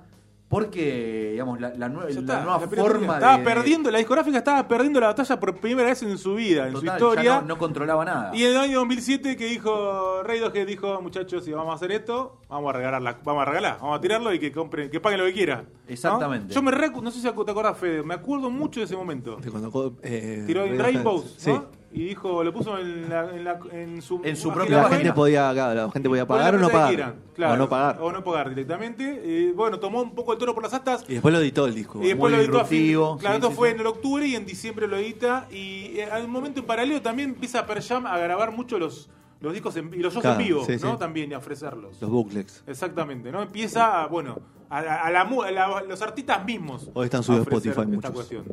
Porque, 0.49 1.29
digamos, 1.31 1.59
la, 1.59 1.69
la 1.73 1.89
nue- 1.89 2.09
Ya 2.09 2.13
la 2.13 2.19
está, 2.19 2.41
nueva 2.43 2.59
forma 2.59 3.13
estaba 3.15 3.37
de... 3.39 3.43
perdiendo, 3.43 3.89
la 3.89 3.97
discográfica 3.97 4.37
estaba 4.37 4.67
perdiendo 4.67 4.99
la 4.99 5.07
batalla 5.07 5.39
por 5.39 5.55
primera 5.59 5.89
vez 5.89 6.03
en 6.03 6.15
su 6.19 6.35
vida, 6.35 6.67
en 6.67 6.73
Total, 6.73 6.79
su 6.81 6.85
ya 6.85 6.93
historia. 6.93 7.41
no, 7.41 7.47
no 7.47 7.57
controlaba 7.57 8.05
nada. 8.05 8.35
Y 8.35 8.43
en 8.43 8.51
el 8.51 8.57
año 8.57 8.77
2007 8.79 9.35
que 9.35 9.45
dijo 9.47 10.21
Radiohead 10.21 10.67
dijo, 10.67 11.01
muchachos, 11.01 11.43
si 11.43 11.51
vamos 11.51 11.71
a 11.71 11.75
hacer 11.77 11.91
esto, 11.91 12.39
vamos 12.49 12.69
a 12.69 12.77
regalar, 12.77 13.01
la- 13.01 13.17
vamos 13.23 13.41
a 13.41 13.45
regalar, 13.45 13.77
vamos 13.81 13.97
a 13.97 14.01
tirarlo 14.01 14.31
y 14.31 14.37
que 14.37 14.51
compren, 14.51 14.91
que 14.91 14.99
paguen 14.99 15.21
lo 15.21 15.25
que 15.25 15.33
quieran. 15.33 15.63
¿no? 15.63 15.91
Exactamente. 15.91 16.53
Yo 16.53 16.61
me 16.61 16.71
recu- 16.71 17.01
no 17.01 17.09
sé 17.09 17.17
si 17.17 17.23
te 17.23 17.29
acordás, 17.29 17.75
Fede, 17.75 18.03
me 18.03 18.13
acuerdo 18.13 18.51
mucho 18.51 18.79
de 18.79 18.85
ese 18.85 18.95
momento. 18.95 19.37
De 19.37 19.49
cuando, 19.49 19.97
eh, 20.03 20.43
Tiró 20.45 20.65
en. 20.65 20.77
Rainbows, 20.77 21.33
Sí. 21.35 21.51
Y 21.95 22.05
dijo, 22.07 22.43
lo 22.43 22.51
puso 22.51 22.79
en, 22.79 23.07
la- 23.07 23.29
en, 23.35 23.43
la- 23.43 23.59
en 23.71 24.01
su, 24.01 24.19
En 24.23 24.35
su 24.35 24.51
propia 24.51 24.77
La 24.81 24.89
gente 24.89 25.13
podía, 25.13 25.51
claro, 25.53 25.75
la 25.85 25.91
gente 25.91 26.09
podía 26.09 26.25
pagar 26.25 26.55
o 26.55 26.57
no 26.57 26.69
pagar. 26.69 26.87
quieran, 26.89 27.15
claro, 27.35 27.53
O 27.53 27.57
no 27.57 27.69
pagar. 27.69 27.97
O 28.01 28.11
no 28.11 28.23
pagar 28.23 28.49
directamente. 28.49 29.21
Eh, 29.23 29.53
bueno, 29.55 29.79
tomó 29.79 30.01
un 30.01 30.15
poco 30.15 30.33
el 30.33 30.39
toro 30.39 30.55
por 30.55 30.63
las 30.63 30.73
astas. 30.73 31.05
Y 31.07 31.13
después 31.13 31.31
lo 31.31 31.39
editó 31.39 31.65
el 31.67 31.75
disco. 31.75 31.99
Y 32.01 32.07
después 32.07 32.31
Muy 32.31 32.37
lo 32.39 32.43
editó 32.43 32.59
a 32.59 32.65
fin- 32.65 32.93
Claro, 33.19 33.19
sí, 33.19 33.27
esto 33.35 33.49
sí, 33.51 33.55
fue 33.55 33.69
sí. 33.69 33.75
en 33.75 33.81
el 33.81 33.87
octubre 33.87 34.25
y 34.27 34.35
en 34.35 34.45
diciembre 34.45 34.87
lo 34.87 34.97
edita. 34.97 35.47
Y 35.51 35.99
eh, 35.99 36.05
al 36.11 36.27
momento 36.27 36.61
en 36.61 36.65
paralelo 36.65 37.01
también 37.03 37.29
empieza 37.29 37.65
Pearl 37.67 37.81
Jam 37.83 38.07
a 38.07 38.17
grabar 38.17 38.51
mucho 38.51 38.79
los, 38.79 39.11
los 39.39 39.53
discos 39.53 39.75
en, 39.75 39.93
y 39.93 39.97
los 39.97 40.13
shows 40.13 40.23
Claro, 40.23 40.39
en 40.39 40.47
vivo, 40.47 40.65
sí, 40.65 40.77
¿no? 40.81 40.93
sí. 40.93 40.97
También 40.97 41.29
y 41.29 41.33
a 41.35 41.37
ofrecerlos. 41.37 42.01
Los 42.01 42.09
booklets. 42.09 42.63
Exactamente, 42.65 43.31
¿no? 43.31 43.41
Empieza, 43.43 44.01
a, 44.01 44.07
bueno, 44.07 44.39
a, 44.71 44.79
a 44.79 45.11
la 45.11 45.25
mu- 45.25 45.43
a 45.43 45.51
la- 45.51 45.83
los 45.83 46.01
artistas 46.01 46.43
mismos. 46.43 46.89
Hoy 46.95 47.05
están 47.05 47.21
subidos 47.21 47.45
Spotify 47.45 47.69
esta 47.81 47.85
muchos. 47.85 48.11
cuestión. 48.11 48.45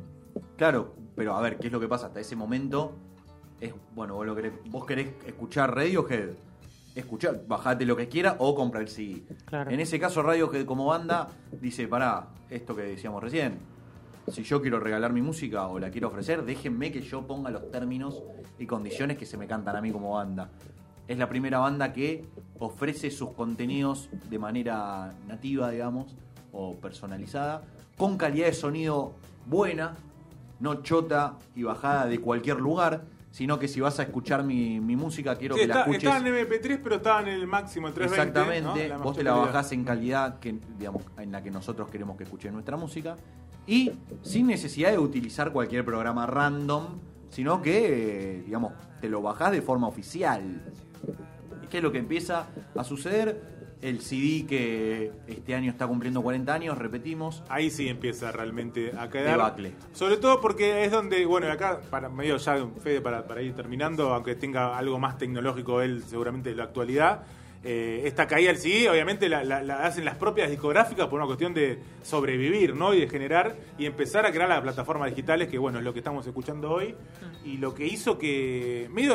Claro, 0.58 0.94
pero 1.16 1.34
a 1.34 1.40
ver, 1.40 1.58
¿qué 1.58 1.68
es 1.68 1.72
lo 1.72 1.80
que 1.80 1.88
pasa? 1.88 2.08
Hasta 2.08 2.20
ese 2.20 2.36
momento 2.36 2.96
es, 3.60 3.74
bueno, 3.94 4.14
vos, 4.14 4.26
lo 4.26 4.34
querés, 4.34 4.52
vos 4.66 4.86
querés 4.86 5.08
escuchar 5.26 5.74
Radiohead, 5.74 6.30
escuchar, 6.94 7.46
bajate 7.46 7.84
lo 7.84 7.96
que 7.96 8.08
quiera 8.08 8.36
o 8.38 8.54
compra 8.54 8.80
el 8.80 8.88
CD. 8.88 9.22
Claro. 9.44 9.70
En 9.70 9.80
ese 9.80 9.98
caso 9.98 10.22
Radiohead 10.22 10.64
como 10.64 10.86
banda 10.86 11.28
dice, 11.60 11.86
pará, 11.86 12.28
esto 12.48 12.74
que 12.74 12.82
decíamos 12.82 13.22
recién, 13.22 13.58
si 14.28 14.42
yo 14.42 14.60
quiero 14.60 14.80
regalar 14.80 15.12
mi 15.12 15.22
música 15.22 15.66
o 15.66 15.78
la 15.78 15.90
quiero 15.90 16.08
ofrecer, 16.08 16.44
déjenme 16.44 16.92
que 16.92 17.00
yo 17.00 17.26
ponga 17.26 17.50
los 17.50 17.70
términos 17.70 18.22
y 18.58 18.66
condiciones 18.66 19.16
que 19.16 19.26
se 19.26 19.36
me 19.36 19.46
cantan 19.46 19.76
a 19.76 19.80
mí 19.80 19.90
como 19.90 20.12
banda. 20.12 20.50
Es 21.08 21.18
la 21.18 21.28
primera 21.28 21.58
banda 21.58 21.92
que 21.92 22.24
ofrece 22.58 23.10
sus 23.10 23.30
contenidos 23.30 24.08
de 24.28 24.38
manera 24.38 25.14
nativa, 25.26 25.70
digamos, 25.70 26.14
o 26.52 26.76
personalizada, 26.76 27.62
con 27.96 28.16
calidad 28.16 28.46
de 28.46 28.52
sonido 28.52 29.14
buena, 29.46 29.96
no 30.60 30.82
chota 30.82 31.36
y 31.56 31.64
bajada 31.64 32.06
de 32.06 32.20
cualquier 32.20 32.60
lugar, 32.60 33.04
sino 33.30 33.58
que 33.58 33.68
si 33.68 33.80
vas 33.80 33.98
a 34.00 34.02
escuchar 34.02 34.42
mi, 34.44 34.80
mi 34.80 34.96
música, 34.96 35.36
quiero 35.36 35.54
Sí, 35.54 35.62
que 35.62 35.66
la 35.68 35.74
está- 35.74 35.80
escuches. 35.90 36.04
estaba 36.12 36.28
en 36.28 36.34
MP3, 36.34 36.80
pero 36.82 36.96
estaba 36.96 37.20
en 37.22 37.28
el 37.28 37.46
máximo, 37.46 37.88
en 37.88 37.94
320. 37.94 38.40
Exactamente, 38.58 38.88
¿no? 38.98 39.04
vos 39.04 39.16
te 39.16 39.22
la 39.22 39.32
bajás 39.34 39.72
en 39.72 39.84
calidad 39.84 40.38
que, 40.40 40.58
digamos, 40.78 41.04
en 41.18 41.30
la 41.32 41.42
que 41.42 41.50
nosotros 41.50 41.88
queremos 41.90 42.16
que 42.16 42.24
escuchen 42.24 42.52
nuestra 42.52 42.76
música 42.76 43.16
y 43.66 43.92
sin 44.22 44.46
necesidad 44.48 44.90
de 44.90 44.98
utilizar 44.98 45.52
cualquier 45.52 45.84
programa 45.84 46.26
random, 46.26 46.86
sino 47.28 47.62
que, 47.62 48.42
digamos, 48.44 48.72
te 49.00 49.08
lo 49.08 49.22
bajás 49.22 49.52
de 49.52 49.62
forma 49.62 49.86
oficial. 49.86 50.42
¿Y 51.62 51.66
qué 51.68 51.76
es 51.76 51.82
lo 51.82 51.92
que 51.92 51.98
empieza 51.98 52.46
a 52.74 52.82
suceder? 52.82 53.59
El 53.82 54.00
CD 54.00 54.44
que 54.46 55.10
este 55.26 55.54
año 55.54 55.70
está 55.70 55.86
cumpliendo 55.86 56.20
40 56.22 56.52
años, 56.52 56.76
repetimos, 56.76 57.42
Ahí 57.48 57.70
sí 57.70 57.88
empieza 57.88 58.30
realmente 58.30 58.92
a 58.98 59.08
quedar. 59.08 59.32
Debacle. 59.38 59.72
Sobre 59.94 60.18
todo 60.18 60.40
porque 60.40 60.84
es 60.84 60.90
donde, 60.90 61.24
bueno, 61.24 61.50
acá, 61.50 61.80
para 61.90 62.08
medio 62.10 62.36
ya, 62.36 62.58
Fede, 62.82 63.00
para, 63.00 63.26
para 63.26 63.40
ir 63.40 63.54
terminando, 63.54 64.12
aunque 64.12 64.34
tenga 64.34 64.76
algo 64.76 64.98
más 64.98 65.16
tecnológico 65.16 65.80
él, 65.80 66.02
seguramente 66.06 66.50
de 66.50 66.56
la 66.56 66.64
actualidad. 66.64 67.22
eh, 67.62 68.02
esta 68.06 68.26
caída 68.26 68.52
del 68.52 68.58
CD, 68.60 68.88
obviamente 68.88 69.28
la, 69.28 69.44
la- 69.44 69.62
la 69.62 69.84
hacen 69.84 70.04
las 70.06 70.16
propias 70.16 70.48
discográficas 70.50 71.08
por 71.08 71.18
una 71.18 71.26
cuestión 71.26 71.52
de 71.52 71.78
sobrevivir, 72.02 72.74
¿no? 72.74 72.94
Y 72.94 73.00
de 73.00 73.08
generar 73.08 73.54
y 73.78 73.84
empezar 73.84 74.24
a 74.24 74.32
crear 74.32 74.48
las 74.48 74.62
plataformas 74.62 75.10
digitales, 75.10 75.48
que 75.48 75.58
bueno, 75.58 75.78
es 75.78 75.84
lo 75.84 75.92
que 75.92 75.98
estamos 76.00 76.26
escuchando 76.26 76.70
hoy. 76.70 76.94
Y 77.44 77.58
lo 77.58 77.74
que 77.74 77.86
hizo 77.86 78.16
que 78.18 78.88
medio 78.90 79.14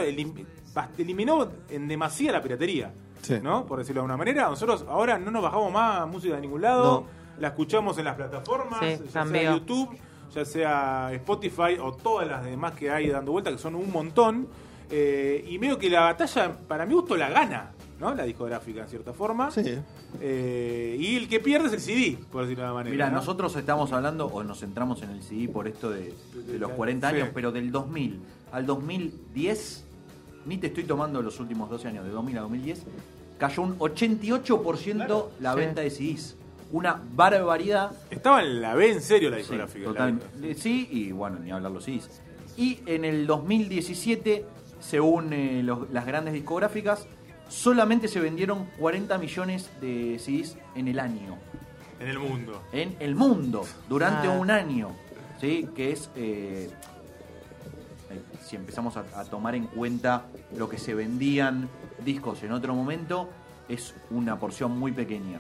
eliminó 0.98 1.52
en 1.70 1.88
demasía 1.88 2.32
la 2.32 2.42
piratería, 2.42 2.94
Sí. 3.26 3.40
¿no? 3.42 3.66
Por 3.66 3.80
decirlo 3.80 4.02
de 4.02 4.06
alguna 4.06 4.18
manera. 4.18 4.50
Nosotros 4.50 4.86
ahora 4.90 5.18
no 5.18 5.32
nos 5.32 5.42
bajamos 5.44 5.72
más 5.72 6.08
música 6.08 6.36
de 6.36 6.42
ningún 6.42 6.62
lado. 6.62 7.02
No. 7.02 7.42
La 7.42 7.50
escuchamos 7.50 7.98
en 7.98 8.06
las 8.06 8.16
plataformas, 8.16 8.80
Sí, 8.80 8.98
ya 9.14 9.26
sea. 9.26 9.54
YouTube, 9.54 9.90
ya 10.34 10.46
sea 10.46 11.10
Spotify 11.14 11.78
o 11.82 11.92
todas 11.92 12.28
las 12.28 12.46
demás 12.46 12.74
que 12.74 12.90
hay 12.90 13.10
dando 13.10 13.32
vuelta, 13.34 13.52
que 13.52 13.58
son 13.58 13.76
un 13.76 13.92
montón. 13.92 14.48
Eh, 14.90 15.44
y 15.50 15.58
medio 15.60 15.78
que 15.80 15.90
la 15.90 16.02
batalla, 16.02 16.56
para 16.68 16.86
mi 16.86 16.94
gusto, 16.94 17.18
la 17.18 17.30
gana, 17.30 17.72
¿no? 18.00 18.14
La 18.14 18.24
discográfica, 18.24 18.84
en 18.84 18.88
cierta 18.88 19.12
forma. 19.14 19.50
Sí. 19.52 19.64
Eh, 20.22 20.96
y 21.00 21.16
el 21.18 21.28
que 21.28 21.40
pierde 21.40 21.68
es 21.68 21.74
el 21.74 21.82
CD, 21.82 22.18
por 22.32 22.44
decirlo 22.44 22.62
de 22.64 22.68
alguna 22.68 22.84
manera. 22.84 22.94
Mira, 22.94 23.10
¿no? 23.10 23.16
nosotros 23.18 23.56
estamos 23.56 23.92
hablando, 23.92 24.28
o 24.28 24.44
nos 24.44 24.60
centramos 24.60 25.02
en 25.02 25.10
el 25.10 25.24
CD 25.24 25.50
por 25.50 25.68
esto 25.68 25.90
de, 25.90 26.14
de 26.48 26.60
los 26.60 26.72
40 26.72 27.10
Sí. 27.10 27.16
años, 27.16 27.30
pero 27.34 27.52
del 27.52 27.72
2000 27.72 28.20
al 28.52 28.66
2010, 28.68 29.84
ni 30.46 30.58
te 30.58 30.68
estoy 30.68 30.84
tomando 30.84 31.22
los 31.22 31.40
últimos 31.40 31.70
12 31.70 31.88
años, 31.88 32.06
de 32.06 32.12
2000 32.12 32.38
a 32.38 32.42
2010, 32.42 32.84
cayó 33.38 33.64
un 33.64 33.76
88% 33.80 34.96
Claro. 35.06 35.32
la 35.40 35.54
Sí. 35.54 35.60
venta 35.60 35.82
de 35.82 35.90
CDs. 35.90 36.36
Una 36.72 37.02
barbaridad. 37.14 37.92
Estaba 38.10 38.42
en 38.42 38.62
la 38.62 38.74
B 38.76 38.92
en 38.92 39.02
serio 39.02 39.30
la 39.30 39.36
Sí, 39.38 39.42
discográfica. 39.44 39.86
total- 39.86 40.20
la- 40.42 40.48
eh, 40.48 40.56
sí, 40.56 40.88
y 40.92 41.12
bueno, 41.12 41.40
ni 41.40 41.52
hablar 41.52 41.72
los 41.72 41.84
CDs. 41.86 42.22
Y 42.58 42.80
en 42.86 43.06
el 43.06 43.28
2017, 43.28 44.46
según 44.80 45.32
eh, 45.34 45.62
los- 45.64 45.90
las 45.92 46.06
grandes 46.06 46.34
discográficas, 46.34 47.06
solamente 47.50 48.08
se 48.08 48.20
vendieron 48.20 48.66
40 48.80 49.18
millones 49.18 49.70
de 49.82 50.18
CDs 50.20 50.58
en 50.76 50.88
el 50.88 51.00
año 51.00 51.38
En 52.00 52.08
el 52.08 52.18
mundo. 52.20 52.62
en 52.72 52.96
el 53.00 53.16
mundo 53.16 53.64
durante 53.88 54.28
Ah. 54.28 54.32
un 54.32 54.50
año, 54.50 54.90
¿sí? 55.40 55.70
Que 55.76 55.92
es, 55.92 56.10
eh, 56.16 56.70
si 58.42 58.56
empezamos 58.56 58.98
a, 58.98 59.06
a 59.16 59.26
tomar 59.26 59.56
en 59.56 59.68
cuenta 59.68 60.26
lo 60.56 60.70
que 60.70 60.78
se 60.78 60.94
vendían 60.94 61.70
discos 62.04 62.44
en 62.44 62.52
otro 62.52 62.74
momento, 62.76 63.30
es 63.68 63.96
una 64.12 64.38
porción 64.38 64.78
muy 64.78 64.92
pequeña. 64.92 65.40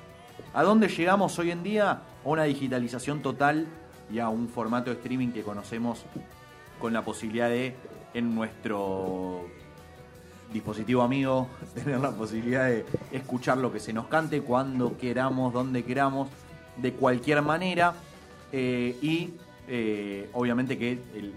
¿A 0.53 0.63
dónde 0.63 0.87
llegamos 0.87 1.37
hoy 1.39 1.51
en 1.51 1.63
día? 1.63 1.91
A 1.91 2.01
una 2.23 2.43
digitalización 2.43 3.21
total 3.21 3.67
y 4.11 4.19
a 4.19 4.29
un 4.29 4.47
formato 4.47 4.89
de 4.89 4.97
streaming 4.97 5.29
que 5.29 5.43
conocemos 5.43 6.05
con 6.79 6.93
la 6.93 7.03
posibilidad 7.03 7.49
de, 7.49 7.75
en 8.13 8.35
nuestro 8.35 9.45
dispositivo 10.51 11.01
amigo, 11.01 11.47
tener 11.73 11.99
la 11.99 12.11
posibilidad 12.11 12.67
de 12.67 12.85
escuchar 13.11 13.57
lo 13.57 13.71
que 13.71 13.79
se 13.79 13.93
nos 13.93 14.07
cante, 14.07 14.41
cuando 14.41 14.97
queramos, 14.97 15.53
donde 15.53 15.83
queramos, 15.83 16.29
de 16.77 16.93
cualquier 16.93 17.41
manera. 17.41 17.93
eh, 18.51 18.97
y 19.01 19.33
eh, 19.67 20.29
obviamente 20.33 20.77
que 20.77 20.91
el, 20.91 21.33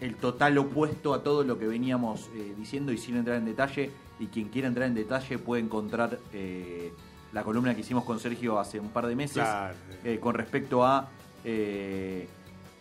el 0.00 0.16
total 0.16 0.58
opuesto 0.58 1.14
a 1.14 1.22
todo 1.22 1.42
lo 1.44 1.58
que 1.58 1.66
veníamos 1.66 2.28
eh, 2.34 2.54
diciendo 2.56 2.92
y 2.92 2.98
sin 2.98 3.16
entrar 3.16 3.36
en 3.36 3.44
detalle. 3.44 3.90
Y 4.18 4.26
quien 4.26 4.48
quiera 4.48 4.68
entrar 4.68 4.86
en 4.88 4.94
detalle 4.94 5.38
puede 5.38 5.62
encontrar 5.62 6.18
eh, 6.32 6.92
la 7.32 7.42
columna 7.42 7.74
que 7.74 7.82
hicimos 7.82 8.04
con 8.04 8.18
Sergio 8.18 8.58
hace 8.58 8.80
un 8.80 8.88
par 8.88 9.06
de 9.06 9.14
meses 9.14 9.42
Claro. 9.42 9.74
eh, 10.04 10.18
con 10.18 10.34
respecto 10.34 10.84
a 10.84 11.08
eh, 11.44 12.26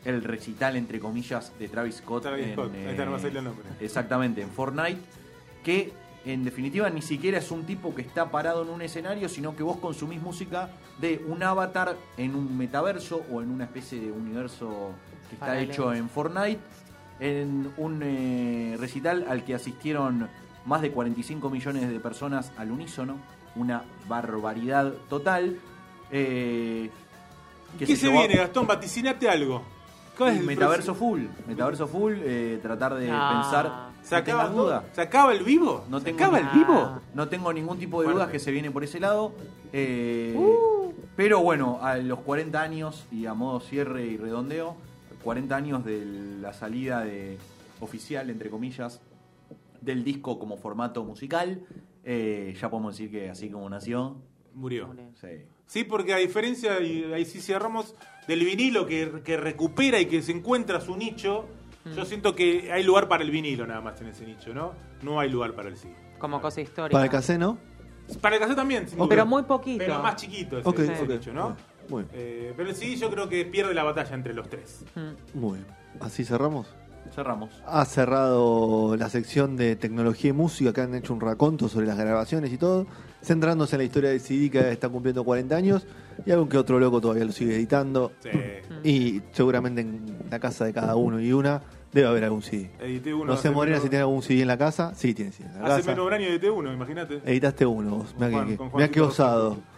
el 0.05 0.23
recital, 0.23 0.75
entre 0.75 0.99
comillas, 0.99 1.51
de 1.59 1.67
Travis 1.67 1.95
Scott. 1.95 2.23
Travis 2.23 2.47
en, 2.47 2.53
Scott, 2.53 2.71
ahí 2.73 2.85
está, 2.85 3.05
no 3.05 3.17
el 3.17 3.43
nombre. 3.43 3.65
Exactamente, 3.79 4.41
en 4.41 4.49
Fortnite, 4.49 4.99
que 5.63 5.91
en 6.25 6.43
definitiva 6.43 6.89
ni 6.89 7.01
siquiera 7.01 7.39
es 7.39 7.51
un 7.51 7.65
tipo 7.65 7.93
que 7.93 8.01
está 8.01 8.31
parado 8.31 8.63
en 8.63 8.69
un 8.69 8.81
escenario, 8.81 9.27
sino 9.29 9.55
que 9.55 9.63
vos 9.63 9.77
consumís 9.77 10.21
música 10.21 10.69
de 10.99 11.23
un 11.27 11.43
avatar 11.43 11.95
en 12.17 12.35
un 12.35 12.57
metaverso 12.57 13.23
o 13.31 13.41
en 13.41 13.51
una 13.51 13.65
especie 13.65 13.99
de 13.99 14.11
universo 14.11 14.91
que 15.29 15.35
está 15.35 15.59
hecho 15.59 15.93
en 15.93 16.07
Fortnite, 16.09 16.59
en 17.19 17.71
un 17.77 18.01
eh, 18.03 18.75
recital 18.79 19.25
al 19.29 19.43
que 19.43 19.55
asistieron 19.55 20.27
más 20.65 20.81
de 20.81 20.91
45 20.91 21.49
millones 21.49 21.89
de 21.89 21.99
personas 21.99 22.51
al 22.57 22.71
unísono, 22.71 23.17
una 23.55 23.83
barbaridad 24.07 24.91
total. 25.09 25.57
Eh, 26.11 26.89
¿Qué, 27.79 27.95
se 27.95 28.09
viene, 28.09 28.35
Gastón? 28.35 28.67
Vaticinate 28.67 29.29
algo. 29.29 29.61
¿Cuál 30.17 30.33
es 30.33 30.39
el 30.39 30.45
Metaverso 30.45 30.93
próximo? 30.93 31.09
full, 31.09 31.21
metaverso 31.47 31.87
full, 31.87 32.13
eh, 32.21 32.59
tratar 32.61 32.93
de 32.95 33.07
No. 33.09 33.29
pensar. 33.33 33.89
¿Se 34.01 34.15
no 34.15 34.21
acaba, 34.21 34.43
tengas 34.43 34.55
duda. 34.55 34.83
¿Se 34.93 35.01
acaba 35.01 35.33
el 35.33 35.43
vivo? 35.43 35.83
No 35.89 35.99
¿Se 35.99 36.05
tengo 36.05 36.17
acaba 36.19 36.39
ni- 36.39 36.47
el 36.47 36.53
vivo? 36.65 36.99
No 37.13 37.27
tengo 37.27 37.51
ningún 37.51 37.77
tipo 37.77 38.01
de 38.01 38.11
dudas 38.13 38.29
que 38.29 38.39
se 38.39 38.51
viene 38.51 38.71
por 38.71 38.83
ese 38.83 38.99
lado. 38.99 39.33
eh, 39.73 40.33
Uh. 40.37 40.93
Pero 41.17 41.41
bueno, 41.41 41.79
a 41.81 41.97
los 41.97 42.19
40 42.19 42.61
años 42.61 43.05
y 43.11 43.25
a 43.25 43.33
modo 43.33 43.59
cierre 43.61 44.05
y 44.05 44.15
redondeo, 44.17 44.75
40 45.25 45.55
años 45.55 45.83
de 45.83 46.05
la 46.39 46.53
salida 46.53 47.03
de 47.03 47.37
oficial, 47.81 48.29
entre 48.29 48.49
comillas, 48.49 49.01
del 49.81 50.03
disco 50.03 50.37
como 50.39 50.55
formato 50.55 51.03
musical, 51.03 51.61
eh, 52.03 52.55
ya 52.61 52.69
podemos 52.69 52.95
decir 52.95 53.11
que 53.11 53.29
así 53.29 53.49
como 53.49 53.67
nació, 53.69 54.15
Murió. 54.53 54.95
sí. 55.19 55.27
Sí, 55.67 55.83
porque 55.83 56.13
a 56.13 56.17
diferencia, 56.17 56.79
y 56.79 57.11
ahí 57.11 57.25
sí 57.25 57.41
cerramos, 57.41 57.95
del 58.27 58.45
vinilo 58.45 58.85
que, 58.85 59.21
que 59.23 59.35
recupera 59.35 59.99
y 59.99 60.05
que 60.05 60.21
se 60.21 60.31
encuentra 60.31 60.79
su 60.79 60.95
nicho, 60.95 61.45
Mm. 61.85 61.93
yo 61.93 62.03
siento 62.05 62.33
que 62.33 62.71
hay 62.71 62.83
lugar 62.83 63.07
para 63.07 63.23
el 63.23 63.29
vinilo 63.29 63.67
nada 63.67 63.79
más 63.79 64.01
en 64.01 64.07
ese 64.07 64.25
nicho, 64.25 64.55
¿no? 64.55 64.73
No 65.03 65.19
hay 65.19 65.29
lugar 65.29 65.53
para 65.53 65.69
el 65.69 65.77
sí. 65.77 65.87
Como 66.17 66.41
cosa 66.41 66.59
histórica. 66.61 66.93
Para 66.93 67.05
el 67.05 67.11
caseno, 67.11 67.59
Para 68.21 68.35
el 68.37 68.41
cassette 68.41 68.55
también, 68.57 68.87
sin. 68.87 69.07
Pero 69.07 69.25
muy 69.27 69.43
poquito. 69.43 69.77
Pero 69.85 70.01
más 70.01 70.15
chiquito 70.15 70.57
ese, 70.59 70.67
Ok, 70.69 70.79
ese 70.79 71.03
ok. 71.03 71.09
nicho, 71.09 71.31
¿no? 71.33 71.55
Muy 71.89 72.03
bien. 72.03 72.09
Eh, 72.13 72.53
pero 72.55 72.69
el 72.69 72.75
CD 72.75 72.95
yo 72.95 73.09
creo 73.09 73.29
que 73.29 73.45
pierde 73.45 73.73
la 73.73 73.83
batalla 73.83 74.15
entre 74.15 74.33
los 74.33 74.49
tres. 74.49 74.83
Mm. 74.95 75.37
Muy 75.39 75.59
bien. 75.59 75.65
Así 75.99 76.23
cerramos. 76.25 76.67
Cerramos. 77.13 77.51
Ha 77.67 77.85
cerrado 77.85 78.95
la 78.97 79.09
sección 79.09 79.55
de 79.55 79.75
tecnología 79.75 80.31
y 80.31 80.33
música, 80.33 80.73
que 80.73 80.81
han 80.81 80.95
hecho 80.95 81.13
un 81.13 81.21
raconto 81.21 81.69
sobre 81.69 81.85
las 81.85 81.97
grabaciones 81.97 82.51
y 82.51 82.57
todo, 82.57 82.87
centrándose 83.23 83.75
en 83.75 83.79
la 83.79 83.83
historia 83.85 84.09
de 84.09 84.19
CD 84.19 84.49
que 84.49 84.71
está 84.71 84.89
cumpliendo 84.89 85.23
40 85.23 85.55
años 85.55 85.85
y 86.25 86.31
algún 86.31 86.49
que 86.49 86.57
otro 86.57 86.79
loco 86.79 86.99
todavía 87.01 87.25
lo 87.25 87.31
sigue 87.31 87.55
editando. 87.55 88.11
Sí. 88.21 88.29
Y 88.83 89.21
seguramente 89.33 89.81
en 89.81 90.17
la 90.31 90.39
casa 90.39 90.65
de 90.65 90.73
cada 90.73 90.95
uno 90.95 91.19
y 91.21 91.31
una 91.31 91.61
debe 91.93 92.07
haber 92.07 92.23
algún 92.25 92.41
CD. 92.41 92.71
Edité 92.79 93.13
uno. 93.13 93.25
No 93.25 93.37
sé, 93.37 93.51
Morena, 93.51 93.79
si 93.79 93.87
tiene 93.87 94.01
algún 94.01 94.21
CD 94.21 94.41
en 94.41 94.47
la 94.47 94.57
casa. 94.57 94.93
Sí, 94.95 95.13
tiene 95.13 95.31
CD 95.31 95.47
en 95.47 95.61
la 95.61 95.75
Hace 95.75 95.77
casa. 95.77 95.91
menos 95.91 96.05
de 96.05 96.07
un 96.07 96.13
año 96.13 96.27
edité 96.27 96.49
uno, 96.49 96.73
imagínate. 96.73 97.21
Editaste 97.23 97.65
uno 97.65 97.97
vos. 97.97 98.15
Mirá 98.19 98.45
que, 98.45 98.59
mirá 98.73 98.87
qué 98.89 99.01
osado. 99.01 99.57